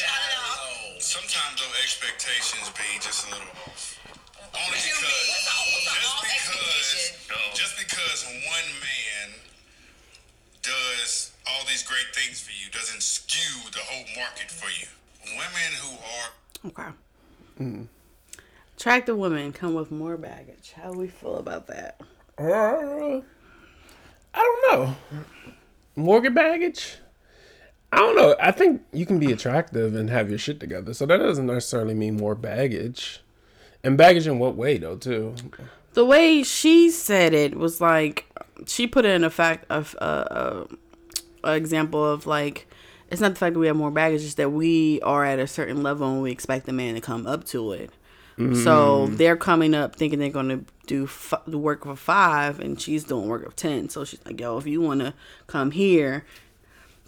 Right? 0.00 0.08
Shallow. 0.10 0.98
Sometimes 1.00 1.60
those 1.60 1.76
expectations 1.82 2.70
be 2.76 2.98
just 3.00 3.26
a 3.26 3.30
little 3.30 3.48
off. 3.66 3.98
Only 4.54 4.78
What 4.78 4.86
you 4.86 4.94
because, 4.94 5.04
mean? 5.04 5.34
What's 5.34 5.86
a- 5.86 5.98
just 5.98 6.14
because, 6.22 7.58
just 7.58 7.74
because 7.78 8.24
one 8.48 8.68
man 8.80 9.28
does 10.62 11.32
all 11.46 11.64
these 11.68 11.82
great 11.82 12.14
things 12.14 12.40
for 12.40 12.52
you 12.52 12.70
doesn't 12.72 13.02
skew 13.02 13.70
the 13.72 13.78
whole 13.78 14.04
market 14.16 14.50
for 14.50 14.68
you. 14.70 14.86
Women 15.36 15.72
who 15.82 15.92
are 15.96 16.30
Okay. 16.70 17.86
Attractive 18.76 19.16
women 19.16 19.52
come 19.52 19.74
with 19.74 19.90
more 19.90 20.16
baggage. 20.16 20.72
How 20.80 20.92
we 20.92 21.08
feel 21.08 21.36
about 21.36 21.66
that? 21.66 22.00
Uh, 22.38 23.20
I 24.34 24.60
don't 24.70 24.72
know. 24.72 24.96
Mortgage 25.96 26.34
baggage? 26.34 26.96
I 27.92 27.96
don't 27.98 28.16
know. 28.16 28.36
I 28.40 28.50
think 28.50 28.82
you 28.92 29.06
can 29.06 29.18
be 29.18 29.32
attractive 29.32 29.94
and 29.94 30.10
have 30.10 30.28
your 30.28 30.38
shit 30.38 30.60
together. 30.60 30.92
So 30.92 31.06
that 31.06 31.16
doesn't 31.18 31.46
necessarily 31.46 31.94
mean 31.94 32.16
more 32.16 32.34
baggage. 32.34 33.22
And 33.82 33.96
baggage 33.96 34.26
in 34.26 34.38
what 34.38 34.56
way 34.56 34.76
though, 34.78 34.96
too? 34.96 35.34
The 35.94 36.04
way 36.04 36.42
she 36.42 36.90
said 36.90 37.32
it 37.32 37.56
was 37.56 37.80
like 37.80 38.26
she 38.66 38.86
put 38.86 39.04
it 39.04 39.12
in 39.12 39.24
a 39.24 39.30
fact 39.30 39.64
of 39.70 39.96
uh, 40.00 40.64
a 41.44 41.52
example 41.52 42.04
of 42.04 42.26
like 42.26 42.66
it's 43.10 43.20
not 43.20 43.30
the 43.30 43.36
fact 43.36 43.54
that 43.54 43.60
we 43.60 43.68
have 43.68 43.76
more 43.76 43.90
baggage, 43.90 44.22
it's 44.22 44.34
that 44.34 44.52
we 44.52 45.00
are 45.00 45.24
at 45.24 45.38
a 45.38 45.46
certain 45.46 45.82
level 45.82 46.12
and 46.12 46.22
we 46.22 46.30
expect 46.30 46.66
the 46.66 46.72
man 46.72 46.94
to 46.94 47.00
come 47.00 47.26
up 47.26 47.44
to 47.46 47.72
it. 47.72 47.90
So 48.54 49.08
they're 49.08 49.36
coming 49.36 49.74
up 49.74 49.96
thinking 49.96 50.20
they're 50.20 50.30
going 50.30 50.48
to 50.50 50.64
do 50.86 51.04
f- 51.06 51.42
the 51.48 51.58
work 51.58 51.84
of 51.84 51.90
a 51.90 51.96
five, 51.96 52.60
and 52.60 52.80
she's 52.80 53.02
doing 53.02 53.26
work 53.26 53.44
of 53.44 53.56
ten. 53.56 53.88
So 53.88 54.04
she's 54.04 54.24
like, 54.24 54.38
"Yo, 54.38 54.56
if 54.58 54.64
you 54.64 54.80
want 54.80 55.00
to 55.00 55.12
come 55.48 55.72
here." 55.72 56.24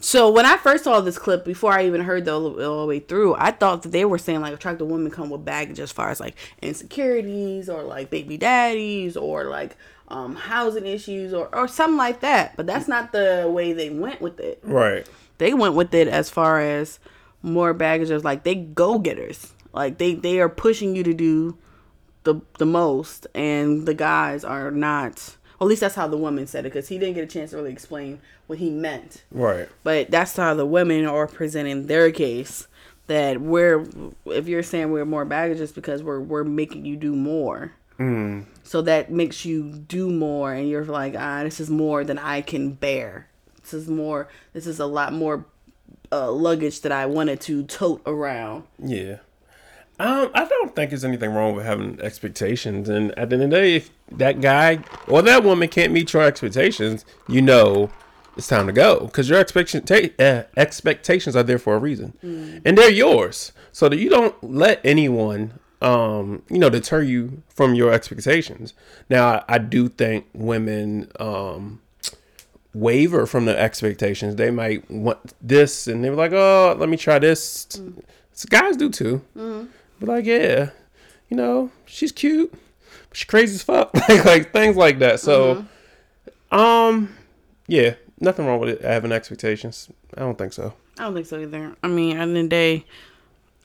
So 0.03 0.31
when 0.31 0.47
I 0.47 0.57
first 0.57 0.85
saw 0.85 1.01
this 1.01 1.19
clip, 1.19 1.45
before 1.45 1.73
I 1.73 1.85
even 1.87 2.01
heard 2.01 2.25
the 2.25 2.33
all, 2.33 2.51
the 2.55 2.87
way 2.87 3.01
through, 3.01 3.35
I 3.37 3.51
thought 3.51 3.83
that 3.83 3.93
they 3.93 4.05
were 4.05 4.19
saying 4.19 4.41
like 4.41 4.55
attractive 4.55 4.87
women 4.89 5.11
come 5.11 5.29
with 5.31 5.45
baggage 5.45 5.79
as 5.79 5.93
far 5.93 6.09
as 6.11 6.21
like 6.21 6.37
insecurities 6.63 7.69
or 7.69 7.83
like 7.83 8.11
baby 8.11 8.37
daddies 8.37 9.17
or 9.17 9.45
like 9.45 9.77
um, 10.09 10.35
housing 10.37 10.87
issues 10.87 11.33
or 11.35 11.55
or 11.55 11.69
something 11.69 11.99
like 11.99 12.21
that. 12.21 12.57
But 12.57 12.67
that's 12.67 12.89
not 12.89 13.13
the 13.13 13.47
way 13.53 13.73
they 13.73 13.91
went 13.91 14.21
with 14.21 14.41
it 14.41 14.61
Right. 14.63 15.07
they 15.39 15.53
went 15.55 15.75
with 15.75 15.93
it 15.95 16.09
as 16.09 16.31
far 16.31 16.61
as 16.61 16.99
more 17.43 17.73
baggage 17.75 18.11
as 18.11 18.25
like 18.25 18.43
they 18.43 18.55
go 18.55 18.99
getters. 18.99 19.53
Like 19.73 19.99
they 19.99 20.15
they 20.15 20.41
are 20.41 20.49
pushing 20.49 20.97
you 20.97 21.03
to 21.05 21.15
do 21.15 21.59
the 22.25 22.41
the 22.59 22.67
most, 22.67 23.27
and 23.35 23.87
the 23.87 23.95
guys 23.95 24.45
are 24.45 24.71
not. 24.71 25.37
Well, 25.61 25.69
at 25.69 25.71
least 25.71 25.81
that's 25.83 25.95
how 25.95 26.09
the 26.09 26.17
woman 26.17 26.47
said 26.47 26.65
it, 26.65 26.73
because 26.73 26.89
he 26.89 26.99
didn't 26.99 27.15
get 27.17 27.25
a 27.25 27.27
chance 27.27 27.51
to 27.51 27.57
really 27.59 27.71
explain 27.73 28.21
what 28.47 28.59
he 28.59 28.71
meant. 28.71 29.25
Right. 29.31 29.69
But 29.85 30.11
that's 30.11 30.35
how 30.37 30.55
the 30.55 30.65
women 30.67 31.05
are 31.07 31.27
presenting 31.27 31.87
their 31.87 32.11
case. 32.11 32.67
that 33.09 33.41
we're 33.41 33.87
if 34.27 34.47
you're 34.49 34.63
saying 34.63 34.91
we're 34.93 35.05
more 35.05 35.25
baggage 35.25 35.59
it's 35.61 35.73
because 35.73 36.01
we're 36.03 36.21
we're 36.21 36.45
making 36.45 36.85
you 36.87 36.97
do 36.97 37.15
more 37.17 37.73
so 38.63 38.81
that 38.83 39.11
makes 39.11 39.45
you 39.45 39.73
do 39.89 40.09
more 40.11 40.53
and 40.55 40.69
you're 40.69 40.85
like 40.85 41.15
ah 41.19 41.43
this 41.43 41.59
is 41.61 41.69
more 41.69 42.05
than 42.05 42.19
i 42.19 42.41
can 42.41 42.71
bear 42.73 43.27
this 43.61 43.75
is 43.75 43.89
more 43.89 44.29
this 44.53 44.65
is 44.67 44.79
a 44.79 44.87
lot 44.87 45.13
more 45.13 45.45
uh, 46.13 46.31
luggage 46.31 46.81
that 46.83 46.93
i 46.93 47.05
wanted 47.05 47.41
to 47.41 47.65
tote 47.65 48.01
around 48.07 48.63
Yeah. 48.79 49.17
Um, 50.01 50.31
I 50.33 50.47
don't 50.47 50.75
think 50.75 50.91
there's 50.91 51.05
anything 51.05 51.31
wrong 51.35 51.55
with 51.55 51.67
having 51.67 52.01
expectations, 52.01 52.89
and 52.89 53.11
at 53.19 53.29
the 53.29 53.35
end 53.37 53.43
of 53.45 53.51
the 53.51 53.57
day, 53.57 53.77
if 53.77 53.91
that 54.13 54.41
guy 54.41 54.83
or 55.07 55.21
that 55.21 55.45
woman 55.45 55.69
can't 55.69 55.93
meet 55.93 56.15
your 56.15 56.23
expectations, 56.23 57.05
you 57.29 57.43
know 57.43 57.91
it's 58.35 58.49
time 58.49 58.67
to 58.67 58.73
go 58.73 59.01
because 59.05 59.29
your 59.29 59.39
expectation 59.39 60.11
uh, 60.19 60.45
expectations 60.57 61.37
are 61.37 61.43
there 61.43 61.59
for 61.59 61.75
a 61.75 61.79
reason, 61.79 62.15
and 62.65 62.79
they're 62.79 62.91
yours. 62.91 63.53
So 63.73 63.91
that 63.91 63.99
you 63.99 64.09
don't 64.09 64.35
let 64.43 64.81
anyone, 64.85 65.59
um, 65.83 66.43
you 66.49 66.59
know, 66.59 66.71
deter 66.71 67.03
you 67.03 67.43
from 67.55 67.75
your 67.75 67.93
expectations. 67.93 68.73
Now, 69.11 69.27
I, 69.29 69.45
I 69.49 69.59
do 69.59 69.91
think 69.91 70.27
women, 70.33 71.13
um, 71.21 71.83
waver 72.73 73.27
from 73.27 73.45
the 73.45 73.59
expectations. 73.59 74.37
They 74.37 74.51
might 74.51 74.91
want 74.91 75.35
this, 75.43 75.87
and 75.87 76.03
they're 76.03 76.15
like, 76.17 76.33
"Oh, 76.33 76.75
let 76.79 76.89
me 76.89 76.97
try 76.97 77.19
this." 77.19 77.67
So 78.33 78.47
guys 78.49 78.79
do 78.79 78.89
too. 78.89 79.21
But 80.01 80.09
like, 80.09 80.25
yeah, 80.25 80.71
you 81.29 81.37
know, 81.37 81.71
she's 81.87 82.11
cute, 82.11 82.51
but 82.51 83.17
she's 83.17 83.25
crazy 83.25 83.55
as 83.55 83.63
fuck. 83.63 83.95
like, 84.09 84.25
like 84.25 84.53
things 84.53 84.77
like 84.77 84.99
that. 85.01 85.21
So, 85.21 85.65
um, 86.51 87.15
yeah, 87.69 87.95
nothing 88.19 88.47
wrong 88.47 88.59
with 88.61 88.71
it 88.71 88.83
having 88.83 89.13
expectations. 89.13 89.89
I 90.17 90.21
don't 90.21 90.37
think 90.37 90.53
so. 90.53 90.75
i 90.99 91.05
don't 91.05 91.15
think 91.15 91.27
so 91.27 91.39
either 91.39 91.77
i 91.85 91.87
mean 91.89 92.17
at 92.17 92.17
the 92.17 92.23
end 92.23 92.37
of 92.37 92.43
the 92.45 92.49
day 92.49 92.85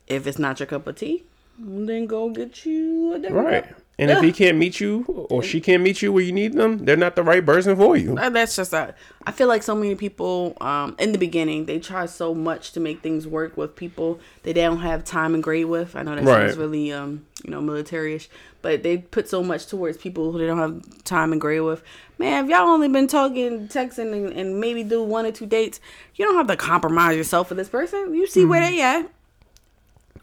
if 0.06 0.26
it's 0.28 0.38
not 0.38 0.60
your 0.60 0.66
cup 0.68 0.86
of 0.86 0.94
tea 0.94 1.24
then 1.58 2.06
go 2.06 2.30
get 2.30 2.64
you 2.66 3.14
a 3.14 3.18
different 3.18 3.46
Right. 3.46 3.64
cup. 3.68 3.80
And 3.98 4.10
if 4.10 4.20
he 4.20 4.30
can't 4.30 4.58
meet 4.58 4.78
you 4.78 5.04
or 5.30 5.42
she 5.42 5.58
can't 5.58 5.82
meet 5.82 6.02
you 6.02 6.12
where 6.12 6.22
you 6.22 6.30
need 6.30 6.52
them, 6.52 6.84
they're 6.84 6.98
not 6.98 7.16
the 7.16 7.22
right 7.22 7.44
person 7.44 7.74
for 7.76 7.96
you. 7.96 8.18
Uh, 8.18 8.28
that's 8.28 8.54
just 8.54 8.70
that. 8.72 8.94
I 9.26 9.32
feel 9.32 9.48
like 9.48 9.62
so 9.62 9.74
many 9.74 9.94
people, 9.94 10.54
um, 10.60 10.94
in 10.98 11.12
the 11.12 11.18
beginning, 11.18 11.64
they 11.64 11.78
try 11.78 12.04
so 12.04 12.34
much 12.34 12.72
to 12.72 12.80
make 12.80 13.00
things 13.00 13.26
work 13.26 13.56
with 13.56 13.74
people 13.74 14.20
that 14.42 14.54
they 14.54 14.60
don't 14.60 14.80
have 14.80 15.02
time 15.02 15.32
and 15.32 15.42
grade 15.42 15.64
with. 15.64 15.96
I 15.96 16.02
know 16.02 16.14
that 16.14 16.24
Right. 16.24 16.48
sounds 16.48 16.58
really, 16.58 16.92
um, 16.92 17.24
you 17.42 17.50
know, 17.50 17.62
military-ish, 17.62 18.28
but 18.60 18.82
they 18.82 18.98
put 18.98 19.30
so 19.30 19.42
much 19.42 19.66
towards 19.66 19.96
people 19.96 20.30
who 20.30 20.38
they 20.38 20.46
don't 20.46 20.58
have 20.58 21.02
time 21.04 21.32
and 21.32 21.40
grade 21.40 21.62
with. 21.62 21.82
Man, 22.18 22.44
if 22.44 22.50
y'all 22.50 22.68
only 22.68 22.88
been 22.88 23.06
talking, 23.06 23.66
texting, 23.68 24.12
and, 24.12 24.30
and 24.34 24.60
maybe 24.60 24.84
do 24.84 25.02
one 25.02 25.24
or 25.24 25.32
two 25.32 25.46
dates, 25.46 25.80
you 26.16 26.26
don't 26.26 26.34
have 26.34 26.48
to 26.48 26.56
compromise 26.56 27.16
yourself 27.16 27.48
for 27.48 27.54
this 27.54 27.70
person. 27.70 28.12
You 28.12 28.26
see 28.26 28.44
where 28.44 28.60
they 28.60 28.82
at. 28.82 29.10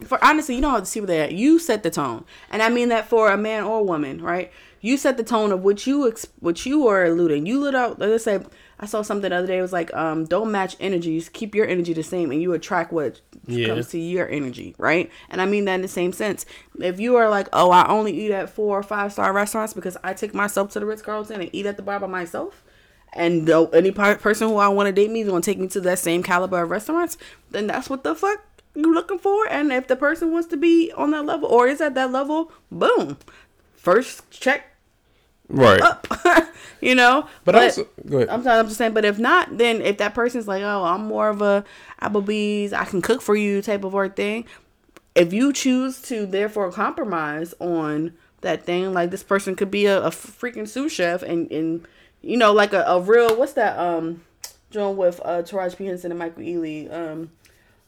For 0.04 0.24
honestly, 0.24 0.56
you 0.56 0.62
don't 0.62 0.72
have 0.72 0.82
to 0.84 0.86
see 0.90 1.00
where 1.00 1.08
they're 1.08 1.24
at. 1.26 1.34
You 1.34 1.60
set 1.60 1.84
the 1.84 1.90
tone, 1.90 2.26
and 2.52 2.62
I 2.62 2.70
mean 2.70 2.90
that 2.90 3.08
for 3.08 3.32
a 3.32 3.38
man 3.38 3.64
or 3.64 3.80
a 3.80 3.84
woman, 3.84 4.22
right? 4.22 4.52
You 4.82 4.98
set 4.98 5.16
the 5.16 5.24
tone 5.24 5.52
of 5.54 5.64
what 5.64 5.88
you 5.88 6.08
ex- 6.10 6.28
what 6.40 6.66
you 6.66 6.88
are 6.88 7.06
alluding. 7.06 7.46
You 7.46 7.60
lit 7.62 7.74
out. 7.76 8.00
Let's 8.00 8.24
say 8.26 8.40
I 8.80 8.86
saw 8.86 9.02
something 9.02 9.30
the 9.30 9.36
other 9.38 9.48
day. 9.48 9.60
It 9.60 9.62
was 9.62 9.72
like, 9.72 9.94
um, 9.94 10.26
don't 10.26 10.52
match 10.52 10.76
energies. 10.80 11.30
Keep 11.30 11.56
your 11.56 11.66
energy 11.66 11.94
the 11.94 12.04
same, 12.04 12.32
and 12.32 12.42
you 12.42 12.52
attract 12.54 12.92
what 12.92 13.22
Yeah. 13.48 13.68
comes 13.68 13.88
to 13.90 13.98
your 14.00 14.28
energy, 14.30 14.76
right? 14.78 15.10
And 15.30 15.42
I 15.42 15.46
mean 15.46 15.66
that 15.66 15.76
in 15.76 15.82
the 15.82 15.88
same 15.88 16.12
sense. 16.12 16.46
If 16.80 17.00
you 17.00 17.16
are 17.16 17.30
like, 17.30 17.48
oh, 17.54 17.72
I 17.72 17.88
only 17.88 18.12
eat 18.12 18.32
at 18.32 18.50
four 18.50 18.78
or 18.78 18.84
five 18.84 19.14
star 19.14 19.32
restaurants 19.32 19.74
because 19.74 19.96
I 20.04 20.14
take 20.14 20.34
myself 20.34 20.72
to 20.72 20.80
the 20.82 20.86
Ritz 20.86 21.02
Carlton 21.02 21.40
and 21.40 21.50
eat 21.54 21.66
at 21.66 21.78
the 21.78 21.84
bar 21.84 22.00
by 22.02 22.08
myself, 22.08 22.62
and 23.14 23.48
though 23.48 23.68
any 23.68 23.92
per- 23.92 24.16
person 24.18 24.50
who 24.50 24.58
I 24.58 24.68
want 24.68 24.88
to 24.88 24.92
date 24.92 25.12
me 25.12 25.22
is 25.22 25.30
going 25.30 25.42
to 25.42 25.46
take 25.50 25.60
me 25.60 25.68
to 25.70 25.82
that 25.82 26.00
same 26.00 26.24
caliber 26.24 26.62
of 26.62 26.70
restaurants, 26.72 27.18
then 27.52 27.68
that's 27.68 27.90
what 27.90 28.04
the 28.04 28.16
fuck 28.16 28.44
you 28.76 28.94
looking 28.94 29.20
for. 29.20 29.48
And 29.48 29.72
if 29.72 29.88
the 29.88 29.96
person 29.96 30.32
wants 30.32 30.48
to 30.50 30.58
be 30.58 30.92
on 30.96 31.12
that 31.12 31.26
level 31.26 31.48
or 31.50 31.68
is 31.68 31.82
at 31.82 31.96
that 31.96 32.12
level, 32.12 32.52
boom, 32.72 33.18
first 33.76 34.30
check 34.32 34.70
Right. 35.50 35.82
up, 35.82 36.08
you 36.82 36.96
know. 36.96 37.28
But 37.44 37.56
also- 37.56 37.88
go 38.08 38.18
ahead. 38.18 38.30
I'm 38.30 38.44
sorry, 38.44 38.60
I'm 38.60 38.66
just 38.66 38.78
saying. 38.78 38.94
But 38.94 39.06
if 39.06 39.20
not, 39.20 39.58
then 39.58 39.82
if 39.82 39.98
that 39.98 40.14
person's 40.16 40.48
like, 40.48 40.64
oh, 40.64 40.84
I'm 40.84 41.06
more 41.06 41.30
of 41.30 41.42
a 41.42 41.64
Applebee's, 42.02 42.74
I 42.74 42.86
can 42.86 43.02
cook 43.02 43.22
for 43.22 43.36
you 43.36 43.62
type 43.62 43.84
of 43.84 43.94
work 43.94 44.16
thing. 44.16 44.46
If 45.16 45.32
you 45.34 45.54
choose 45.54 46.02
to 46.04 46.26
therefore 46.26 46.72
compromise 46.72 47.54
on 47.60 48.14
that 48.42 48.64
thing, 48.66 48.94
like 48.94 49.12
this 49.12 49.22
person 49.22 49.56
could 49.56 49.70
be 49.70 49.86
a, 49.86 50.02
a 50.02 50.10
freaking 50.10 50.68
sous 50.68 50.92
chef 50.92 51.22
and 51.22 51.52
and 51.52 51.86
you 52.22 52.36
know 52.38 52.52
like 52.52 52.74
a, 52.74 52.82
a 52.88 53.00
real 53.00 53.36
what's 53.38 53.54
that 53.54 53.78
um 53.78 54.24
joint 54.72 54.98
with 54.98 55.20
uh 55.24 55.44
Taraji 55.44 55.78
P 55.78 55.86
Henson 55.86 56.12
and 56.12 56.18
Michael 56.20 56.42
Ealy 56.42 56.92
um 56.92 57.30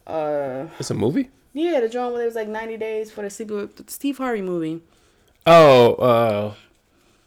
uh 0.06 0.66
It's 0.78 0.90
a 0.90 0.94
movie? 0.94 1.30
yeah 1.52 1.80
the 1.80 1.88
joint 1.88 2.12
where 2.12 2.22
it 2.22 2.26
was 2.26 2.34
like 2.34 2.48
90 2.48 2.76
days 2.76 3.10
for 3.10 3.22
the 3.22 3.30
Steve, 3.30 3.70
Steve 3.86 4.18
Harvey 4.18 4.42
movie. 4.42 4.82
Oh, 5.46 5.94
uh 5.94 6.54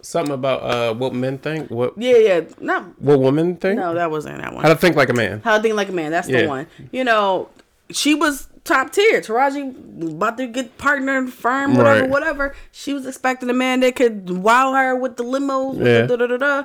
something 0.01 0.33
about 0.33 0.63
uh 0.63 0.93
what 0.93 1.13
men 1.13 1.37
think? 1.39 1.69
What 1.69 1.93
Yeah, 1.97 2.17
yeah, 2.17 2.41
not 2.59 3.01
what 3.01 3.19
women 3.19 3.55
think? 3.57 3.79
no, 3.79 3.93
that 3.95 4.09
wasn't 4.11 4.37
that 4.37 4.53
one. 4.53 4.63
How 4.63 4.69
to 4.69 4.75
think 4.75 4.95
like 4.95 5.09
a 5.09 5.13
man. 5.13 5.41
How 5.43 5.57
to 5.57 5.63
Think 5.63 5.75
Like 5.75 5.89
a 5.89 5.91
Man. 5.93 6.11
That's 6.11 6.27
the 6.27 6.47
one. 6.47 6.67
You 6.91 7.03
know, 7.03 7.49
she 7.91 8.13
was 8.15 8.47
top 8.63 8.91
tier. 8.91 9.19
Taraji 9.19 10.11
about 10.13 10.37
to 10.37 10.45
get 10.47 10.77
partner 10.77 11.25
firm, 11.27 11.75
whatever, 11.75 12.01
Right. 12.01 12.09
whatever. 12.09 12.55
She 12.71 12.93
was 12.93 13.05
expecting 13.07 13.49
a 13.49 13.53
man 13.53 13.79
that 13.81 13.95
could 13.95 14.29
wow 14.29 14.73
her 14.73 14.95
with 14.95 15.17
the 15.17 15.23
limos, 15.23 15.83
Yeah. 15.83 16.05
da 16.05 16.15
da 16.15 16.27
da 16.27 16.37
da. 16.37 16.63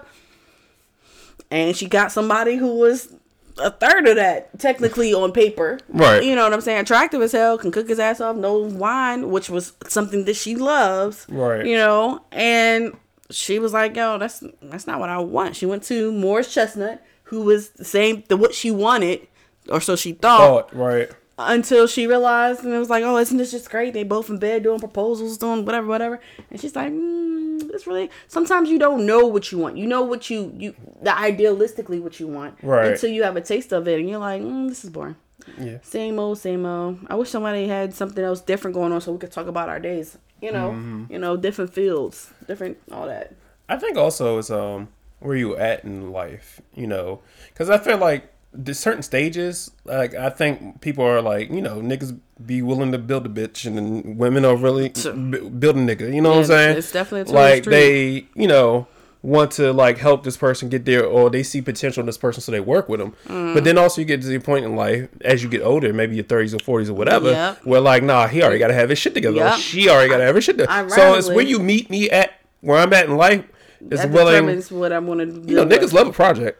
And 1.51 1.77
she 1.77 1.87
got 1.87 2.13
somebody 2.13 2.57
who 2.57 2.77
was 2.79 3.15
a 3.59 3.71
third 3.71 4.07
of 4.09 4.17
that, 4.17 4.59
technically 4.59 5.13
on 5.15 5.33
paper. 5.33 5.79
Right. 5.89 6.23
You 6.23 6.35
know 6.35 6.45
what 6.45 6.53
I'm 6.53 6.61
saying? 6.61 6.81
Attractive 6.81 7.23
as 7.23 7.33
hell, 7.33 7.59
can 7.59 7.71
cook 7.71 7.89
his 7.89 7.99
ass 7.99 8.21
off, 8.21 8.37
no 8.37 8.59
wine, 8.59 9.31
which 9.31 9.49
was 9.49 9.73
something 9.89 10.25
that 10.25 10.37
she 10.37 10.57
loves. 10.57 11.27
Right. 11.29 11.65
You 11.67 11.77
know, 11.77 12.25
and 12.33 12.97
she 13.31 13.59
was 13.59 13.73
like, 13.73 13.97
"Yo, 13.97 14.19
that's 14.19 14.43
that's 14.63 14.87
not 14.87 15.01
what 15.01 15.09
I 15.09 15.19
want." 15.19 15.57
She 15.57 15.67
went 15.67 15.83
to 15.85 16.13
Morris 16.13 16.53
Chestnut, 16.53 17.03
who 17.25 17.43
was 17.43 17.71
the 17.71 17.85
same, 17.85 18.25
the 18.29 18.37
what 18.37 18.55
she 18.55 18.71
wanted, 18.71 19.27
or 19.69 19.81
so 19.81 19.97
she 19.97 20.13
thought, 20.13 20.71
Oh, 20.75 20.79
right. 20.79 21.11
Until 21.39 21.87
she 21.87 22.07
realized, 22.07 22.65
and 22.65 22.73
it 22.75 22.79
was 22.79 22.91
like, 22.91 23.03
"Oh, 23.05 23.17
isn't 23.19 23.37
this 23.37 23.51
just 23.51 23.71
great? 23.71 23.93
They 23.95 24.05
both 24.05 24.31
in 24.31 24.39
bed 24.39 24.63
doing 24.63 24.79
proposals, 24.79 25.39
doing 25.39 25.65
whatever, 25.65 25.87
whatever." 25.87 26.21
And 26.51 26.61
she's 26.61 26.77
like, 26.77 26.93
mm, 26.93 27.71
"It's 27.75 27.87
really." 27.87 28.11
Sometimes 28.29 28.69
you 28.71 28.79
don't 28.79 29.05
know 29.07 29.27
what 29.27 29.51
you 29.51 29.59
want. 29.59 29.77
You 29.77 29.87
know 29.87 30.03
what 30.03 30.31
you 30.31 30.53
you 30.57 30.75
the 31.03 31.11
idealistically 31.11 32.01
what 32.01 32.21
you 32.21 32.27
want, 32.29 32.57
Right. 32.63 32.93
Until 32.93 33.11
you 33.11 33.23
have 33.25 33.37
a 33.37 33.41
taste 33.41 33.73
of 33.73 33.89
it, 33.89 33.99
and 34.01 34.09
you're 34.09 34.19
like, 34.19 34.43
mm, 34.43 34.69
"This 34.69 34.85
is 34.85 34.91
boring." 34.91 35.17
Yeah. 35.61 35.79
Same 35.83 36.19
old, 36.19 36.39
same 36.39 36.65
old. 36.65 36.99
I 37.09 37.17
wish 37.17 37.29
somebody 37.31 37.69
had 37.69 37.93
something 37.95 38.25
else 38.25 38.41
different 38.41 38.75
going 38.75 38.93
on 38.93 39.01
so 39.01 39.13
we 39.13 39.19
could 39.19 39.33
talk 39.33 39.47
about 39.47 39.69
our 39.69 39.81
days. 39.81 40.17
You 40.41 40.53
know, 40.53 40.71
Mm-hmm. 40.71 41.13
you 41.13 41.19
know, 41.19 41.37
different 41.37 41.73
fields, 41.73 42.31
different 42.47 42.79
all 42.93 43.07
that. 43.07 43.33
I 43.69 43.77
think 43.77 43.97
also 43.97 44.39
it's 44.39 44.51
um 44.51 44.89
where 45.21 45.37
you 45.37 45.57
at 45.57 45.85
in 45.85 46.13
life, 46.13 46.61
you 46.75 46.87
know, 46.87 47.21
because 47.49 47.71
I 47.71 47.79
feel 47.79 47.97
like 47.99 48.31
there's 48.55 48.79
certain 48.79 49.03
stages. 49.03 49.71
Like 49.85 50.15
I 50.15 50.31
think 50.31 50.81
people 50.81 51.05
are 51.05 51.21
like, 51.21 51.51
you 51.51 51.61
know, 51.63 51.77
niggas 51.81 52.19
be 52.45 52.63
willing 52.63 52.93
to 52.93 52.99
build 52.99 53.27
a 53.27 53.29
bitch, 53.29 53.67
and 53.67 53.77
then 53.77 54.17
women 54.19 54.45
are 54.45 54.57
really 54.57 54.89
b- 54.91 55.03
build 55.03 55.77
a 55.77 55.81
nigga. 55.81 56.13
You 56.15 56.21
know 56.21 56.31
what 56.31 56.39
I'm 56.39 56.45
saying? 56.47 56.79
it's 56.79 56.93
definitely 56.93 57.33
a 57.33 57.35
like 57.35 57.65
they, 57.65 58.27
you 58.35 58.47
know, 58.49 58.87
want 59.23 59.51
to 59.53 59.73
like 59.73 59.99
help 59.99 60.23
this 60.25 60.37
person 60.37 60.69
get 60.69 60.85
there, 60.85 61.05
or 61.05 61.31
they 61.31 61.43
see 61.43 61.61
potential 61.63 62.01
in 62.01 62.07
this 62.07 62.19
person, 62.19 62.41
so 62.43 62.53
they 62.53 62.61
work 62.61 62.89
with 62.89 63.01
them. 63.01 63.15
Mm. 63.27 63.55
But 63.55 63.65
then 63.65 63.79
also 63.79 64.01
you 64.01 64.05
get 64.07 64.21
to 64.23 64.27
the 64.29 64.39
point 64.39 64.65
in 64.65 64.77
life 64.77 65.09
as 65.23 65.43
you 65.43 65.49
get 65.49 65.63
older, 65.63 65.93
maybe 65.93 66.15
your 66.17 66.25
30s 66.25 66.55
or 66.55 66.81
40s 66.81 66.89
or 66.91 66.95
whatever, 66.95 67.31
Yep. 67.31 67.65
where 67.65 67.81
like, 67.81 68.03
nah, 68.03 68.27
he 68.27 68.43
already 68.43 68.59
got 68.59 68.69
to 68.69 68.75
have 68.75 68.91
his 68.91 68.99
shit 68.99 69.15
together. 69.15 69.37
Yep. 69.37 69.59
She 69.59 69.89
already 69.89 70.11
got 70.11 70.19
to 70.19 70.25
have 70.25 70.35
her 70.35 70.41
shit 70.41 70.59
together. 70.59 70.91
So 70.91 71.15
it's 71.15 71.29
where 71.29 71.45
you 71.45 71.59
meet 71.59 71.89
me 71.91 72.11
at 72.11 72.33
where 72.61 72.79
I'm 72.79 72.93
at 72.93 73.07
in 73.07 73.17
life. 73.17 73.45
Is 73.91 74.01
That 74.01 74.11
willing, 74.11 74.47
what 74.71 74.93
I'm 74.95 75.07
gonna 75.07 75.27
do. 75.27 75.43
you 75.47 75.57
know, 75.57 75.67
niggas 75.67 75.93
love 75.93 76.07
a 76.07 76.13
project. 76.13 76.59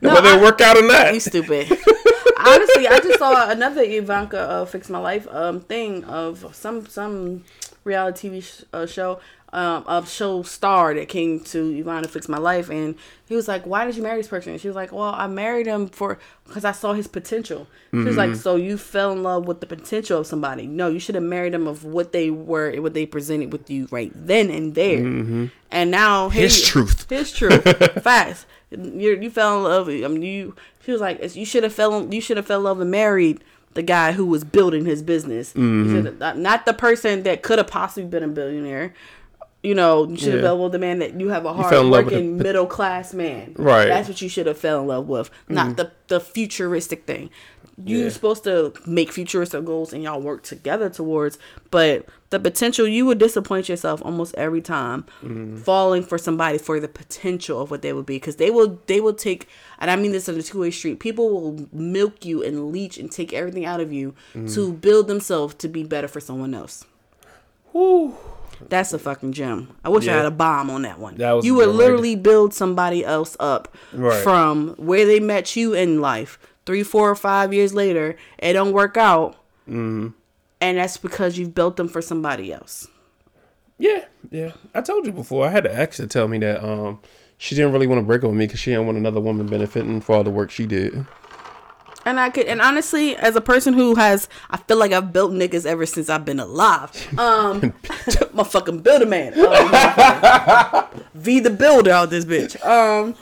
No, 0.00 0.14
Whether 0.14 0.28
I- 0.28 0.36
it 0.38 0.42
work 0.42 0.60
out 0.60 0.76
or 0.76 0.86
not. 0.86 1.12
You 1.14 1.20
stupid. 1.20 1.66
Honestly, 2.44 2.88
I 2.88 2.98
just 2.98 3.18
saw 3.18 3.50
another 3.50 3.84
Iyanla 3.84 4.34
uh, 4.34 4.64
"Fix 4.64 4.88
My 4.90 4.98
Life" 4.98 5.26
um 5.30 5.60
thing 5.60 6.02
of 6.04 6.44
some 6.54 6.86
some 6.86 7.44
reality 7.84 8.28
TV 8.28 8.42
sh- 8.42 8.64
uh, 8.72 8.86
show 8.86 9.20
um 9.52 9.84
a 9.86 10.04
show 10.06 10.42
star 10.42 10.92
that 10.94 11.08
came 11.08 11.38
to 11.40 11.70
Iyanla 11.84 12.08
Fix 12.10 12.28
My 12.28 12.38
Life, 12.38 12.68
and 12.68 12.96
he 13.28 13.36
was 13.36 13.46
like, 13.46 13.64
"Why 13.64 13.84
did 13.86 13.94
you 13.96 14.02
marry 14.02 14.16
this 14.18 14.26
person?" 14.28 14.50
And 14.52 14.60
she 14.60 14.66
was 14.66 14.74
like, 14.74 14.90
"Well, 14.90 15.14
I 15.14 15.28
married 15.28 15.66
him 15.66 15.86
for 15.88 16.18
because 16.46 16.64
I 16.64 16.72
saw 16.72 16.94
his 16.94 17.06
potential." 17.06 17.68
She 17.92 17.98
was 17.98 18.16
like, 18.16 18.34
"So 18.34 18.56
you 18.56 18.76
fell 18.78 19.12
in 19.12 19.22
love 19.22 19.46
with 19.46 19.60
the 19.60 19.66
potential 19.66 20.18
of 20.20 20.26
somebody? 20.26 20.66
No, 20.66 20.88
you 20.88 20.98
should 20.98 21.14
have 21.14 21.22
married 21.24 21.52
them 21.54 21.68
of 21.68 21.84
what 21.84 22.10
they 22.12 22.30
were, 22.30 22.70
and 22.70 22.82
what 22.82 22.94
they 22.94 23.06
presented 23.06 23.52
with 23.52 23.70
you 23.70 23.86
right 23.92 24.10
then 24.14 24.50
and 24.50 24.74
there." 24.74 25.48
And 25.70 25.90
now 25.92 26.28
His 26.28 26.60
truth. 26.66 27.08
his 27.08 27.30
truth, 27.32 27.62
facts. 28.02 28.46
You 28.72 29.18
you 29.20 29.30
fell 29.30 29.58
in 29.58 29.64
love. 29.64 29.88
I 29.88 30.08
mean, 30.08 30.22
you. 30.22 30.56
She 30.84 30.90
was 30.92 31.00
like, 31.00 31.34
you 31.36 31.44
should 31.44 31.62
have 31.62 31.72
fell. 31.72 32.12
You 32.12 32.20
should 32.20 32.36
have 32.36 32.46
fell 32.46 32.58
in 32.58 32.64
love 32.64 32.80
and 32.80 32.90
married 32.90 33.42
the 33.74 33.82
guy 33.82 34.12
who 34.12 34.26
was 34.26 34.44
building 34.44 34.84
his 34.84 35.02
business. 35.02 35.52
Mm-hmm. 35.54 36.42
Not, 36.42 36.66
the 36.66 36.74
person 36.74 37.22
that 37.22 37.42
could 37.42 37.58
have 37.58 37.68
possibly 37.68 38.08
been 38.08 38.22
a 38.22 38.28
billionaire. 38.28 38.94
You 39.62 39.74
know, 39.76 40.08
you 40.08 40.16
should 40.16 40.32
have 40.32 40.36
Yeah. 40.42 40.46
fell 40.48 40.54
in 40.56 40.60
love 40.60 40.64
with 40.64 40.72
the 40.72 40.78
man 40.86 40.98
that 40.98 41.20
you 41.20 41.28
have 41.28 41.44
a 41.46 41.52
hard 41.52 41.72
in 41.72 41.88
love 41.90 42.06
with 42.06 42.14
working 42.14 42.36
middle 42.38 42.66
class 42.66 43.14
man. 43.14 43.54
Right. 43.56 43.82
Mm-hmm. 43.82 43.88
That's 43.90 44.08
what 44.08 44.20
you 44.20 44.28
should 44.28 44.46
have 44.46 44.58
fell 44.58 44.80
in 44.80 44.88
love 44.88 45.08
with, 45.08 45.30
not 45.48 45.76
the 45.76 45.92
the 46.08 46.18
futuristic 46.18 47.06
thing. 47.06 47.30
You're 47.84 48.04
Yeah. 48.04 48.08
supposed 48.10 48.44
to 48.44 48.72
make 48.86 49.12
futuristic 49.12 49.64
goals 49.64 49.92
and 49.92 50.02
y'all 50.02 50.20
work 50.20 50.42
together 50.42 50.88
towards. 50.88 51.38
But 51.70 52.06
the 52.30 52.38
potential, 52.40 52.86
you 52.86 53.04
would 53.06 53.18
disappoint 53.18 53.68
yourself 53.68 54.00
almost 54.04 54.34
every 54.36 54.60
time, 54.60 55.04
Mm-hmm. 55.22 55.56
falling 55.58 56.02
for 56.02 56.18
somebody 56.18 56.58
for 56.58 56.80
the 56.80 56.88
potential 56.88 57.60
of 57.60 57.70
what 57.70 57.82
they 57.82 57.92
would 57.92 58.06
be. 58.06 58.16
Because 58.16 58.36
they 58.36 58.50
will, 58.50 58.78
they 58.86 59.00
will 59.00 59.14
take, 59.14 59.48
and 59.78 59.90
I 59.90 59.96
mean 59.96 60.12
this 60.12 60.28
on 60.28 60.36
a 60.36 60.42
two 60.42 60.60
way 60.60 60.70
street. 60.70 61.00
People 61.00 61.30
will 61.30 61.68
milk 61.72 62.24
you 62.24 62.42
and 62.42 62.72
leech 62.72 62.98
and 62.98 63.10
take 63.10 63.32
everything 63.32 63.64
out 63.64 63.80
of 63.80 63.92
you 63.92 64.14
Mm-hmm. 64.34 64.46
to 64.54 64.72
build 64.72 65.08
themselves 65.08 65.54
to 65.56 65.68
be 65.68 65.84
better 65.84 66.08
for 66.08 66.20
someone 66.20 66.54
else. 66.54 66.84
Whew. 67.72 68.16
That's 68.68 68.92
a 68.92 68.98
fucking 68.98 69.32
gem. 69.32 69.70
I 69.84 69.88
wish 69.88 70.06
I 70.06 70.12
had 70.12 70.24
a 70.24 70.30
bomb 70.30 70.70
on 70.70 70.82
that 70.82 70.98
one. 71.00 71.16
That 71.16 71.32
was 71.32 71.44
you 71.44 71.54
would 71.56 71.70
literally 71.70 72.14
build 72.14 72.54
somebody 72.54 73.04
else 73.04 73.36
up 73.40 73.74
Right. 73.92 74.22
from 74.22 74.74
where 74.76 75.04
they 75.04 75.18
met 75.18 75.56
you 75.56 75.72
in 75.74 76.00
life. 76.00 76.38
Three, 76.66 76.82
four, 76.82 77.10
or 77.10 77.14
five 77.16 77.52
years 77.52 77.74
later, 77.74 78.16
it 78.38 78.52
don't 78.52 78.72
work 78.72 78.96
out, 78.96 79.36
Mm-hmm. 79.68 80.08
and 80.60 80.78
that's 80.78 80.96
because 80.96 81.38
you've 81.38 81.54
built 81.54 81.76
them 81.76 81.88
for 81.88 82.00
somebody 82.02 82.52
else. 82.52 82.88
Yeah, 83.78 84.04
yeah. 84.30 84.52
I 84.74 84.80
told 84.80 85.06
you 85.06 85.12
before. 85.12 85.46
I 85.46 85.50
had 85.50 85.66
an 85.66 85.76
ex 85.76 85.96
to 85.96 86.06
tell 86.06 86.28
me 86.28 86.38
that 86.38 86.62
um 86.64 87.00
she 87.38 87.54
didn't 87.56 87.72
really 87.72 87.86
want 87.88 87.98
to 88.00 88.04
break 88.06 88.22
up 88.22 88.30
with 88.30 88.38
me 88.38 88.46
because 88.46 88.60
she 88.60 88.70
didn't 88.70 88.86
want 88.86 88.98
another 88.98 89.20
woman 89.20 89.46
benefiting 89.46 90.00
for 90.00 90.14
all 90.16 90.22
the 90.24 90.30
work 90.30 90.50
she 90.52 90.66
did. 90.66 91.04
And 92.04 92.18
I 92.18 92.30
could, 92.30 92.46
and 92.46 92.60
honestly, 92.60 93.16
as 93.16 93.36
a 93.36 93.40
person 93.40 93.74
who 93.74 93.94
has, 93.94 94.28
I 94.50 94.56
feel 94.56 94.76
like 94.76 94.90
I've 94.92 95.12
built 95.12 95.30
niggas 95.32 95.64
ever 95.66 95.86
since 95.86 96.08
I've 96.10 96.24
been 96.24 96.40
alive. 96.40 96.90
Um, 97.18 97.72
my 98.32 98.42
fucking 98.44 98.80
builder 98.80 99.06
man, 99.06 99.34
Uh, 99.36 100.86
V 101.14 101.38
the 101.40 101.50
builder 101.50 101.90
out 101.92 102.10
this 102.10 102.24
bitch. 102.24 102.54
Um, 102.64 103.14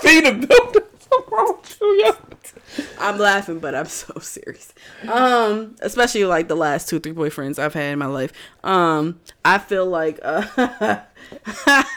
Feed 0.00 0.24
the 0.24 0.46
building. 0.46 0.82
What's 1.28 1.80
wrong 1.80 1.96
with? 1.98 2.98
I'm 2.98 3.18
laughing, 3.18 3.58
but 3.58 3.74
I'm 3.74 3.86
so 3.86 4.14
serious. 4.20 4.72
Um, 5.08 5.76
especially 5.80 6.24
like 6.24 6.48
the 6.48 6.56
last 6.56 6.88
two, 6.88 7.00
three 7.00 7.12
boyfriends 7.12 7.58
I've 7.58 7.74
had 7.74 7.92
in 7.92 7.98
my 7.98 8.06
life. 8.06 8.32
Um, 8.64 9.20
I 9.44 9.58
feel 9.58 9.86
like 9.86 10.18
uh, 10.22 10.46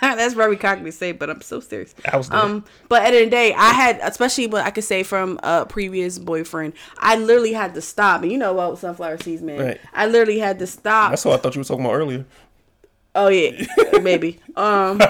that's 0.02 0.34
very 0.34 0.58
cocky 0.58 0.84
to 0.84 0.92
say, 0.92 1.12
but 1.12 1.30
I'm 1.30 1.42
so 1.42 1.60
serious. 1.60 1.96
I 2.12 2.18
was 2.18 2.30
there. 2.30 2.40
Um, 2.40 2.66
but 2.90 3.04
at 3.04 3.12
the 3.12 3.18
end 3.18 3.26
of 3.26 3.32
the 3.32 3.36
day, 3.36 3.54
I 3.54 3.72
had, 3.72 4.00
especially 4.02 4.48
what 4.48 4.66
I 4.66 4.72
could 4.72 4.84
say 4.84 5.04
from 5.04 5.40
a 5.44 5.66
previous 5.66 6.20
boyfriend, 6.20 6.74
I 6.98 7.16
literally 7.16 7.54
had 7.54 7.74
to 7.76 7.82
stop. 7.82 8.24
And 8.24 8.32
you 8.32 8.38
know 8.38 8.54
what, 8.54 8.78
sunflower 8.78 9.20
seeds, 9.20 9.42
man. 9.42 9.60
Right. 9.60 9.82
I 9.94 10.08
literally 10.08 10.40
had 10.40 10.60
to 10.60 10.68
stop. 10.68 11.12
That's 11.12 11.26
what 11.26 11.40
I 11.40 11.42
thought 11.42 11.56
you 11.56 11.62
were 11.62 11.66
talking 11.66 11.86
about 11.86 11.96
earlier. 11.96 12.26
Oh 13.16 13.30
yeah, 13.30 13.66
maybe. 14.02 14.40
Um, 14.58 15.02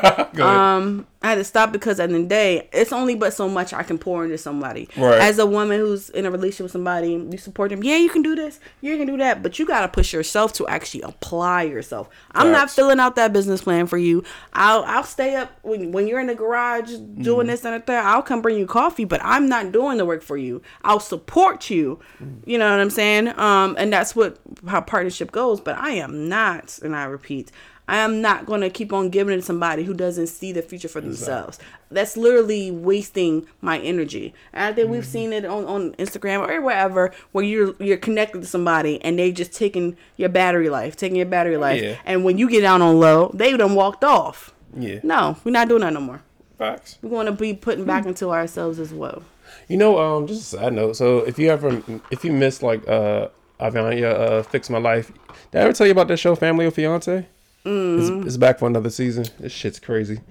um, 0.41 1.07
I 1.21 1.29
had 1.29 1.35
to 1.35 1.43
stop 1.43 1.71
because 1.71 1.99
at 1.99 2.09
the 2.09 2.15
end 2.15 2.23
of 2.25 2.29
the 2.29 2.35
day, 2.35 2.69
it's 2.71 2.93
only 2.93 3.15
but 3.15 3.33
so 3.33 3.49
much 3.49 3.73
I 3.73 3.81
can 3.81 3.97
pour 3.97 4.23
into 4.23 4.37
somebody. 4.37 4.87
Right. 4.95 5.19
As 5.19 5.39
a 5.39 5.45
woman 5.45 5.79
who's 5.79 6.09
in 6.11 6.27
a 6.27 6.31
relationship 6.31 6.65
with 6.65 6.71
somebody, 6.71 7.13
you 7.13 7.37
support 7.39 7.71
them. 7.71 7.83
Yeah, 7.83 7.97
you 7.97 8.09
can 8.09 8.21
do 8.21 8.35
this. 8.35 8.59
You 8.81 8.95
can 8.97 9.07
do 9.07 9.17
that. 9.17 9.41
But 9.41 9.57
you 9.57 9.65
gotta 9.65 9.87
push 9.87 10.13
yourself 10.13 10.53
to 10.53 10.67
actually 10.67 11.01
apply 11.01 11.63
yourself. 11.63 12.09
I'm 12.31 12.51
not 12.51 12.69
filling 12.69 12.99
out 12.99 13.15
that 13.15 13.33
business 13.33 13.63
plan 13.63 13.87
for 13.87 13.97
you. 13.97 14.23
I'll 14.53 14.83
I'll 14.83 15.03
stay 15.03 15.35
up 15.35 15.57
when 15.63 15.91
when 15.91 16.07
you're 16.07 16.19
in 16.19 16.27
the 16.27 16.35
garage 16.35 16.93
doing 16.93 17.47
this 17.47 17.65
and 17.65 17.85
third. 17.85 18.03
I'll 18.03 18.21
come 18.21 18.43
bring 18.43 18.57
you 18.57 18.67
coffee, 18.67 19.05
but 19.05 19.19
I'm 19.23 19.49
not 19.49 19.71
doing 19.71 19.97
the 19.97 20.05
work 20.05 20.21
for 20.21 20.37
you. 20.37 20.61
I'll 20.83 20.99
support 20.99 21.71
you. 21.71 21.99
Mm-hmm. 22.21 22.49
You 22.49 22.59
know 22.59 22.69
what 22.69 22.79
I'm 22.79 22.91
saying? 22.91 23.29
Um, 23.39 23.75
and 23.79 23.91
that's 23.91 24.15
what 24.15 24.37
how 24.67 24.81
partnership 24.81 25.31
goes. 25.31 25.59
But 25.59 25.77
I 25.79 25.91
am 25.91 26.29
not, 26.29 26.77
and 26.83 26.95
I 26.95 27.05
repeat. 27.05 27.51
I 27.87 27.97
am 27.97 28.21
not 28.21 28.45
going 28.45 28.61
to 28.61 28.69
keep 28.69 28.91
on 28.91 29.09
giving 29.09 29.33
it 29.33 29.37
to 29.37 29.41
somebody 29.43 29.83
who 29.83 29.93
doesn't 29.93 30.27
see 30.27 30.51
the 30.51 30.61
future 30.63 30.87
for 30.87 31.01
themselves. 31.01 31.59
That's 31.91 32.17
literally 32.17 32.71
wasting 32.71 33.45
my 33.61 33.77
energy. 33.79 34.33
And 34.53 34.63
I 34.63 34.73
think 34.73 34.85
Mm-hmm. 34.85 34.91
we've 34.93 35.05
seen 35.05 35.33
it 35.33 35.45
on, 35.45 35.65
on 35.65 35.93
Instagram 35.93 36.47
or 36.47 36.61
wherever 36.61 37.11
where 37.31 37.43
you're 37.45 37.75
you're 37.79 37.97
connected 37.97 38.41
to 38.41 38.47
somebody 38.47 39.01
and 39.03 39.19
they 39.19 39.31
just 39.31 39.53
taking 39.53 39.95
your 40.17 40.29
battery 40.29 40.69
life, 40.69 40.95
taking 40.95 41.17
your 41.17 41.25
battery 41.27 41.57
life. 41.57 41.81
Yeah. 41.81 41.95
And 42.05 42.23
when 42.23 42.37
you 42.37 42.49
get 42.49 42.61
down 42.61 42.81
on 42.81 42.99
low, 42.99 43.29
they 43.33 43.55
done 43.55 43.75
walked 43.75 44.03
off. 44.03 44.53
Yeah. 44.75 44.99
No, 45.03 45.37
we're 45.43 45.51
not 45.51 45.67
doing 45.69 45.81
that 45.81 45.93
no 45.93 46.01
more. 46.01 46.21
Facts. 46.57 46.97
We're 47.01 47.09
going 47.09 47.25
to 47.27 47.31
be 47.33 47.53
putting 47.53 47.85
back 47.85 48.05
into 48.05 48.29
ourselves 48.31 48.79
as 48.79 48.93
well. 48.93 49.23
You 49.67 49.77
know, 49.77 49.99
um, 49.99 50.25
just 50.27 50.53
a 50.53 50.57
side 50.57 50.73
note. 50.73 50.95
So 50.95 51.19
if 51.19 51.37
you 51.37 51.49
ever, 51.49 51.81
if 52.11 52.23
you 52.25 52.31
miss 52.31 52.61
like 52.63 52.87
uh, 52.87 53.27
Iyanla, 53.59 54.03
uh, 54.03 54.43
Fix 54.43 54.69
My 54.69 54.77
Life, 54.79 55.11
did 55.51 55.59
I 55.59 55.63
ever 55.65 55.73
tell 55.73 55.85
you 55.87 55.91
about 55.91 56.07
that 56.09 56.17
show, 56.17 56.35
Family 56.35 56.65
or 56.65 56.71
Fiance? 56.71 57.27
Mm. 57.65 57.99
It's, 58.19 58.27
it's 58.27 58.37
back 58.37 58.59
for 58.59 58.67
another 58.67 58.89
season. 58.89 59.25
This 59.39 59.51
shit's 59.51 59.79
crazy. 59.79 60.21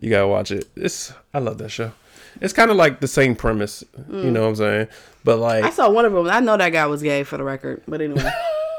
You 0.00 0.10
gotta 0.10 0.26
watch 0.28 0.50
it. 0.50 0.68
It's 0.76 1.12
I 1.34 1.38
love 1.38 1.58
that 1.58 1.68
show. 1.70 1.92
It's 2.40 2.52
kind 2.52 2.70
of 2.70 2.76
like 2.76 3.00
the 3.00 3.08
same 3.08 3.34
premise, 3.34 3.82
you 4.10 4.30
know 4.30 4.42
what 4.42 4.48
I'm 4.48 4.56
saying? 4.56 4.88
But 5.24 5.38
like, 5.38 5.64
Mm. 5.64 5.66
I 5.66 5.70
saw 5.70 5.90
one 5.90 6.04
of 6.04 6.12
them. 6.12 6.28
I 6.28 6.40
know 6.40 6.56
that 6.56 6.70
guy 6.70 6.86
was 6.86 7.02
gay 7.02 7.24
for 7.24 7.36
the 7.36 7.42
record, 7.44 7.82
but 7.88 8.00
anyway. 8.00 8.30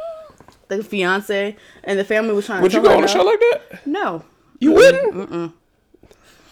the 0.70 0.84
fiance 0.84 1.56
and 1.84 2.00
the 2.00 2.04
family 2.04 2.34
was 2.34 2.46
trying 2.46 2.62
would 2.62 2.74
you 2.74 2.82
go 2.82 2.96
on 2.98 3.04
a 3.04 3.08
show 3.08 3.24
like 3.24 3.40
that? 3.40 3.86
No, 3.88 4.24
You 4.60 4.72
wouldn't. 4.74 5.54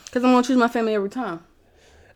because 0.05 0.23
I'm 0.23 0.31
gonna 0.31 0.43
choose 0.43 0.57
my 0.57 0.67
family 0.67 0.95
every 0.95 1.09
time. 1.09 1.41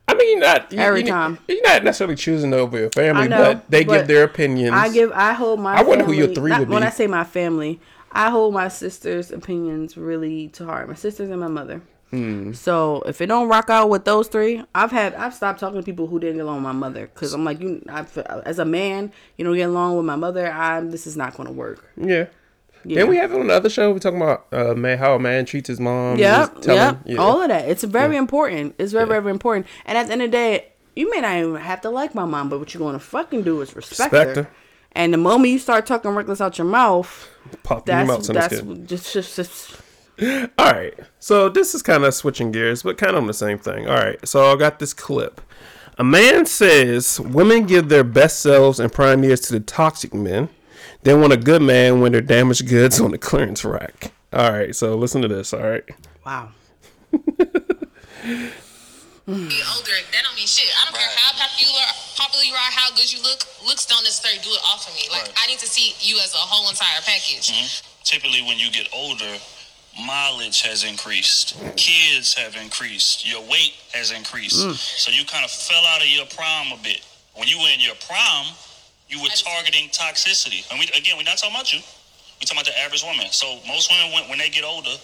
I 0.08 0.14
mean, 0.16 0.40
not 0.40 0.72
you, 0.74 0.80
Every 0.80 1.02
you- 1.02 1.08
time. 1.08 1.38
You're 1.48 1.62
not 1.64 1.84
necessarily 1.86 2.16
choosing 2.16 2.54
over 2.54 2.78
your 2.78 2.90
family, 2.90 3.30
know, 3.30 3.38
but 3.54 3.70
they 3.72 3.86
but 3.86 4.00
give 4.00 4.08
their 4.08 4.24
opinions. 4.26 4.74
I 4.76 4.90
give. 4.90 5.12
I 5.14 5.32
hold 5.34 5.62
my. 5.62 5.76
I 5.78 5.84
wonder 5.84 6.04
who 6.04 6.12
your 6.12 6.28
three 6.28 6.50
not- 6.50 6.60
would 6.62 6.70
When. 6.70 6.84
I 6.84 6.90
say 6.90 7.08
my 7.08 7.24
family, 7.24 7.80
I 8.12 8.30
hold 8.30 8.54
my 8.54 8.68
sister's 8.68 9.32
opinions 9.32 9.96
really 9.98 10.50
to 10.50 10.66
heart. 10.66 10.88
My 10.90 10.96
sisters 10.96 11.30
and 11.30 11.40
my 11.40 11.48
mother. 11.48 11.82
Hmm. 12.10 12.52
So 12.52 13.02
if 13.06 13.22
it 13.22 13.28
don't 13.28 13.48
rock 13.48 13.70
out 13.70 13.90
with 13.90 14.04
those 14.04 14.28
three, 14.28 14.62
I've 14.76 14.92
had 14.92 15.14
I've 15.16 15.34
stopped 15.34 15.62
talking 15.62 15.80
to 15.80 15.84
people 15.86 16.08
who 16.08 16.20
didn't 16.20 16.36
get 16.38 16.44
along 16.44 16.58
with 16.58 16.64
my 16.64 16.72
mother 16.74 17.08
because 17.14 17.34
I'm 17.34 17.46
like 17.46 17.62
you. 17.62 17.82
I, 17.88 18.06
as 18.46 18.60
a 18.60 18.66
man, 18.66 19.14
you 19.38 19.46
don't 19.46 19.56
get 19.56 19.70
along 19.70 19.96
with 19.96 20.06
my 20.06 20.18
mother. 20.18 20.52
I 20.52 20.82
this 20.82 21.08
is 21.08 21.16
not 21.16 21.36
going 21.38 21.48
to 21.48 21.54
work. 21.54 21.90
Yeah. 21.96 22.26
Yeah. 22.84 22.96
Then 23.02 23.10
we 23.10 23.16
have 23.18 23.32
it 23.32 23.40
on 23.40 23.48
the 23.48 23.54
other 23.54 23.70
show. 23.70 23.92
We're 23.94 24.00
talking 24.00 24.22
about 24.22 24.48
uh, 24.52 24.74
man, 24.74 24.98
how 24.98 25.14
a 25.16 25.20
man 25.20 25.46
treats 25.46 25.68
his 25.70 25.80
mom. 25.80 26.18
Yep, 26.18 26.62
telling- 26.62 26.78
yep. 26.82 27.00
yeah. 27.06 27.18
All 27.18 27.42
of 27.42 27.48
that. 27.48 27.70
It's 27.70 27.84
very 27.84 28.18
important. 28.18 28.74
It's 28.80 28.92
very, 28.92 29.06
Yeah. 29.08 29.20
very 29.22 29.32
important. 29.32 29.68
And 29.86 29.98
at 29.98 30.08
the 30.08 30.14
end 30.14 30.24
of 30.24 30.32
the 30.32 30.36
day, 30.38 30.66
you 30.96 31.10
may 31.12 31.22
not 31.22 31.38
even 31.38 31.56
have 31.56 31.80
to 31.82 31.90
like 31.92 32.14
my 32.16 32.26
mom, 32.26 32.50
but 32.50 32.58
what 32.60 32.74
you're 32.74 32.80
going 32.80 32.94
to 32.96 33.00
fucking 33.00 33.44
do 33.44 33.62
is 33.62 33.74
respect, 33.76 34.12
Respect 34.12 34.36
her. 34.36 34.44
her. 34.44 34.50
And 34.94 35.14
the 35.14 35.18
moment 35.18 35.52
you 35.52 35.60
start 35.60 35.86
talking 35.86 36.12
reckless 36.12 36.42
out 36.42 36.58
your 36.58 36.68
mouth, 36.68 37.30
Pop 37.64 37.88
your 37.88 37.98
that's 37.98 38.08
mouth 38.08 38.20
on 38.20 38.24
the 38.28 38.34
that's 38.34 38.58
skin. 38.58 38.88
just, 38.88 39.14
just 39.14 39.36
just 39.36 39.82
All 40.58 40.72
right. 40.72 40.94
So 41.20 41.50
this 41.50 41.74
is 41.74 41.82
kind 41.82 42.04
of 42.04 42.14
switching 42.14 42.52
gears, 42.52 42.84
but 42.84 42.98
kind 42.98 43.12
of 43.16 43.22
on 43.22 43.28
the 43.28 43.34
same 43.34 43.58
thing. 43.58 43.88
All 43.88 43.96
right. 43.96 44.20
So 44.28 44.52
I 44.52 44.56
got 44.58 44.80
this 44.80 44.94
clip. 44.94 45.42
A 45.98 46.04
man 46.04 46.46
says 46.46 47.20
women 47.20 47.66
give 47.66 47.90
their 47.90 48.04
best 48.04 48.40
selves 48.42 48.80
and 48.80 48.92
prime 48.92 49.24
years 49.24 49.42
to 49.42 49.54
the 49.54 49.60
toxic 49.60 50.14
men. 50.14 50.50
They 51.04 51.14
want 51.14 51.34
a 51.34 51.38
good 51.38 51.62
man 51.62 52.02
when 52.02 52.12
they're 52.12 52.22
damaged 52.22 52.68
goods 52.68 53.00
on 53.00 53.12
the 53.12 53.18
clearance 53.18 53.66
rack. 53.66 54.12
All 54.34 54.52
right. 54.52 54.76
So 54.76 54.96
listen 54.96 55.22
to 55.22 55.28
this. 55.28 55.54
All 55.54 55.62
right. 55.62 55.84
wow. 56.26 56.50
Get 59.32 59.64
mm. 59.64 59.76
older, 59.78 59.96
that 59.96 60.22
don't 60.28 60.36
mean 60.36 60.48
shit. 60.48 60.68
I 60.76 60.86
don't 60.86 60.98
care 61.00 61.08
how 61.16 61.32
popular 61.40 61.88
popular 62.20 62.44
you 62.44 62.54
are, 62.54 62.72
how 62.72 62.92
good 62.92 63.08
you 63.08 63.22
look. 63.24 63.48
Looks 63.64 63.86
don't 63.86 64.04
necessarily 64.04 64.44
do 64.44 64.52
it 64.52 64.62
all 64.68 64.78
for 64.78 64.92
me. 64.92 65.08
Like 65.08 65.32
Right. 65.32 65.44
I 65.44 65.48
need 65.48 65.60
to 65.60 65.70
see 65.70 65.96
you 66.04 66.20
as 66.20 66.34
a 66.34 66.44
whole 66.44 66.70
entire 66.70 67.00
package. 67.02 67.48
Mm-hmm. 67.52 67.70
typically 68.04 68.42
when 68.44 68.60
you 68.60 68.72
get 68.72 68.90
older, 68.92 69.38
mileage 69.96 70.62
has 70.64 70.84
increased, 70.84 71.56
kids 71.76 72.34
have 72.34 72.56
increased, 72.56 73.28
your 73.28 73.42
weight 73.48 73.76
has 73.94 74.12
increased. 74.12 74.60
Mm. 74.60 74.76
So 74.76 75.12
you 75.12 75.24
kind 75.26 75.46
of 75.46 75.52
fell 75.52 75.84
out 75.86 76.02
of 76.02 76.08
your 76.08 76.26
prime 76.28 76.72
a 76.72 76.80
bit. 76.82 77.06
When 77.36 77.48
you 77.48 77.60
were 77.60 77.70
in 77.70 77.80
your 77.80 77.96
prime, 78.08 78.52
you 79.08 79.22
were 79.22 79.32
targeting 79.32 79.90
toxicity. 79.90 80.68
And 80.72 80.80
we 80.80 80.88
again, 80.98 81.16
we're 81.16 81.24
not 81.24 81.38
talking 81.38 81.56
about 81.56 81.72
you. 81.72 81.80
We're 82.40 82.50
talking 82.50 82.64
about 82.64 82.74
the 82.74 82.80
average 82.80 83.04
woman. 83.04 83.28
So 83.32 83.60
most 83.68 83.92
women, 83.92 84.12
when, 84.12 84.30
when 84.30 84.40
they 84.40 84.50
get 84.50 84.64
older, 84.64 84.96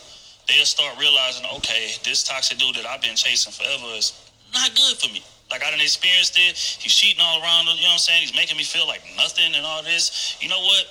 they'll 0.47 0.65
start 0.65 0.97
realizing, 0.99 1.45
okay, 1.57 1.91
this 2.03 2.23
toxic 2.23 2.57
dude 2.57 2.75
that 2.75 2.85
I've 2.85 3.01
been 3.01 3.15
chasing 3.15 3.51
forever 3.51 3.93
is 3.95 4.31
not 4.53 4.73
good 4.75 4.97
for 4.97 5.11
me. 5.13 5.23
Like 5.51 5.63
I 5.63 5.69
didn't 5.71 5.83
experience 5.83 6.31
it. 6.35 6.57
He's 6.57 6.93
cheating 6.93 7.23
all 7.23 7.41
around. 7.41 7.67
You 7.67 7.87
know 7.87 7.95
what 7.95 7.99
I'm 7.99 7.99
saying? 7.99 8.21
He's 8.21 8.35
making 8.35 8.57
me 8.57 8.63
feel 8.63 8.87
like 8.87 9.01
nothing 9.15 9.55
and 9.55 9.65
all 9.65 9.83
this. 9.83 10.37
You 10.41 10.49
know 10.49 10.59
what? 10.59 10.85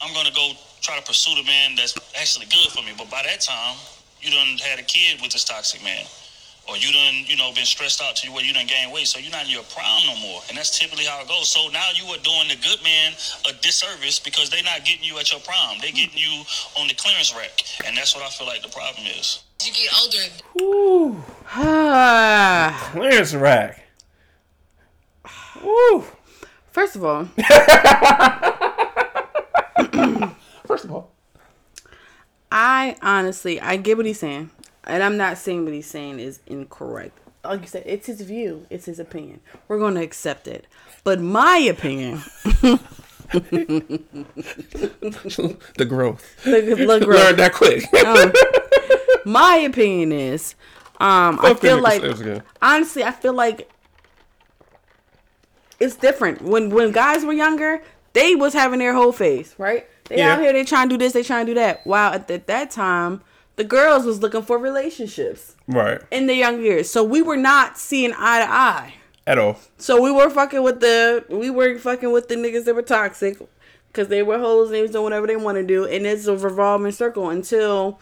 I'm 0.00 0.14
gonna 0.14 0.32
go 0.32 0.52
try 0.80 0.96
to 0.96 1.04
pursue 1.04 1.34
the 1.34 1.44
man 1.44 1.74
that's 1.76 1.94
actually 2.16 2.46
good 2.46 2.72
for 2.72 2.82
me. 2.82 2.92
But 2.96 3.10
by 3.10 3.22
that 3.24 3.40
time, 3.40 3.76
you 4.20 4.30
done 4.30 4.56
had 4.58 4.78
a 4.78 4.82
kid 4.82 5.20
with 5.20 5.32
this 5.32 5.44
toxic 5.44 5.82
man. 5.82 6.04
Or 6.68 6.76
you 6.76 6.92
done, 6.92 7.24
you 7.26 7.36
know, 7.36 7.50
been 7.54 7.64
stressed 7.64 8.02
out 8.02 8.16
to 8.16 8.26
you 8.28 8.34
where 8.34 8.44
you 8.44 8.52
done 8.52 8.66
gained 8.66 8.92
weight. 8.92 9.06
So 9.06 9.18
you're 9.18 9.32
not 9.32 9.44
in 9.44 9.50
your 9.50 9.62
prime 9.64 10.02
no 10.06 10.16
more. 10.20 10.42
And 10.48 10.58
that's 10.58 10.78
typically 10.78 11.04
how 11.04 11.20
it 11.22 11.28
goes. 11.28 11.48
So 11.48 11.68
now 11.72 11.88
you 11.94 12.04
are 12.12 12.18
doing 12.18 12.48
the 12.48 12.56
good 12.56 12.82
man 12.84 13.12
a 13.48 13.52
disservice 13.62 14.18
because 14.18 14.50
they're 14.50 14.62
not 14.62 14.84
getting 14.84 15.04
you 15.04 15.18
at 15.18 15.32
your 15.32 15.40
prime. 15.40 15.78
They're 15.80 15.92
getting 15.92 16.18
you 16.18 16.44
on 16.78 16.88
the 16.88 16.94
clearance 16.94 17.34
rack. 17.34 17.62
And 17.86 17.96
that's 17.96 18.14
what 18.14 18.24
I 18.24 18.28
feel 18.28 18.46
like 18.46 18.62
the 18.62 18.68
problem 18.68 19.06
is. 19.06 19.42
As 19.60 19.68
you 19.68 19.74
get 19.74 19.92
older, 19.98 20.18
Woo. 21.14 21.24
Ah. 21.52 22.90
Clearance 22.92 23.34
rack. 23.34 23.82
Woo. 25.62 26.04
First 26.70 26.96
of 26.96 27.04
all, 27.04 27.24
First 30.66 30.84
of 30.84 30.92
all. 30.92 31.10
I 32.52 32.96
honestly 33.02 33.60
I 33.60 33.76
get 33.76 33.96
what 33.96 34.06
he's 34.06 34.20
saying, 34.20 34.50
and 34.88 35.02
I'm 35.02 35.16
not 35.16 35.38
saying 35.38 35.64
what 35.64 35.74
he's 35.74 35.86
saying 35.86 36.18
is 36.18 36.40
incorrect. 36.46 37.18
like 37.44 37.60
you 37.60 37.66
said, 37.68 37.84
it's 37.86 38.06
his 38.06 38.20
view, 38.22 38.66
it's 38.70 38.86
his 38.86 38.98
opinion. 38.98 39.40
We're 39.68 39.78
gonna 39.78 40.02
accept 40.02 40.48
it. 40.48 40.66
But 41.04 41.20
my 41.20 41.58
opinion, 41.58 42.22
the 45.76 45.86
growth. 45.88 46.46
look, 46.46 46.64
look, 46.78 47.02
Learn 47.02 47.36
that 47.36 47.52
quick. 47.54 47.84
my 49.24 49.56
opinion 49.56 50.12
is, 50.12 50.54
um, 51.00 51.38
I 51.42 51.54
feel 51.54 51.80
like 51.80 52.02
honestly, 52.60 53.04
I 53.04 53.12
feel 53.12 53.32
like 53.34 53.70
it's 55.80 55.96
different. 55.96 56.42
When 56.42 56.70
when 56.70 56.90
guys 56.92 57.24
were 57.24 57.32
younger, 57.32 57.82
they 58.12 58.34
was 58.34 58.52
having 58.52 58.78
their 58.80 58.94
whole 58.94 59.12
face, 59.12 59.54
right? 59.58 59.86
They 60.08 60.16
Yeah. 60.18 60.32
out 60.34 60.40
here, 60.40 60.52
they 60.52 60.64
trying 60.64 60.88
to 60.88 60.94
do 60.96 60.98
this, 60.98 61.12
they 61.12 61.22
trying 61.22 61.46
to 61.46 61.50
do 61.52 61.60
that. 61.60 61.86
While 61.86 62.14
at, 62.14 62.30
at 62.30 62.46
that 62.48 62.70
time, 62.70 63.20
the 63.58 63.64
girls 63.64 64.06
was 64.06 64.22
looking 64.22 64.42
for 64.42 64.56
relationships 64.56 65.56
right. 65.66 66.00
in 66.12 66.28
the 66.28 66.34
young 66.34 66.62
years, 66.62 66.88
so 66.88 67.02
we 67.02 67.20
were 67.20 67.36
not 67.36 67.76
seeing 67.76 68.12
eye 68.16 68.38
to 68.38 68.50
eye. 68.50 68.94
At 69.26 69.36
all. 69.36 69.58
So 69.76 70.00
we 70.00 70.12
were 70.12 70.30
fucking 70.30 70.62
with 70.62 70.80
the 70.80 71.24
we 71.28 71.50
were 71.50 71.76
fucking 71.76 72.12
with 72.12 72.28
the 72.28 72.36
niggas 72.36 72.64
that 72.64 72.74
were 72.74 72.82
toxic 72.82 73.36
because 73.88 74.08
they 74.08 74.22
were 74.22 74.38
hoes 74.38 74.68
and 74.68 74.76
they 74.76 74.82
was 74.82 74.92
doing 74.92 75.02
whatever 75.02 75.26
they 75.26 75.36
want 75.36 75.56
to 75.56 75.64
do, 75.64 75.84
and 75.84 76.06
it's 76.06 76.26
a 76.26 76.36
revolving 76.36 76.92
circle 76.92 77.28
until 77.30 78.00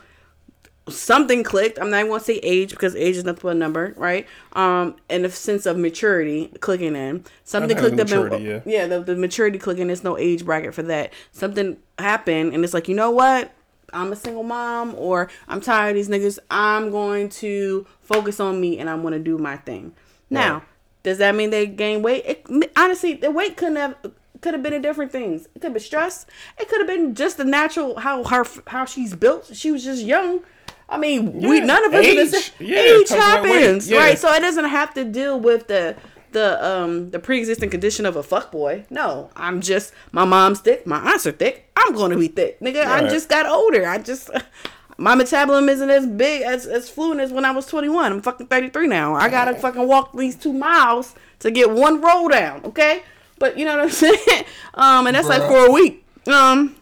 something 0.91 1.43
clicked. 1.43 1.79
I'm 1.81 1.89
not 1.89 2.01
even 2.01 2.11
gonna 2.11 2.23
say 2.23 2.37
age 2.43 2.71
because 2.71 2.95
age 2.95 3.17
is 3.17 3.25
nothing 3.25 3.41
but 3.43 3.49
a 3.49 3.55
number, 3.55 3.95
right? 3.97 4.27
Um, 4.53 4.97
and 5.09 5.25
the 5.25 5.31
sense 5.31 5.65
of 5.65 5.79
maturity 5.79 6.53
clicking 6.61 6.95
in. 6.95 7.25
Something 7.45 7.79
clicked 7.79 7.99
up. 7.99 8.11
in, 8.11 8.63
yeah. 8.67 8.87
the, 8.87 9.01
the 9.01 9.17
maturity 9.17 9.59
clicking. 9.59 9.87
There's 9.87 10.05
no 10.05 10.19
age 10.19 10.45
bracket 10.45 10.75
for 10.75 10.83
that. 10.83 11.15
Something 11.33 11.79
happened, 11.99 12.53
and 12.53 12.63
it's 12.63 12.75
like 12.75 12.89
you 12.89 12.95
know 12.95 13.11
what? 13.11 13.53
I'm 13.93 14.13
a 14.13 14.17
single 14.17 14.43
mom, 14.43 14.95
or 14.97 15.29
I'm 15.49 15.61
tired 15.61 15.91
of 15.91 15.95
these 15.97 16.09
niggas. 16.09 16.39
I'm 16.51 16.91
going 16.91 17.29
to 17.31 17.87
focus 18.01 18.41
on 18.41 18.61
me, 18.61 18.79
and 18.79 18.89
I'm 18.91 19.03
gonna 19.03 19.19
do 19.19 19.39
my 19.39 19.57
thing. 19.57 19.93
Now, 20.31 20.55
Right. 20.55 20.63
does 21.05 21.19
that 21.19 21.35
mean 21.35 21.51
they 21.51 21.67
gain 21.67 22.03
weight? 22.03 22.25
It, 22.27 22.73
honestly, 22.77 23.15
the 23.15 23.31
weight 23.31 23.57
couldn't 23.57 23.77
have 23.77 23.95
could 24.43 24.53
have 24.55 24.63
been 24.63 24.75
in 24.75 24.83
different 24.83 25.11
things. 25.11 25.47
It 25.47 25.61
could 25.61 25.65
have 25.65 25.73
been 25.75 25.83
stress. 25.83 26.27
It 26.59 26.69
could 26.69 26.79
have 26.79 26.87
been 26.87 27.15
just 27.15 27.37
the 27.39 27.45
natural 27.45 27.99
how 28.01 28.23
her 28.25 28.45
how 28.67 28.85
she's 28.85 29.15
built. 29.15 29.51
She 29.55 29.71
was 29.73 29.83
just 29.85 30.03
young. 30.03 30.41
I 30.89 30.99
mean, 30.99 31.41
we 31.41 31.61
none 31.61 31.85
of 31.85 31.95
us 31.95 32.07
are 32.07 32.15
the 32.15 32.21
age. 32.21 32.31
same. 32.31 32.43
Yeah, 32.69 32.79
age 32.79 33.09
comes 33.09 33.11
with 33.11 33.19
that 33.19 33.43
weight. 33.43 33.53
happens, 33.63 33.91
Yeah. 33.91 33.99
right? 33.99 34.19
So 34.19 34.33
it 34.33 34.41
doesn't 34.41 34.67
have 34.67 34.95
to 34.95 35.05
deal 35.05 35.41
with 35.41 35.67
the 35.69 35.97
the 36.33 36.65
um 36.67 37.11
the 37.11 37.19
pre 37.19 37.39
existing 37.39 37.71
condition 37.71 38.07
of 38.07 38.17
a 38.17 38.23
fuck 38.23 38.51
boy. 38.53 38.85
No, 38.91 39.31
I'm 39.37 39.61
just 39.61 39.93
my 40.13 40.25
mom's 40.25 40.61
thick, 40.61 40.87
my 40.87 40.99
aunts 40.99 41.27
are 41.27 41.33
thick. 41.33 41.71
I'm 41.77 41.95
going 41.95 42.11
to 42.13 42.19
be 42.19 42.29
thick, 42.29 42.61
nigga. 42.61 42.85
I 42.85 43.03
Right. 43.03 43.11
just 43.11 43.29
got 43.29 43.47
older. 43.47 43.87
I 43.87 43.99
just 43.99 44.31
my 44.99 45.15
metabolism 45.15 45.69
isn't 45.69 45.91
as 45.91 46.07
big 46.07 46.43
as 46.43 46.67
as 46.67 46.89
fluent 46.89 47.21
as 47.21 47.33
when 47.33 47.45
I 47.45 47.51
was 47.53 47.67
21. 47.67 48.13
I'm 48.13 48.23
fucking 48.23 48.47
33 48.49 48.87
now. 48.89 49.15
I 49.15 49.29
gotta 49.29 49.55
fucking 49.55 49.87
walk 49.87 50.17
these 50.17 50.37
two 50.37 50.53
miles 50.53 51.15
to 51.41 51.51
get 51.51 51.71
one 51.71 52.01
roll 52.01 52.29
down. 52.29 52.65
Okay, 52.65 53.03
but 53.39 53.59
you 53.59 53.65
know 53.65 53.77
what 53.77 53.85
I'm 53.85 53.91
saying. 53.91 54.45
Um, 54.75 55.07
and 55.07 55.15
that's 55.17 55.29
like 55.29 55.43
for 55.43 55.67
a 55.67 55.71
week. 55.71 56.05
Um. 56.27 56.77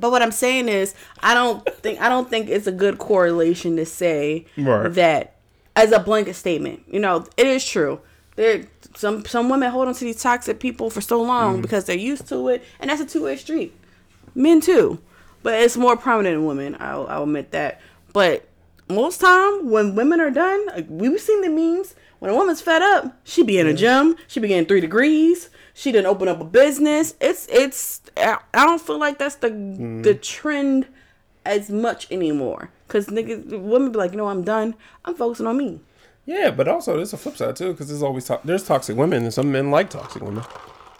But 0.00 0.12
what 0.12 0.22
I'm 0.22 0.30
saying 0.30 0.68
is, 0.68 0.94
I 1.24 1.34
don't 1.34 1.66
think 1.66 2.00
I 2.00 2.08
don't 2.08 2.30
think 2.30 2.48
it's 2.48 2.68
a 2.68 2.72
good 2.72 2.98
correlation 2.98 3.74
to 3.78 3.84
say 3.84 4.46
Right. 4.56 4.88
that 4.94 5.34
as 5.74 5.90
a 5.90 5.98
blanket 5.98 6.34
statement. 6.34 6.84
You 6.88 7.00
know, 7.00 7.26
it 7.36 7.48
is 7.48 7.64
true. 7.66 8.00
There, 8.38 8.68
some 8.94 9.24
some 9.24 9.48
women 9.48 9.68
hold 9.72 9.88
on 9.88 9.94
to 9.94 10.04
these 10.04 10.22
toxic 10.22 10.60
people 10.60 10.90
for 10.90 11.00
so 11.00 11.20
long 11.20 11.54
mm-hmm. 11.54 11.62
because 11.62 11.86
they're 11.86 11.96
used 11.96 12.28
to 12.28 12.46
it, 12.46 12.64
and 12.78 12.88
that's 12.88 13.00
a 13.00 13.04
two 13.04 13.24
way 13.24 13.34
street. 13.34 13.74
Men 14.32 14.60
too, 14.60 15.00
but 15.42 15.54
it's 15.54 15.76
more 15.76 15.96
prominent 15.96 16.36
in 16.36 16.46
women. 16.46 16.76
I'll, 16.78 17.08
I'll 17.08 17.24
admit 17.24 17.50
that. 17.50 17.80
But 18.12 18.48
most 18.88 19.20
time 19.20 19.68
when 19.68 19.96
women 19.96 20.20
are 20.20 20.30
done, 20.30 20.66
like, 20.66 20.86
we've 20.88 21.20
seen 21.20 21.40
the 21.40 21.48
memes. 21.48 21.96
When 22.20 22.30
a 22.30 22.34
woman's 22.34 22.60
fed 22.60 22.80
up, 22.80 23.18
she 23.24 23.42
be 23.42 23.58
in 23.58 23.66
a 23.66 23.74
gym. 23.74 24.14
She 24.28 24.38
be 24.38 24.46
getting 24.46 24.66
three 24.66 24.80
degrees. 24.80 25.50
She 25.74 25.90
didn't 25.90 26.06
open 26.06 26.28
up 26.28 26.40
a 26.40 26.44
business. 26.44 27.16
It's 27.20 27.48
it's. 27.50 28.02
I 28.16 28.38
I 28.54 28.66
don't 28.66 28.80
feel 28.80 29.00
like 29.00 29.18
that's 29.18 29.34
the 29.34 29.50
mm-hmm. 29.50 30.02
the 30.02 30.14
trend 30.14 30.86
as 31.44 31.70
much 31.70 32.06
anymore. 32.12 32.70
Cause 32.86 33.08
niggas, 33.08 33.60
women 33.60 33.90
be 33.90 33.98
like, 33.98 34.12
you 34.12 34.16
know, 34.16 34.28
I'm 34.28 34.44
done. 34.44 34.76
I'm 35.04 35.16
focusing 35.16 35.48
on 35.48 35.56
me. 35.56 35.80
Yeah, 36.28 36.50
but 36.50 36.68
also 36.68 36.94
there's 36.96 37.14
a 37.14 37.16
flip 37.16 37.38
side 37.38 37.56
too, 37.56 37.72
because 37.72 37.88
there's 37.88 38.02
always 38.02 38.26
to- 38.26 38.40
there's 38.44 38.62
toxic 38.62 38.98
women, 38.98 39.22
and 39.22 39.32
some 39.32 39.50
men 39.50 39.70
like 39.70 39.88
toxic 39.88 40.22
women. 40.22 40.44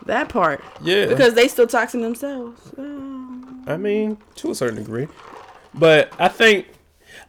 That 0.06 0.30
part. 0.30 0.64
Yeah. 0.80 1.04
Because 1.04 1.34
they 1.34 1.48
still 1.48 1.66
toxic 1.66 2.00
themselves. 2.00 2.72
I 3.66 3.76
mean, 3.76 4.16
to 4.36 4.50
a 4.50 4.54
certain 4.54 4.76
degree. 4.76 5.06
But 5.74 6.10
I 6.18 6.28
think 6.28 6.66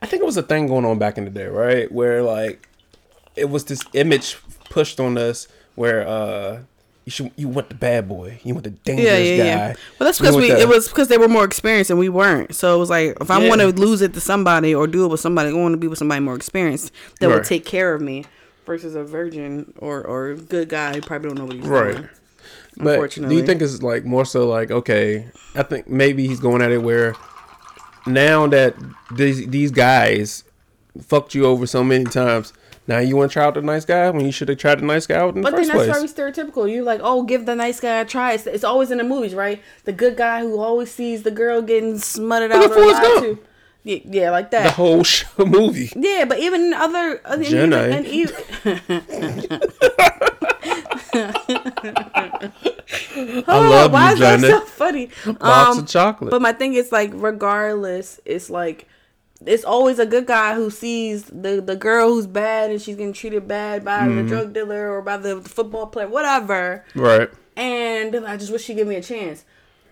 I 0.01 0.05
think 0.05 0.21
it 0.21 0.25
was 0.25 0.37
a 0.37 0.43
thing 0.43 0.67
going 0.67 0.85
on 0.85 0.97
back 0.97 1.17
in 1.17 1.25
the 1.25 1.29
day, 1.29 1.47
right? 1.47 1.91
Where 1.91 2.23
like 2.23 2.69
it 3.35 3.49
was 3.49 3.65
this 3.65 3.81
image 3.91 4.37
pushed 4.69 5.01
on 5.01 5.17
us 5.17 5.49
where 5.75 6.07
uh 6.07 6.59
you 7.09 7.11
should 7.11 7.31
you 7.37 7.47
want 7.47 7.69
the 7.69 7.75
bad 7.75 8.07
boy, 8.07 8.39
you 8.43 8.53
want 8.53 8.65
the 8.65 8.69
dangerous 8.69 9.07
Yeah, 9.09 9.17
yeah, 9.17 9.37
guy. 9.37 9.43
yeah. 9.45 9.67
Well, 9.99 10.05
that's 10.07 10.19
because 10.19 10.35
we 10.35 10.49
the- 10.51 10.59
it 10.61 10.67
was 10.67 10.87
because 10.87 11.07
they 11.07 11.17
were 11.17 11.27
more 11.27 11.43
experienced 11.43 11.89
and 11.89 11.97
we 11.97 12.07
weren't. 12.07 12.53
So 12.53 12.75
it 12.75 12.77
was 12.77 12.91
like 12.91 13.17
if 13.19 13.31
I 13.31 13.47
want 13.47 13.61
to 13.61 13.67
lose 13.69 14.01
it 14.03 14.13
to 14.13 14.21
somebody 14.21 14.75
or 14.75 14.85
do 14.85 15.05
it 15.05 15.07
with 15.07 15.19
somebody, 15.19 15.49
I 15.49 15.53
want 15.53 15.73
to 15.73 15.77
be 15.77 15.87
with 15.87 15.97
somebody 15.97 16.19
more 16.21 16.35
experienced 16.35 16.91
that 17.19 17.27
will 17.29 17.37
Right. 17.37 17.45
take 17.45 17.65
care 17.65 17.95
of 17.95 18.01
me 18.01 18.25
versus 18.67 18.93
a 18.93 19.03
virgin 19.03 19.73
or 19.79 20.03
or 20.03 20.35
good 20.35 20.69
guy 20.69 20.93
who 20.93 21.01
probably 21.01 21.29
don't 21.29 21.37
know 21.39 21.45
what 21.45 21.55
he's 21.55 21.65
Right. 21.65 21.95
doing. 21.95 22.09
But 22.77 23.09
do 23.11 23.33
you 23.35 23.43
think 23.43 23.61
it's 23.63 23.81
like 23.81 24.05
more 24.05 24.23
so 24.25 24.47
like 24.47 24.69
okay? 24.69 25.25
I 25.55 25.63
think 25.63 25.89
maybe 25.89 26.27
he's 26.27 26.39
going 26.39 26.61
at 26.61 26.71
it 26.71 26.83
where 26.83 27.15
now 28.05 28.45
that 28.47 28.75
these 29.15 29.47
these 29.47 29.71
guys 29.71 30.43
fucked 31.01 31.33
you 31.33 31.45
over 31.45 31.65
so 31.65 31.83
many 31.83 32.05
times, 32.05 32.53
now 32.89 32.99
you 32.99 33.15
want 33.15 33.31
to 33.31 33.33
try 33.33 33.45
out 33.45 33.53
the 33.53 33.61
nice 33.61 33.85
guy 33.85 34.09
when 34.09 34.25
you 34.25 34.31
should 34.31 34.49
have 34.49 34.57
tried 34.57 34.79
the 34.79 34.85
nice 34.85 35.05
guy 35.07 35.15
out 35.15 35.35
in 35.35 35.41
But 35.41 35.51
the 35.51 35.57
then 35.57 35.65
first 35.67 35.87
that's 35.87 35.99
place. 35.99 36.13
very 36.13 36.31
stereotypical. 36.31 36.69
You 36.69 36.83
like, 36.83 36.99
oh, 37.03 37.23
give 37.23 37.45
the 37.45 37.55
nice 37.55 37.79
guy 37.79 38.01
a 38.01 38.05
try. 38.05 38.33
It's, 38.33 38.45
it's 38.47 38.63
always 38.63 38.91
in 38.91 38.97
the 38.97 39.03
movies, 39.03 39.33
right? 39.35 39.61
The 39.85 39.93
good 39.93 40.17
guy 40.17 40.41
who 40.41 40.59
always 40.59 40.91
sees 40.91 41.23
the 41.23 41.31
girl 41.31 41.61
getting 41.61 41.97
smutted 41.99 42.51
out 42.51 42.65
or 42.65 42.69
Forrest 42.73 43.01
lied 43.03 43.21
to. 43.23 43.39
Yeah, 43.83 43.99
yeah, 44.03 44.29
like 44.31 44.51
that. 44.51 44.63
the 44.63 44.71
whole 44.71 45.03
show, 45.05 45.27
movie. 45.45 45.89
Yeah, 45.95 46.25
but 46.25 46.39
even 46.39 46.73
other, 46.73 47.21
other 47.23 47.43
Jenna. 47.45 47.77
and 47.77 48.05
even, 48.05 48.35
I 53.47 53.59
love 53.69 53.91
why 53.91 54.07
you, 54.09 54.13
is 54.13 54.19
that 54.19 54.39
Jenna. 54.41 54.47
so 54.47 54.65
funny? 54.65 55.09
Box 55.25 55.41
Um, 55.77 55.79
of 55.79 55.87
chocolate. 55.87 56.31
But 56.31 56.41
my 56.41 56.53
thing 56.53 56.73
is 56.73 56.91
like, 56.91 57.11
regardless, 57.13 58.19
it's 58.25 58.49
like 58.49 58.87
it's 59.45 59.63
always 59.63 59.99
a 59.99 60.05
good 60.05 60.25
guy 60.27 60.53
who 60.55 60.69
sees 60.69 61.23
the 61.25 61.61
the 61.61 61.75
girl 61.75 62.09
who's 62.09 62.27
bad 62.27 62.71
and 62.71 62.81
she's 62.81 62.95
getting 62.97 63.13
treated 63.13 63.47
bad 63.47 63.85
by 63.85 64.01
Mm-hmm. 64.01 64.15
the 64.17 64.23
drug 64.23 64.53
dealer 64.53 64.91
or 64.91 65.01
by 65.01 65.17
the 65.17 65.41
football 65.41 65.87
player, 65.87 66.07
whatever. 66.07 66.83
right. 66.95 67.29
And 67.55 68.15
I 68.25 68.37
just 68.37 68.51
wish 68.51 68.63
she'd 68.63 68.75
give 68.75 68.87
me 68.87 68.95
a 68.95 69.01
chance. 69.03 69.43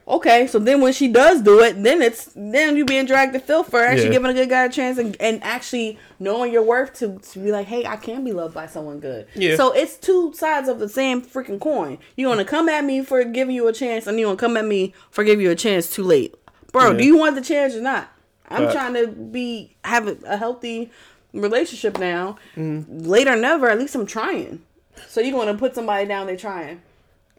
Okay, 0.08 0.48
so 0.48 0.58
then 0.58 0.80
when 0.80 0.93
she 0.93 1.10
does 1.10 1.41
do 1.41 1.60
it, 1.60 1.84
then 1.84 2.02
it's 2.02 2.32
then 2.34 2.78
you 2.78 2.86
being 2.86 3.06
dragged 3.06 3.34
to 3.34 3.39
filth 3.41 3.70
for 3.70 3.82
actually 3.82 4.06
Yeah. 4.06 4.12
giving 4.14 4.32
a 4.32 4.34
good 4.34 4.48
guy 4.50 4.64
a 4.64 4.70
chance 4.70 4.98
and, 4.98 5.18
and 5.20 5.43
actually 5.43 6.00
knowing 6.18 6.54
your 6.54 6.64
worth 6.64 6.93
to, 7.00 7.20
to 7.20 7.39
be 7.39 7.52
like, 7.52 7.68
hey, 7.68 7.86
I 7.86 7.98
can 7.98 8.24
be 8.24 8.32
loved 8.32 8.54
by 8.54 8.68
someone 8.68 9.02
good. 9.02 9.28
Yeah. 9.36 9.58
So 9.58 9.74
it's 9.74 9.98
two 9.98 10.32
sides 10.34 10.70
of 10.70 10.80
the 10.80 10.88
same 10.88 11.22
freaking 11.22 11.60
coin. 11.60 11.98
You 12.16 12.28
want 12.30 12.39
to 12.39 12.45
come 12.45 12.70
at 12.70 12.86
me 12.86 13.02
for 13.04 13.22
giving 13.26 13.54
you 13.54 13.68
a 13.68 13.74
chance, 13.74 14.08
and 14.08 14.18
you 14.18 14.28
want 14.28 14.39
to 14.39 14.45
come 14.45 14.56
at 14.56 14.64
me 14.64 14.93
for 15.12 15.26
giving 15.26 15.43
you 15.43 15.52
a 15.52 15.56
chance 15.56 15.89
too 15.89 16.04
late, 16.04 16.36
bro. 16.72 16.91
Yeah. 16.91 16.98
Do 17.00 17.04
you 17.04 17.18
want 17.18 17.36
the 17.36 17.41
chance 17.41 17.76
or 17.76 17.82
not? 17.82 18.08
I'm 18.50 18.64
Facts. 18.64 18.74
trying 18.74 18.93
to 18.93 19.08
be 19.08 19.76
have 19.84 20.08
a, 20.08 20.18
a 20.26 20.38
healthy 20.38 20.91
relationship 21.34 21.98
now. 22.00 22.38
Mm-hmm. 22.56 23.00
Later, 23.04 23.36
never. 23.36 23.70
At 23.70 23.80
least 23.80 23.95
I'm 23.95 24.06
trying. 24.06 24.62
So 25.08 25.22
you're 25.22 25.32
going 25.32 25.48
to 25.48 25.54
put 25.54 25.76
somebody 25.76 26.08
down? 26.08 26.28
They're 26.28 26.38
trying. 26.38 26.82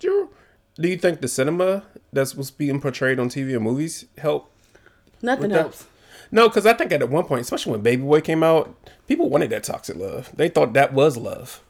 Do 0.00 0.28
you 0.78 0.96
think 0.96 1.20
the 1.20 1.28
cinema 1.28 1.82
that's 2.12 2.34
was 2.36 2.50
being 2.50 2.80
portrayed 2.80 3.18
on 3.18 3.28
TV 3.28 3.54
and 3.54 3.64
movies 3.64 4.04
help? 4.18 4.50
Nothing 5.22 5.42
with 5.42 5.50
that? 5.52 5.60
helps. 5.60 5.86
No, 6.30 6.48
because 6.48 6.66
I 6.66 6.74
think 6.74 6.92
at 6.92 7.08
one 7.08 7.24
point, 7.24 7.40
especially 7.40 7.72
when 7.72 7.80
Baby 7.80 8.02
Boy 8.02 8.20
came 8.20 8.42
out, 8.42 8.74
people 9.08 9.28
wanted 9.28 9.50
that 9.50 9.64
toxic 9.64 9.96
love. 9.96 10.30
They 10.36 10.48
thought 10.48 10.74
that 10.74 10.92
was 10.92 11.16
love. 11.16 11.62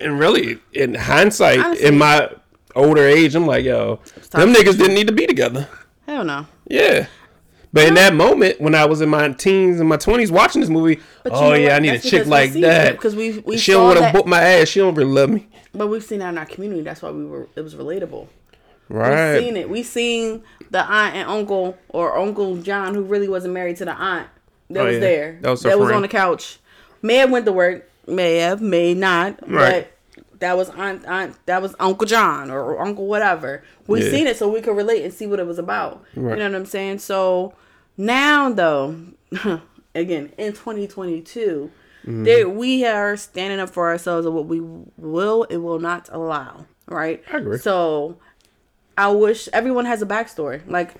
And 0.00 0.18
really, 0.18 0.58
in 0.72 0.94
hindsight, 0.94 1.60
Honestly- 1.60 1.86
in 1.86 1.98
my 1.98 2.30
older 2.74 3.06
age, 3.06 3.34
I'm 3.34 3.46
like, 3.46 3.64
yo, 3.64 4.00
them 4.30 4.52
niggas 4.54 4.78
didn't 4.78 4.94
need 4.94 5.06
to 5.08 5.12
be 5.12 5.26
together. 5.26 5.68
Hell 6.06 6.24
no. 6.24 6.46
Yeah. 6.68 7.06
But 7.72 7.86
in 7.86 7.94
that 7.94 8.14
moment, 8.14 8.60
when 8.60 8.74
I 8.74 8.84
was 8.84 9.00
in 9.00 9.08
my 9.08 9.28
teens 9.30 9.78
and 9.78 9.88
my 9.88 9.96
twenties 9.96 10.32
watching 10.32 10.60
this 10.60 10.70
movie, 10.70 11.00
But 11.22 11.32
you 11.34 11.38
oh 11.38 11.48
know 11.50 11.54
yeah, 11.54 11.64
what? 11.68 11.72
I 11.74 11.78
need 11.78 11.88
That's 11.90 12.04
a 12.06 12.10
chick 12.10 12.26
like 12.26 12.52
that. 12.54 12.92
because 12.92 13.14
we- 13.14 13.38
we 13.40 13.56
she 13.58 13.72
don't 13.72 13.84
want 13.84 13.98
to 14.00 14.10
whoop 14.10 14.26
my 14.26 14.40
ass. 14.42 14.68
She 14.68 14.80
don't 14.80 14.94
really 14.94 15.12
love 15.12 15.30
me. 15.30 15.46
But 15.72 15.86
we've 15.86 16.02
seen 16.02 16.18
that 16.18 16.30
in 16.30 16.38
our 16.38 16.46
community. 16.46 16.82
That's 16.82 17.00
why 17.00 17.10
we 17.12 17.24
were. 17.24 17.46
It 17.54 17.60
was 17.62 17.76
relatable. 17.76 18.26
Right. 18.88 19.34
We've 19.34 19.44
seen 19.44 19.56
it. 19.56 19.70
We 19.70 19.82
seen 19.84 20.42
the 20.70 20.80
aunt 20.84 21.14
and 21.14 21.28
uncle 21.28 21.78
or 21.90 22.18
Uncle 22.18 22.56
John 22.56 22.94
who 22.94 23.02
really 23.02 23.28
wasn't 23.28 23.54
married 23.54 23.76
to 23.76 23.84
the 23.84 23.92
aunt 23.94 24.26
that 24.70 24.80
Oh, 24.80 24.84
was 24.86 24.94
yeah. 24.94 25.00
there. 25.00 25.38
That 25.42 25.50
was 25.50 25.62
that 25.62 25.78
was 25.78 25.92
on 25.92 26.02
the 26.02 26.08
couch. 26.08 26.58
May 27.02 27.16
have 27.16 27.30
went 27.30 27.46
to 27.46 27.52
work. 27.52 27.88
May 28.08 28.38
have. 28.38 28.60
May 28.60 28.94
not. 28.94 29.48
Right. 29.48 29.84
But 29.84 29.92
that 30.40 30.56
was 30.56 30.68
aunt. 30.70 31.04
Aunt. 31.06 31.36
That 31.46 31.62
was 31.62 31.74
Uncle 31.80 32.06
John 32.06 32.50
or 32.50 32.80
Uncle 32.80 33.06
whatever. 33.06 33.62
We 33.86 34.02
Yeah. 34.04 34.10
seen 34.10 34.26
it 34.26 34.36
so 34.36 34.48
we 34.50 34.60
could 34.60 34.76
relate 34.76 35.04
and 35.04 35.12
see 35.14 35.26
what 35.26 35.38
it 35.38 35.46
was 35.46 35.58
about. 35.58 36.02
Right. 36.16 36.32
You 36.32 36.44
know 36.44 36.50
what 36.50 36.56
I'm 36.56 36.66
saying? 36.66 36.98
So 36.98 37.54
now 37.96 38.50
though, 38.50 38.96
again 39.94 40.32
in 40.38 40.52
2022, 40.52 41.70
There, 42.04 42.48
we 42.48 42.86
are 42.86 43.14
standing 43.16 43.60
up 43.60 43.68
for 43.70 43.88
ourselves 43.90 44.26
of 44.26 44.32
what 44.32 44.46
we 44.46 44.60
will 44.96 45.46
and 45.50 45.62
will 45.62 45.78
not 45.78 46.08
allow. 46.10 46.64
Right. 46.88 47.22
I 47.32 47.36
agree. 47.36 47.58
So, 47.58 48.16
I 48.96 49.08
wish 49.08 49.48
everyone 49.52 49.84
has 49.84 50.00
a 50.02 50.06
backstory. 50.06 50.62
Like, 50.66 50.94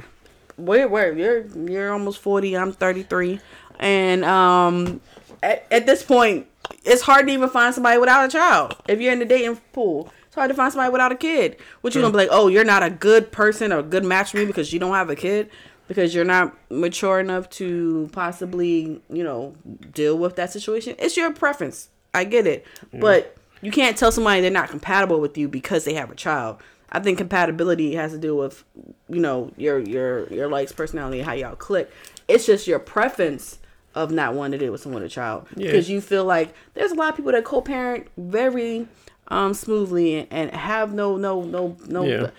where, 0.56 0.86
where 0.88 1.12
you're 1.16 1.46
you're 1.68 1.90
almost 1.92 2.20
forty. 2.20 2.54
I'm 2.56 2.72
thirty 2.72 3.02
three, 3.02 3.40
and 3.78 4.24
um, 4.26 5.00
at, 5.42 5.66
at 5.70 5.86
this 5.86 6.02
point, 6.02 6.46
it's 6.84 7.02
hard 7.02 7.26
to 7.26 7.32
even 7.32 7.48
find 7.48 7.74
somebody 7.74 7.98
without 7.98 8.24
a 8.24 8.28
child. 8.28 8.76
If 8.88 9.00
you're 9.00 9.12
in 9.12 9.18
the 9.18 9.24
dating 9.24 9.56
pool, 9.72 10.10
it's 10.26 10.34
hard 10.34 10.48
to 10.48 10.54
find 10.54 10.72
somebody 10.72 10.90
without 10.92 11.12
a 11.12 11.16
kid. 11.16 11.56
What 11.80 11.94
you 11.94 12.00
gonna 12.00 12.12
be 12.12 12.18
like? 12.18 12.28
Oh, 12.30 12.48
you're 12.48 12.64
not 12.64 12.82
a 12.82 12.90
good 12.90 13.32
person 13.32 13.72
or 13.72 13.80
a 13.80 13.82
good 13.82 14.04
match 14.04 14.30
for 14.30 14.38
me 14.38 14.46
because 14.46 14.72
you 14.72 14.78
don't 14.78 14.94
have 14.94 15.10
a 15.10 15.16
kid. 15.16 15.50
Because 15.88 16.14
you're 16.14 16.24
not 16.24 16.56
mature 16.70 17.18
enough 17.18 17.50
to 17.50 18.08
possibly, 18.12 19.02
you 19.10 19.24
know, 19.24 19.56
deal 19.92 20.16
with 20.16 20.36
that 20.36 20.52
situation. 20.52 20.94
It's 21.00 21.16
your 21.16 21.32
preference. 21.32 21.88
I 22.14 22.22
get 22.22 22.46
it. 22.46 22.64
But 22.92 23.36
you 23.60 23.72
can't 23.72 23.96
tell 23.96 24.12
somebody 24.12 24.40
they're 24.40 24.52
not 24.52 24.68
compatible 24.68 25.20
with 25.20 25.36
you 25.36 25.48
because 25.48 25.84
they 25.84 25.94
have 25.94 26.10
a 26.10 26.14
child. 26.14 26.62
I 26.92 27.00
think 27.00 27.18
compatibility 27.18 27.94
has 27.96 28.12
to 28.12 28.18
do 28.18 28.36
with, 28.36 28.64
you 29.08 29.20
know, 29.20 29.52
your 29.56 29.80
your 29.80 30.32
your 30.32 30.48
likes, 30.48 30.70
personality, 30.72 31.22
how 31.22 31.32
y'all 31.32 31.56
click. 31.56 31.90
It's 32.28 32.46
just 32.46 32.68
your 32.68 32.78
preference 32.78 33.58
of 33.94 34.10
not 34.10 34.34
wanting 34.34 34.58
to 34.58 34.64
deal 34.64 34.72
with 34.72 34.80
someone 34.80 35.02
with 35.02 35.10
a 35.10 35.14
child 35.14 35.46
Yeah. 35.56 35.66
because 35.66 35.90
you 35.90 36.00
feel 36.00 36.24
like 36.24 36.54
there's 36.74 36.92
a 36.92 36.94
lot 36.94 37.10
of 37.10 37.16
people 37.16 37.32
that 37.32 37.44
co-parent 37.44 38.06
very 38.16 38.86
um 39.28 39.54
smoothly 39.54 40.16
and, 40.18 40.28
and 40.30 40.50
have 40.52 40.92
no 40.92 41.16
no 41.16 41.42
no 41.42 41.76
no. 41.86 42.04
Yeah. 42.04 42.30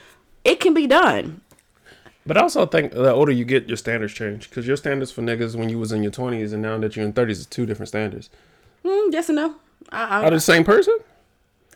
It 0.43 0.59
can 0.59 0.73
be 0.73 0.87
done. 0.87 1.41
But 2.25 2.37
I 2.37 2.41
also 2.41 2.65
think 2.67 2.91
the 2.91 3.11
older 3.11 3.31
you 3.31 3.45
get, 3.45 3.67
your 3.67 3.77
standards 3.77 4.13
change 4.13 4.49
because 4.49 4.67
your 4.67 4.77
standards 4.77 5.11
for 5.11 5.21
niggas 5.23 5.55
when 5.55 5.69
you 5.69 5.79
was 5.79 5.91
in 5.91 6.03
your 6.03 6.11
twenties 6.11 6.53
and 6.53 6.61
now 6.61 6.77
that 6.79 6.95
you're 6.95 7.05
in 7.05 7.13
thirties 7.13 7.39
is 7.39 7.45
two 7.47 7.65
different 7.65 7.89
standards. 7.89 8.29
Mm, 8.85 9.11
yes 9.11 9.29
and 9.29 9.35
no. 9.37 9.55
I, 9.91 10.21
I, 10.21 10.23
Are 10.25 10.31
the 10.31 10.39
same 10.39 10.63
person? 10.63 10.97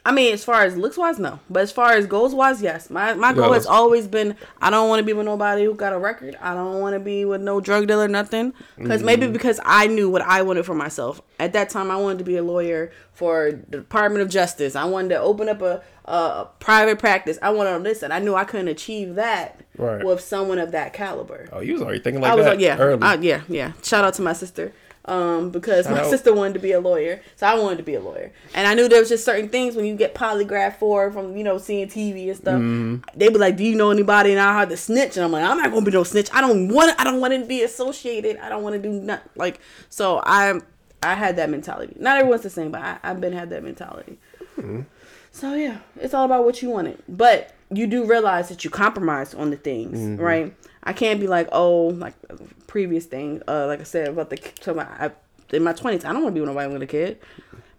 I 0.07 0.11
mean, 0.11 0.33
as 0.33 0.43
far 0.45 0.61
as 0.63 0.77
looks 0.77 0.97
wise, 0.97 1.17
no. 1.17 1.39
But 1.49 1.63
as 1.63 1.71
far 1.71 1.93
as 1.93 2.05
goals 2.05 2.35
wise, 2.35 2.61
yes. 2.61 2.91
My 2.91 3.15
my 3.15 3.33
goal 3.33 3.53
has 3.53 3.65
always 3.65 4.07
been 4.07 4.35
I 4.61 4.69
don't 4.69 4.87
want 4.87 4.99
to 4.99 5.03
be 5.03 5.13
with 5.13 5.25
nobody 5.25 5.63
who 5.65 5.73
got 5.73 5.93
a 5.93 5.97
record. 5.97 6.37
I 6.39 6.53
don't 6.53 6.79
want 6.79 6.93
to 6.93 6.99
be 6.99 7.25
with 7.25 7.41
no 7.41 7.59
drug 7.59 7.87
dealer, 7.87 8.07
nothing. 8.07 8.53
Because 8.77 8.97
Mm-hmm. 8.99 9.05
maybe 9.05 9.27
because 9.27 9.59
I 9.65 9.87
knew 9.87 10.07
what 10.09 10.21
I 10.21 10.43
wanted 10.43 10.65
for 10.65 10.75
myself. 10.75 11.21
At 11.39 11.53
that 11.53 11.69
time, 11.71 11.89
I 11.89 11.95
wanted 11.97 12.19
to 12.19 12.23
be 12.23 12.37
a 12.37 12.43
lawyer 12.43 12.91
for 13.13 13.51
the 13.51 13.77
Department 13.77 14.21
of 14.21 14.29
Justice. 14.29 14.75
I 14.75 14.85
wanted 14.85 15.09
to 15.09 15.19
open 15.19 15.49
up 15.49 15.61
a, 15.63 15.81
a 16.05 16.47
private 16.59 16.99
practice. 16.99 17.39
I 17.41 17.49
wanted 17.49 17.83
this, 17.83 18.03
and 18.03 18.13
I 18.13 18.19
knew 18.19 18.35
I 18.35 18.43
couldn't 18.43 18.67
achieve 18.67 19.15
that 19.15 19.61
Right. 19.77 20.05
with 20.05 20.21
someone 20.21 20.59
of 20.59 20.71
that 20.71 20.93
caliber. 20.93 21.49
Oh, 21.51 21.59
you 21.61 21.73
was 21.73 21.81
already 21.81 21.99
thinking 21.99 22.21
like 22.21 22.31
I 22.31 22.35
was 22.35 22.45
that 22.45 22.51
like, 22.51 22.59
yeah, 22.61 22.77
early. 22.77 23.01
uh, 23.01 23.17
yeah, 23.19 23.41
yeah. 23.49 23.73
Shout 23.83 24.05
out 24.05 24.13
to 24.13 24.21
my 24.21 24.31
sister, 24.33 24.71
um, 25.05 25.49
because 25.51 25.87
my 25.87 26.01
out. 26.01 26.09
sister 26.09 26.33
wanted 26.33 26.53
to 26.55 26.59
be 26.59 26.71
a 26.71 26.79
lawyer, 26.79 27.21
so 27.35 27.45
I 27.47 27.55
wanted 27.59 27.77
to 27.77 27.83
be 27.83 27.95
a 27.95 27.99
lawyer, 27.99 28.31
and 28.53 28.67
I 28.67 28.73
knew 28.73 28.87
there 28.89 28.99
was 28.99 29.09
just 29.09 29.23
certain 29.25 29.49
things 29.49 29.75
when 29.75 29.85
you 29.85 29.95
get 29.95 30.15
polygraph 30.15 30.77
for 30.77 31.11
from 31.11 31.37
you 31.37 31.43
know 31.43 31.57
seeing 31.57 31.87
TV 31.87 32.27
and 32.27 32.37
stuff. 32.37 32.55
Mm-hmm. 32.55 33.17
They 33.17 33.29
be 33.29 33.37
like, 33.37 33.55
"Do 33.57 33.63
you 33.63 33.75
know 33.75 33.91
anybody?" 33.91 34.31
And 34.31 34.39
I 34.39 34.57
had 34.59 34.69
to 34.69 34.77
snitch, 34.77 35.15
and 35.17 35.23
I'm 35.25 35.31
like, 35.31 35.43
"I'm 35.43 35.57
not 35.57 35.71
gonna 35.71 35.85
be 35.85 35.91
no 35.91 36.03
snitch. 36.03 36.29
I 36.33 36.41
don't 36.41 36.69
want. 36.69 36.99
I 36.99 37.03
don't 37.03 37.19
want 37.21 37.33
to 37.33 37.45
be 37.45 37.61
associated. 37.63 38.37
I 38.37 38.49
don't 38.49 38.63
want 38.63 38.75
to 38.75 38.81
do 38.81 38.89
nothing." 38.89 39.29
Like, 39.35 39.59
so 39.89 40.21
I, 40.25 40.59
I 41.03 41.13
had 41.13 41.35
that 41.37 41.49
mentality. 41.49 41.95
Not 41.99 42.17
everyone's 42.17 42.41
the 42.43 42.49
same, 42.49 42.71
but 42.71 42.81
I, 42.81 42.97
I've 43.03 43.21
been 43.21 43.33
had 43.33 43.49
that 43.51 43.63
mentality. 43.63 44.17
So 45.31 45.53
yeah, 45.53 45.79
it's 45.99 46.13
all 46.13 46.25
about 46.25 46.45
what 46.45 46.61
you 46.61 46.69
wanted. 46.69 47.01
But 47.09 47.53
you 47.69 47.87
do 47.87 48.05
realize 48.05 48.47
that 48.49 48.63
you 48.63 48.69
compromise 48.69 49.33
on 49.33 49.49
the 49.49 49.57
things, 49.57 49.97
Mm-hmm. 49.99 50.21
right? 50.21 50.53
I 50.85 50.93
can't 50.93 51.19
be 51.19 51.27
like, 51.27 51.49
oh, 51.51 51.87
like 51.87 52.13
previous 52.67 53.05
thing, 53.05 53.41
uh, 53.47 53.67
like 53.67 53.79
I 53.79 53.83
said 53.83 54.09
about 54.09 54.29
the 54.29 54.37
so 54.61 54.73
my, 54.73 54.83
I, 54.83 55.11
in 55.51 55.63
my 55.63 55.73
twenties, 55.73 56.05
I 56.05 56.13
don't 56.13 56.23
want 56.23 56.35
to 56.35 56.39
be 56.39 56.41
with 56.41 56.49
nobody 56.49 56.71
with 56.71 56.81
a 56.81 56.87
kid. 56.87 57.19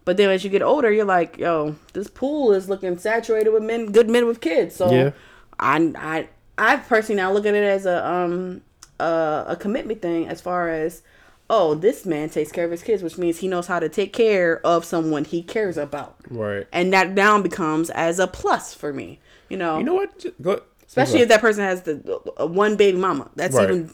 But 0.05 0.17
then 0.17 0.29
as 0.29 0.43
you 0.43 0.49
get 0.49 0.61
older, 0.61 0.91
you're 0.91 1.05
like, 1.05 1.37
yo, 1.37 1.75
this 1.93 2.07
pool 2.07 2.53
is 2.53 2.69
looking 2.69 2.97
saturated 2.97 3.51
with 3.51 3.63
men, 3.63 3.91
good 3.91 4.09
men 4.09 4.25
with 4.25 4.39
kids. 4.41 4.75
So 4.75 4.89
Yeah. 4.91 5.11
I, 5.59 5.93
I, 5.97 6.29
I 6.57 6.77
personally 6.77 7.21
now 7.21 7.31
look 7.31 7.45
at 7.45 7.55
it 7.55 7.63
as 7.63 7.85
a 7.85 8.05
um 8.07 8.61
a, 8.99 9.45
a 9.49 9.55
commitment 9.59 10.01
thing 10.01 10.27
as 10.27 10.41
far 10.41 10.69
as. 10.69 11.01
Oh, 11.49 11.75
this 11.75 12.05
man 12.05 12.29
takes 12.29 12.51
care 12.51 12.65
of 12.65 12.71
his 12.71 12.83
kids, 12.83 13.01
which 13.01 13.17
means 13.17 13.37
he 13.39 13.47
knows 13.47 13.67
how 13.67 13.79
to 13.79 13.87
take 13.87 14.11
care 14.11 14.59
of 14.65 14.83
someone 14.83 15.23
he 15.23 15.41
cares 15.41 15.77
about 15.77 16.17
right. 16.29 16.67
and 16.73 16.91
that 16.91 17.11
now 17.11 17.41
becomes 17.41 17.89
as 17.91 18.19
a 18.19 18.27
plus 18.27 18.73
for 18.73 18.91
me. 18.91 19.21
You 19.47 19.55
know, 19.55 19.77
You 19.77 19.85
know 19.85 19.93
what? 19.93 20.25
Go. 20.41 20.61
Especially 20.87 21.21
if 21.21 21.29
that 21.29 21.41
person 21.41 21.63
has 21.63 21.81
the 21.83 22.21
uh, 22.39 22.47
one 22.47 22.75
baby 22.75 22.97
mama. 22.97 23.29
That's 23.35 23.55
Right. 23.55 23.69
even 23.69 23.91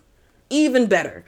even 0.49 0.87
better. 0.87 1.25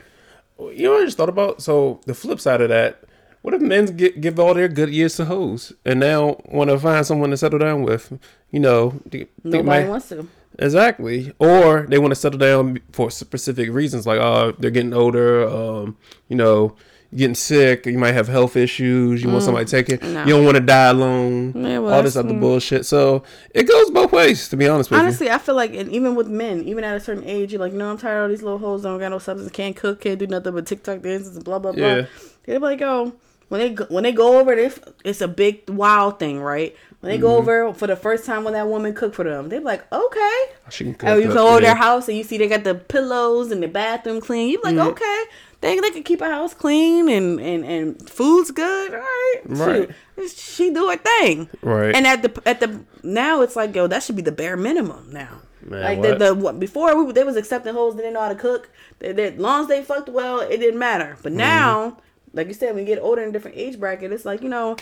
You 0.58 0.84
know 0.84 0.92
what 0.92 1.02
I 1.02 1.04
just 1.06 1.16
thought 1.16 1.28
about? 1.28 1.60
So 1.62 2.00
the 2.06 2.14
flip 2.14 2.40
side 2.40 2.60
of 2.60 2.68
that, 2.70 3.02
what 3.42 3.52
if 3.54 3.60
men 3.60 3.86
get, 3.96 4.20
give 4.20 4.38
all 4.38 4.54
their 4.54 4.68
good 4.68 4.88
years 4.90 5.16
to 5.16 5.24
hoes 5.26 5.72
and 5.84 6.00
now 6.00 6.38
want 6.46 6.70
to 6.70 6.78
find 6.78 7.04
someone 7.04 7.30
to 7.30 7.36
settle 7.36 7.58
down 7.58 7.82
with? 7.82 8.18
You 8.50 8.60
know, 8.60 9.00
do 9.08 9.18
you 9.18 9.24
think 9.42 9.44
Nobody 9.44 9.62
might- 9.84 9.88
wants 9.88 10.08
to. 10.10 10.26
Exactly. 10.58 11.34
Or 11.38 11.84
they 11.86 11.98
want 11.98 12.12
to 12.12 12.16
settle 12.16 12.38
down 12.38 12.78
for 12.92 13.10
specific 13.10 13.70
reasons, 13.70 14.06
like 14.06 14.18
uh, 14.20 14.52
they're 14.58 14.70
getting 14.70 14.94
older, 14.94 15.46
um, 15.46 15.98
you 16.28 16.36
know, 16.36 16.74
getting 17.14 17.34
sick, 17.34 17.86
you 17.86 17.98
might 17.98 18.12
have 18.12 18.28
health 18.28 18.56
issues, 18.56 19.22
you 19.22 19.30
want 19.30 19.42
somebody 19.44 19.64
to 19.64 19.70
take 19.70 19.88
it, 19.88 20.02
no. 20.02 20.24
you 20.24 20.30
don't 20.34 20.44
want 20.44 20.56
to 20.56 20.62
die 20.62 20.86
alone, 20.88 21.52
Yeah, 21.54 21.78
well, 21.78 21.94
all 21.94 22.02
this 22.02 22.16
other 22.16 22.34
bullshit. 22.34 22.84
So 22.86 23.22
it 23.54 23.64
goes 23.64 23.90
both 23.90 24.12
ways, 24.12 24.48
to 24.48 24.56
be 24.56 24.68
honest 24.68 24.90
with 24.90 24.98
you. 24.98 25.04
Honestly, 25.04 25.30
I 25.30 25.38
feel 25.38 25.54
like, 25.54 25.74
and 25.74 25.90
even 25.92 26.14
with 26.14 26.28
men, 26.28 26.62
even 26.64 26.84
at 26.84 26.96
a 26.96 27.00
certain 27.00 27.24
age, 27.24 27.52
you're 27.52 27.60
like, 27.60 27.72
no, 27.72 27.90
I'm 27.90 27.98
tired 27.98 28.24
of 28.24 28.30
these 28.30 28.42
little 28.42 28.58
hoes. 28.58 28.82
Don't 28.82 28.98
got 28.98 29.10
no 29.10 29.18
substance. 29.18 29.52
Can't 29.52 29.76
cook. 29.76 30.00
Can't 30.00 30.18
do 30.18 30.26
nothing 30.26 30.52
but 30.54 30.66
TikTok 30.66 31.00
dances 31.02 31.36
and 31.36 31.44
blah 31.44 31.58
blah 31.58 31.72
blah. 31.72 31.86
Yeah. 31.86 32.06
They're 32.44 32.58
like, 32.58 32.82
oh, 32.82 33.12
when 33.48 33.60
they 33.60 33.70
go, 33.70 33.84
when 33.88 34.02
they 34.04 34.12
go 34.12 34.38
over, 34.40 34.54
they, 34.56 34.70
it's 35.04 35.20
a 35.20 35.28
big 35.28 35.68
wild 35.70 36.18
thing, 36.18 36.40
right? 36.40 36.76
When 37.00 37.10
they 37.12 37.16
Mm-hmm. 37.18 37.22
go 37.26 37.36
over 37.36 37.74
for 37.74 37.86
the 37.86 37.94
first 37.94 38.24
time 38.24 38.42
when 38.42 38.54
that 38.54 38.66
woman 38.66 38.92
cooked 38.94 39.14
for 39.14 39.22
them, 39.24 39.48
they're 39.48 39.60
like, 39.60 39.84
okay. 39.92 40.18
you. 40.20 40.70
She 40.70 40.84
can 40.84 40.94
cook 40.94 41.08
Oh, 41.10 41.16
you 41.16 41.28
go 41.32 41.48
over 41.48 41.60
yeah. 41.60 41.66
their 41.68 41.74
house 41.76 42.08
and 42.08 42.16
you 42.16 42.24
see 42.24 42.36
they 42.38 42.48
got 42.48 42.64
the 42.64 42.74
pillows 42.74 43.52
and 43.52 43.62
the 43.62 43.68
bathroom 43.68 44.20
clean. 44.20 44.50
You're 44.50 44.62
like, 44.62 44.74
Mm-hmm. 44.74 44.88
okay, 44.88 45.22
they 45.66 45.80
they 45.80 45.90
can 45.90 46.02
keep 46.02 46.20
a 46.20 46.26
house 46.26 46.54
clean 46.54 47.08
and 47.08 47.40
and 47.40 47.64
and 47.64 48.08
food's 48.08 48.50
good. 48.50 48.94
All 48.94 49.00
right, 49.00 49.34
Right. 49.44 49.90
Shoot. 50.16 50.30
She 50.30 50.70
do 50.70 50.88
her 50.88 50.96
thing. 50.96 51.48
Right. 51.62 51.94
And 51.94 52.06
at 52.06 52.22
the 52.22 52.42
at 52.46 52.60
the 52.60 52.80
now 53.02 53.42
it's 53.42 53.56
like 53.56 53.74
yo, 53.74 53.86
that 53.86 54.02
should 54.02 54.16
be 54.16 54.22
the 54.22 54.32
bare 54.32 54.56
minimum 54.56 55.10
now. 55.12 55.42
Man, 55.62 55.82
like 55.82 55.98
what? 55.98 56.18
the 56.18 56.26
the 56.26 56.34
what, 56.34 56.60
before 56.60 57.02
we 57.02 57.12
they 57.12 57.24
was 57.24 57.36
accepting 57.36 57.74
hoes 57.74 57.96
that 57.96 58.02
didn't 58.02 58.14
know 58.14 58.20
how 58.20 58.28
to 58.28 58.34
cook. 58.36 58.70
They, 59.00 59.12
they, 59.12 59.32
as 59.32 59.38
long 59.38 59.62
as 59.62 59.68
they 59.68 59.82
fucked 59.82 60.08
well, 60.08 60.40
it 60.40 60.58
didn't 60.58 60.78
matter. 60.78 61.12
Mm-hmm. 61.14 61.22
But 61.22 61.32
now, 61.32 61.98
like 62.32 62.46
you 62.46 62.54
said, 62.54 62.74
when 62.74 62.86
you 62.86 62.94
get 62.94 63.02
older 63.02 63.22
in 63.22 63.30
a 63.30 63.32
different 63.32 63.56
age 63.56 63.78
bracket, 63.78 64.12
it's 64.12 64.24
like 64.24 64.42
you 64.42 64.48
know. 64.48 64.76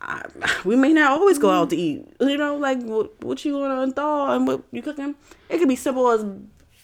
I, 0.00 0.24
we 0.64 0.74
may 0.74 0.92
not 0.92 1.12
always 1.12 1.38
go 1.38 1.50
out 1.50 1.70
to 1.70 1.76
eat. 1.76 2.04
You 2.20 2.36
know, 2.36 2.56
like 2.56 2.82
what, 2.82 3.24
what 3.24 3.44
you 3.44 3.56
want 3.56 3.88
to 3.88 3.94
thaw 3.94 4.34
and 4.34 4.46
what 4.46 4.62
you 4.72 4.82
cooking. 4.82 5.14
It 5.48 5.58
could 5.58 5.68
be 5.68 5.76
simple 5.76 6.10
as 6.10 6.24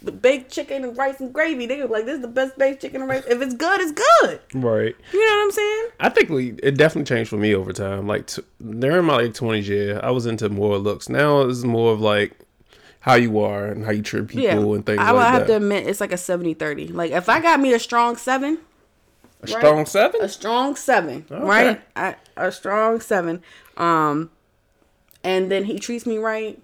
b- 0.05 0.13
baked 0.13 0.51
chicken 0.53 0.85
and 0.85 0.97
rice 0.97 1.21
and 1.21 1.33
gravy. 1.33 1.67
They 1.67 1.77
be 1.77 1.85
like, 1.85 2.05
"This 2.07 2.17
is 2.17 2.23
the 2.23 2.29
best 2.29 2.57
baked 2.59 2.81
chicken 2.83 3.01
and 3.03 3.11
rice." 3.11 3.25
If 3.29 3.41
it's 3.43 3.55
good, 3.55 3.81
it's 3.81 3.93
good. 3.93 4.41
Right. 4.55 4.95
You 5.13 5.21
know 5.29 5.37
what 5.37 5.43
I'm 5.45 5.51
saying? 5.53 5.89
I 6.01 6.09
think 6.09 6.29
we 6.31 6.51
it 6.63 6.77
definitely 6.77 7.09
changed 7.15 7.31
for 7.31 7.37
me 7.37 7.55
over 7.55 7.73
time. 7.73 8.07
Like 8.07 8.27
t- 8.27 8.43
during 8.79 9.05
my 9.07 9.17
like 9.17 9.35
twenties, 9.35 9.69
yeah, 9.69 10.01
I 10.03 10.11
was 10.11 10.27
into 10.27 10.49
more 10.49 10.79
looks. 10.79 11.09
Now 11.09 11.43
it's 11.43 11.63
more 11.65 11.93
of 11.93 12.01
like 12.01 12.33
how 13.01 13.15
you 13.15 13.39
are 13.39 13.67
and 13.67 13.85
how 13.85 13.93
you 13.93 14.03
treat 14.03 14.29
people 14.29 14.43
Yeah. 14.45 14.53
and 14.57 14.85
things 14.85 14.99
like 14.99 15.07
that. 15.07 15.15
I 15.17 15.31
have 15.31 15.47
to 15.47 15.57
admit, 15.57 15.87
it's 15.87 16.03
like 16.03 16.13
a 16.13 16.17
70-30. 16.17 16.93
Like 16.93 17.13
if 17.13 17.31
I 17.31 17.41
got 17.41 17.59
me 17.59 17.73
a 17.73 17.79
strong 17.79 18.17
seven, 18.17 18.59
a 19.43 19.47
strong 19.47 19.87
seven. 19.87 20.21
a 20.21 20.29
strong 20.29 20.77
seven, 20.77 21.25
right? 21.31 21.81
I, 21.97 22.17
a 22.37 22.53
strong 22.53 23.01
seven. 23.01 23.43
Um, 23.79 24.31
and 25.25 25.51
then 25.51 25.65
he 25.65 25.79
treats 25.79 26.05
me 26.05 26.19
right. 26.19 26.61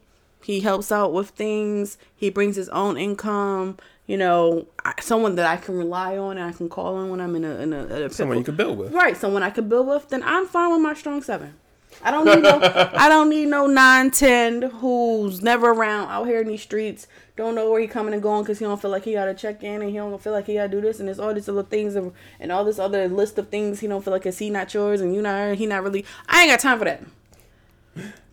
He 0.47 0.61
helps 0.61 0.93
out 0.93 1.13
with 1.13 1.31
things. 1.31 1.99
He 2.15 2.31
brings 2.31 2.55
his 2.55 2.69
own 2.69 2.97
income. 2.97 3.79
You 4.07 4.17
know, 4.17 4.69
someone 5.01 5.35
that 5.35 5.47
I 5.47 5.57
can 5.57 5.77
rely 5.77 6.17
on 6.17 6.39
and 6.39 6.49
I 6.49 6.53
can 6.53 6.69
call 6.69 6.95
on 6.95 7.11
when 7.11 7.21
I'm 7.21 7.35
in 7.35 7.45
a 7.45 7.57
in 7.57 7.73
a, 7.73 7.85
in 7.87 8.03
a 8.05 8.11
Someone 8.11 8.39
you 8.39 8.45
can 8.45 8.55
build 8.55 8.79
with. 8.79 8.93
Right, 8.93 9.17
someone 9.17 9.43
I 9.43 9.51
can 9.51 9.69
build 9.69 9.89
with. 9.89 10.09
Then 10.09 10.23
I'm 10.23 10.47
fine 10.47 10.71
with 10.71 10.81
my 10.81 10.95
strong 10.95 11.21
seven. 11.21 11.55
I 12.01 12.13
don't 12.13 12.27
need 12.27 12.45
no. 12.45 12.61
I 12.95 13.09
don't 13.09 13.29
need 13.29 13.47
no 13.47 13.67
nine 13.67 14.13
ten 14.13 14.63
who's 14.63 15.43
never 15.43 15.71
around 15.71 16.11
out 16.11 16.29
here 16.29 16.43
in 16.43 16.47
these 16.47 16.63
streets. 16.63 17.09
Don't 17.35 17.57
know 17.57 17.69
where 17.69 17.81
he 17.81 17.89
coming 17.89 18.15
and 18.15 18.23
going 18.23 18.45
because 18.45 18.61
he 18.61 18.67
don't 18.67 18.81
feel 18.81 18.93
like 18.93 19.03
he 19.03 19.15
gotta 19.15 19.35
check 19.35 19.65
in 19.65 19.83
and 19.83 19.91
he 19.91 19.97
don't 19.97 20.23
feel 20.23 20.33
like 20.33 20.47
he 20.47 20.55
gotta 20.55 20.69
do 20.69 20.81
this 20.81 21.01
and 21.01 21.09
there's 21.09 21.19
all 21.19 21.35
these 21.35 21.49
little 21.49 21.65
things 21.65 21.97
and, 21.97 22.13
and 22.39 22.53
all 22.53 22.65
this 22.65 22.79
other 22.79 23.09
list 23.09 23.37
of 23.37 23.49
things 23.49 23.81
he 23.81 23.89
don't 23.89 24.05
feel 24.05 24.13
like 24.13 24.27
is 24.27 24.39
he 24.39 24.49
not 24.49 24.73
yours 24.73 25.01
and 25.01 25.13
you 25.13 25.23
not 25.23 25.57
he 25.57 25.67
not 25.67 25.83
really. 25.83 26.05
I 26.29 26.43
ain't 26.43 26.53
got 26.53 26.61
time 26.61 26.79
for 26.79 26.85
that. 26.85 27.03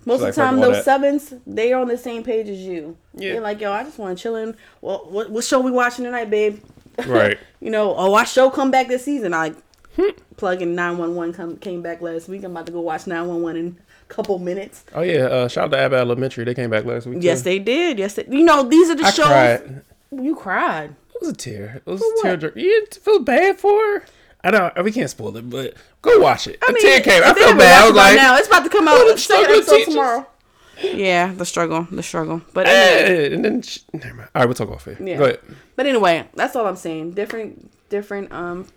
Most 0.06 0.20
So 0.22 0.28
of 0.28 0.36
the 0.36 0.42
time, 0.42 0.60
those 0.60 0.76
that. 0.78 0.86
sevens 0.86 1.34
they 1.48 1.72
are 1.74 1.82
on 1.82 1.88
the 1.88 1.98
same 1.98 2.24
page 2.24 2.50
as 2.50 2.60
you. 2.60 2.98
Yeah. 3.14 3.34
They're 3.34 3.42
like, 3.42 3.62
yo, 3.62 3.72
I 3.72 3.84
just 3.84 3.98
want 3.98 4.18
to 4.18 4.22
chill 4.22 4.36
in. 4.36 4.56
Well, 4.82 5.06
what, 5.10 5.30
what 5.32 5.44
show 5.44 5.60
we 5.62 5.72
watching 5.72 6.06
tonight, 6.06 6.30
babe? 6.30 6.62
Right. 7.08 7.40
you 7.60 7.72
know, 7.72 7.96
oh, 7.96 8.14
our 8.14 8.26
show 8.26 8.52
come 8.52 8.70
back 8.70 8.88
this 8.88 9.04
season. 9.06 9.34
I 9.34 9.54
plug 10.38 10.62
in 10.62 10.76
911 10.76 11.34
come, 11.34 11.58
came 11.58 11.82
back 11.82 12.02
last 12.02 12.28
week. 12.30 12.44
I'm 12.44 12.52
about 12.52 12.68
to 12.68 12.72
go 12.72 12.82
watch 12.82 13.08
911 13.08 13.60
in 13.60 13.78
a 14.10 14.14
couple 14.14 14.38
minutes. 14.40 14.84
Oh 14.94 15.02
yeah, 15.02 15.22
uh, 15.26 15.48
shout 15.48 15.66
out 15.66 15.72
to 15.72 15.78
Abbott 15.80 16.00
Elementary. 16.00 16.44
They 16.44 16.54
came 16.54 16.70
back 16.70 16.86
last 16.86 17.08
week. 17.08 17.20
Yes, 17.22 17.40
too. 17.40 17.46
they 17.46 17.60
did. 17.60 17.98
Yes, 17.98 18.14
they, 18.16 18.26
you 18.30 18.44
know, 18.44 18.62
these 18.64 18.90
are 18.92 18.96
the 18.96 19.06
I 19.06 19.10
shows. 19.12 19.26
cried. 19.26 19.82
You 20.12 20.36
cried. 20.36 20.92
It 21.16 21.22
was 21.22 21.30
a 21.30 21.34
tear. 21.34 21.82
It 21.86 21.90
was 21.90 22.00
For 22.00 22.06
a 22.20 22.22
tear. 22.22 22.38
jerk. 22.38 22.56
You 22.58 22.70
didn't 22.70 22.96
feel 23.04 23.20
bad 23.20 23.60
for 23.60 23.72
her. 23.72 24.06
I 24.44 24.52
don't. 24.52 24.84
We 24.84 24.92
can't 24.92 25.10
spoil 25.10 25.36
it, 25.38 25.50
but 25.50 25.76
go 26.02 26.20
watch 26.20 26.48
it. 26.48 26.60
I 26.68 26.72
mean, 26.72 26.84
10K. 26.86 27.08
if 27.08 27.24
I 27.26 27.34
feel 27.34 27.56
bad. 27.56 27.84
I 27.84 27.88
was 27.88 27.96
like, 27.96 28.16
now 28.16 28.36
it's 28.38 28.48
about 28.48 28.64
to 28.64 28.70
come 28.70 28.88
out 28.88 28.98
the 28.98 29.18
second 29.18 29.18
struggle 29.18 29.56
episode 29.56 29.86
tomorrow. 29.92 30.28
Yeah, 30.82 31.34
the 31.34 31.46
struggle, 31.46 31.88
the 31.92 32.04
struggle. 32.04 32.42
But 32.54 32.68
anyway, 32.68 33.30
eh, 33.32 33.36
and 33.36 33.46
then 33.46 33.62
sh- 33.62 33.80
never 33.94 34.16
mind. 34.16 34.30
All 34.36 34.42
right, 34.42 34.46
we'll 34.46 34.56
talk 34.56 34.70
off 34.70 34.88
it. 34.88 35.00
Yeah. 35.00 35.18
Go 35.18 35.24
ahead. 35.26 35.40
But 35.76 35.86
anyway, 35.86 36.28
that's 36.34 36.56
all 36.56 36.66
I'm 36.66 36.76
saying. 36.76 37.12
Different 37.12 37.72
different 37.90 38.32
um 38.34 38.68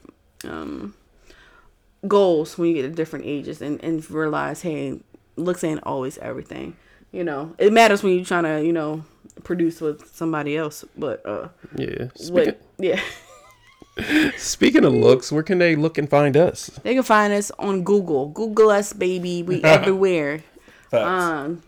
um 0.44 0.94
goals 2.06 2.56
when 2.58 2.68
you 2.68 2.74
get 2.74 2.82
to 2.82 2.90
different 2.90 3.24
ages 3.24 3.60
and, 3.62 3.82
and 3.82 4.08
realize, 4.10 4.62
hey, 4.62 5.00
looks 5.36 5.64
ain't 5.64 5.80
always 5.82 6.18
everything. 6.18 6.76
You 7.10 7.24
know, 7.24 7.54
it 7.58 7.72
matters 7.72 8.02
when 8.02 8.14
you're 8.14 8.24
trying 8.24 8.44
to, 8.44 8.64
you 8.64 8.72
know, 8.72 9.04
produce 9.42 9.80
with 9.80 10.14
somebody 10.14 10.56
else. 10.56 10.84
But 10.96 11.24
uh 11.26 11.48
Yeah. 11.76 12.08
Speaking, 12.14 12.34
what 12.34 12.60
yeah. 12.78 13.00
speaking 14.36 14.84
of 14.84 14.92
looks, 14.92 15.32
where 15.32 15.42
can 15.42 15.59
they 15.59 15.76
look 15.76 15.99
and 15.99 16.09
find 16.09 16.36
us? 16.36 16.66
They 16.82 16.94
can 16.94 17.03
find 17.03 17.32
us 17.32 17.51
on 17.59 17.82
Google. 17.82 18.28
Google 18.28 18.70
us, 18.70 18.92
baby. 18.92 19.42
We 19.42 19.62
everywhere. 19.64 20.42
Facts. 20.90 21.05
Um 21.05 21.62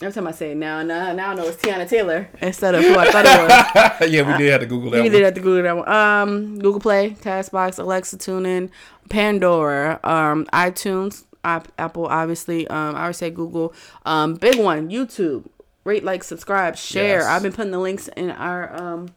every 0.00 0.12
time 0.12 0.26
I 0.26 0.32
say 0.32 0.52
it 0.52 0.56
now, 0.56 0.82
now, 0.82 1.12
now 1.12 1.30
I 1.30 1.34
know 1.34 1.46
it's 1.46 1.56
Teyana 1.56 1.88
Taylor 1.88 2.28
instead 2.40 2.74
of 2.74 2.82
who 2.82 2.94
I 2.96 3.10
thought 3.10 3.24
it 3.26 4.00
was. 4.00 4.10
yeah, 4.12 4.30
we 4.30 4.36
did 4.38 4.50
have 4.50 4.60
to 4.60 4.66
Google 4.66 4.90
that. 4.90 4.98
We 4.98 5.02
one. 5.04 5.12
did 5.12 5.24
have 5.24 5.34
to 5.34 5.40
Google 5.40 5.62
that 5.62 5.76
one. 5.76 5.88
Um, 5.88 6.58
Google 6.58 6.80
Play, 6.80 7.10
Castbox, 7.10 7.78
Alexa, 7.78 8.18
TuneIn, 8.18 8.70
Pandora, 9.08 10.00
um, 10.04 10.44
iTunes, 10.52 11.24
App- 11.42 11.72
Apple, 11.78 12.06
obviously. 12.06 12.66
Um, 12.68 12.96
I 12.96 13.06
would 13.06 13.16
say 13.16 13.30
Google. 13.30 13.72
Um, 14.04 14.34
big 14.34 14.58
one, 14.58 14.90
YouTube. 14.90 15.46
Rate, 15.84 16.04
like, 16.04 16.24
subscribe, 16.24 16.76
share. 16.76 17.20
Yes. 17.20 17.26
I've 17.26 17.42
been 17.42 17.52
putting 17.52 17.72
the 17.72 17.78
links 17.78 18.08
in 18.08 18.30
our 18.30 18.74
um 18.74 19.08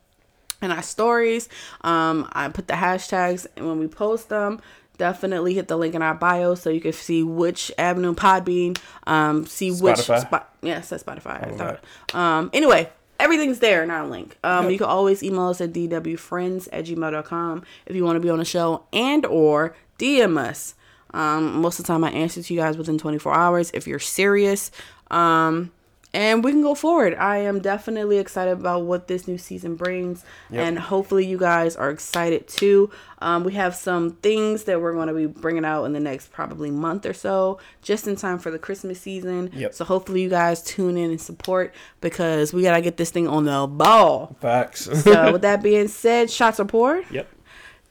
in 0.61 0.71
our 0.71 0.81
stories. 0.81 1.49
Um, 1.81 2.27
I 2.33 2.49
put 2.49 2.67
the 2.67 2.73
hashtags 2.73 3.45
and 3.55 3.67
when 3.67 3.79
we 3.79 3.87
post 3.87 4.29
them. 4.29 4.61
Definitely 4.97 5.53
hit 5.53 5.67
the 5.67 5.77
link 5.77 5.93
in 5.93 6.01
our 6.01 6.15
bio 6.15 6.55
so 6.55 6.71
you 6.71 6.81
can 6.81 6.91
see 6.91 7.21
which 7.21 7.71
Avenue 7.77 8.15
Podbean, 8.15 8.79
um, 9.05 9.45
see 9.45 9.69
which 9.71 9.97
Spotify. 9.97 10.21
spot. 10.21 10.55
Yeah, 10.63 10.79
it 10.79 10.85
says 10.85 11.03
Spotify. 11.03 11.47
I 11.47 11.55
thought. 11.55 11.83
Um, 12.15 12.49
anyway, 12.51 12.89
everything's 13.19 13.59
there 13.59 13.83
in 13.83 13.91
our 13.91 14.07
link. 14.07 14.37
Um, 14.43 14.71
you 14.71 14.79
can 14.79 14.87
always 14.87 15.21
email 15.21 15.49
us 15.49 15.61
at 15.61 15.71
dwfriendz 15.71 16.67
at 16.71 16.85
gmail.com 16.85 17.63
if 17.85 17.95
you 17.95 18.03
want 18.03 18.15
to 18.15 18.19
be 18.19 18.29
on 18.31 18.39
the 18.39 18.45
show 18.45 18.85
and 18.91 19.23
or 19.27 19.75
DM 19.99 20.39
us. 20.39 20.73
Um, 21.13 21.61
most 21.61 21.79
of 21.79 21.85
the 21.85 21.93
time 21.93 22.03
I 22.03 22.09
answer 22.11 22.41
to 22.41 22.53
you 22.53 22.59
guys 22.59 22.75
within 22.75 22.97
24 22.97 23.33
hours 23.33 23.71
if 23.75 23.85
you're 23.85 23.99
serious. 23.99 24.71
Um, 25.11 25.71
and 26.13 26.43
we 26.43 26.51
can 26.51 26.61
go 26.61 26.73
forward. 26.73 27.15
I 27.15 27.37
am 27.37 27.59
definitely 27.59 28.17
excited 28.17 28.51
about 28.51 28.83
what 28.83 29.07
this 29.07 29.27
new 29.27 29.37
season 29.37 29.75
brings, 29.75 30.23
and 30.51 30.79
hopefully 30.79 31.25
you 31.25 31.37
guys 31.37 31.75
are 31.75 31.89
excited 31.89 32.47
too. 32.47 32.89
Um, 33.19 33.43
we 33.43 33.53
have 33.53 33.75
some 33.75 34.11
things 34.11 34.63
that 34.65 34.81
we're 34.81 34.93
going 34.93 35.07
to 35.07 35.13
be 35.13 35.25
bringing 35.25 35.65
out 35.65 35.85
in 35.85 35.93
the 35.93 35.99
next 35.99 36.31
probably 36.31 36.71
month 36.71 37.05
or 37.05 37.13
so, 37.13 37.59
just 37.81 38.07
in 38.07 38.15
time 38.15 38.39
for 38.39 38.51
the 38.51 38.59
Christmas 38.59 39.01
season. 39.01 39.49
Yep. 39.53 39.73
So 39.73 39.85
hopefully 39.85 40.21
you 40.21 40.29
guys 40.29 40.63
tune 40.63 40.97
in 40.97 41.11
and 41.11 41.21
support 41.21 41.73
because 42.01 42.53
we 42.53 42.61
gotta 42.63 42.81
get 42.81 42.97
this 42.97 43.11
thing 43.11 43.27
on 43.27 43.45
the 43.45 43.67
ball. 43.67 44.35
Facts. 44.39 44.85
So 45.03 45.31
with 45.33 45.41
that 45.41 45.61
being 45.61 45.87
said, 45.87 46.29
shots 46.29 46.59
are 46.59 46.65
poured. 46.65 47.05
yep. 47.11 47.27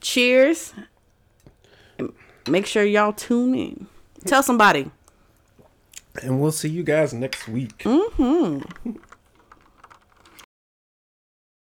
Cheers. 0.01 0.73
Make 2.49 2.67
sure 2.67 2.85
y'all 2.85 3.13
tune 3.13 3.55
in. 3.55 3.87
Tell 4.25 4.43
somebody. 4.43 4.91
And 6.23 6.41
we'll 6.41 6.53
see 6.53 6.69
you 6.69 6.83
guys 6.83 7.13
next 7.13 7.49
week. 7.49 7.79
Mm-hmm. 7.79 8.97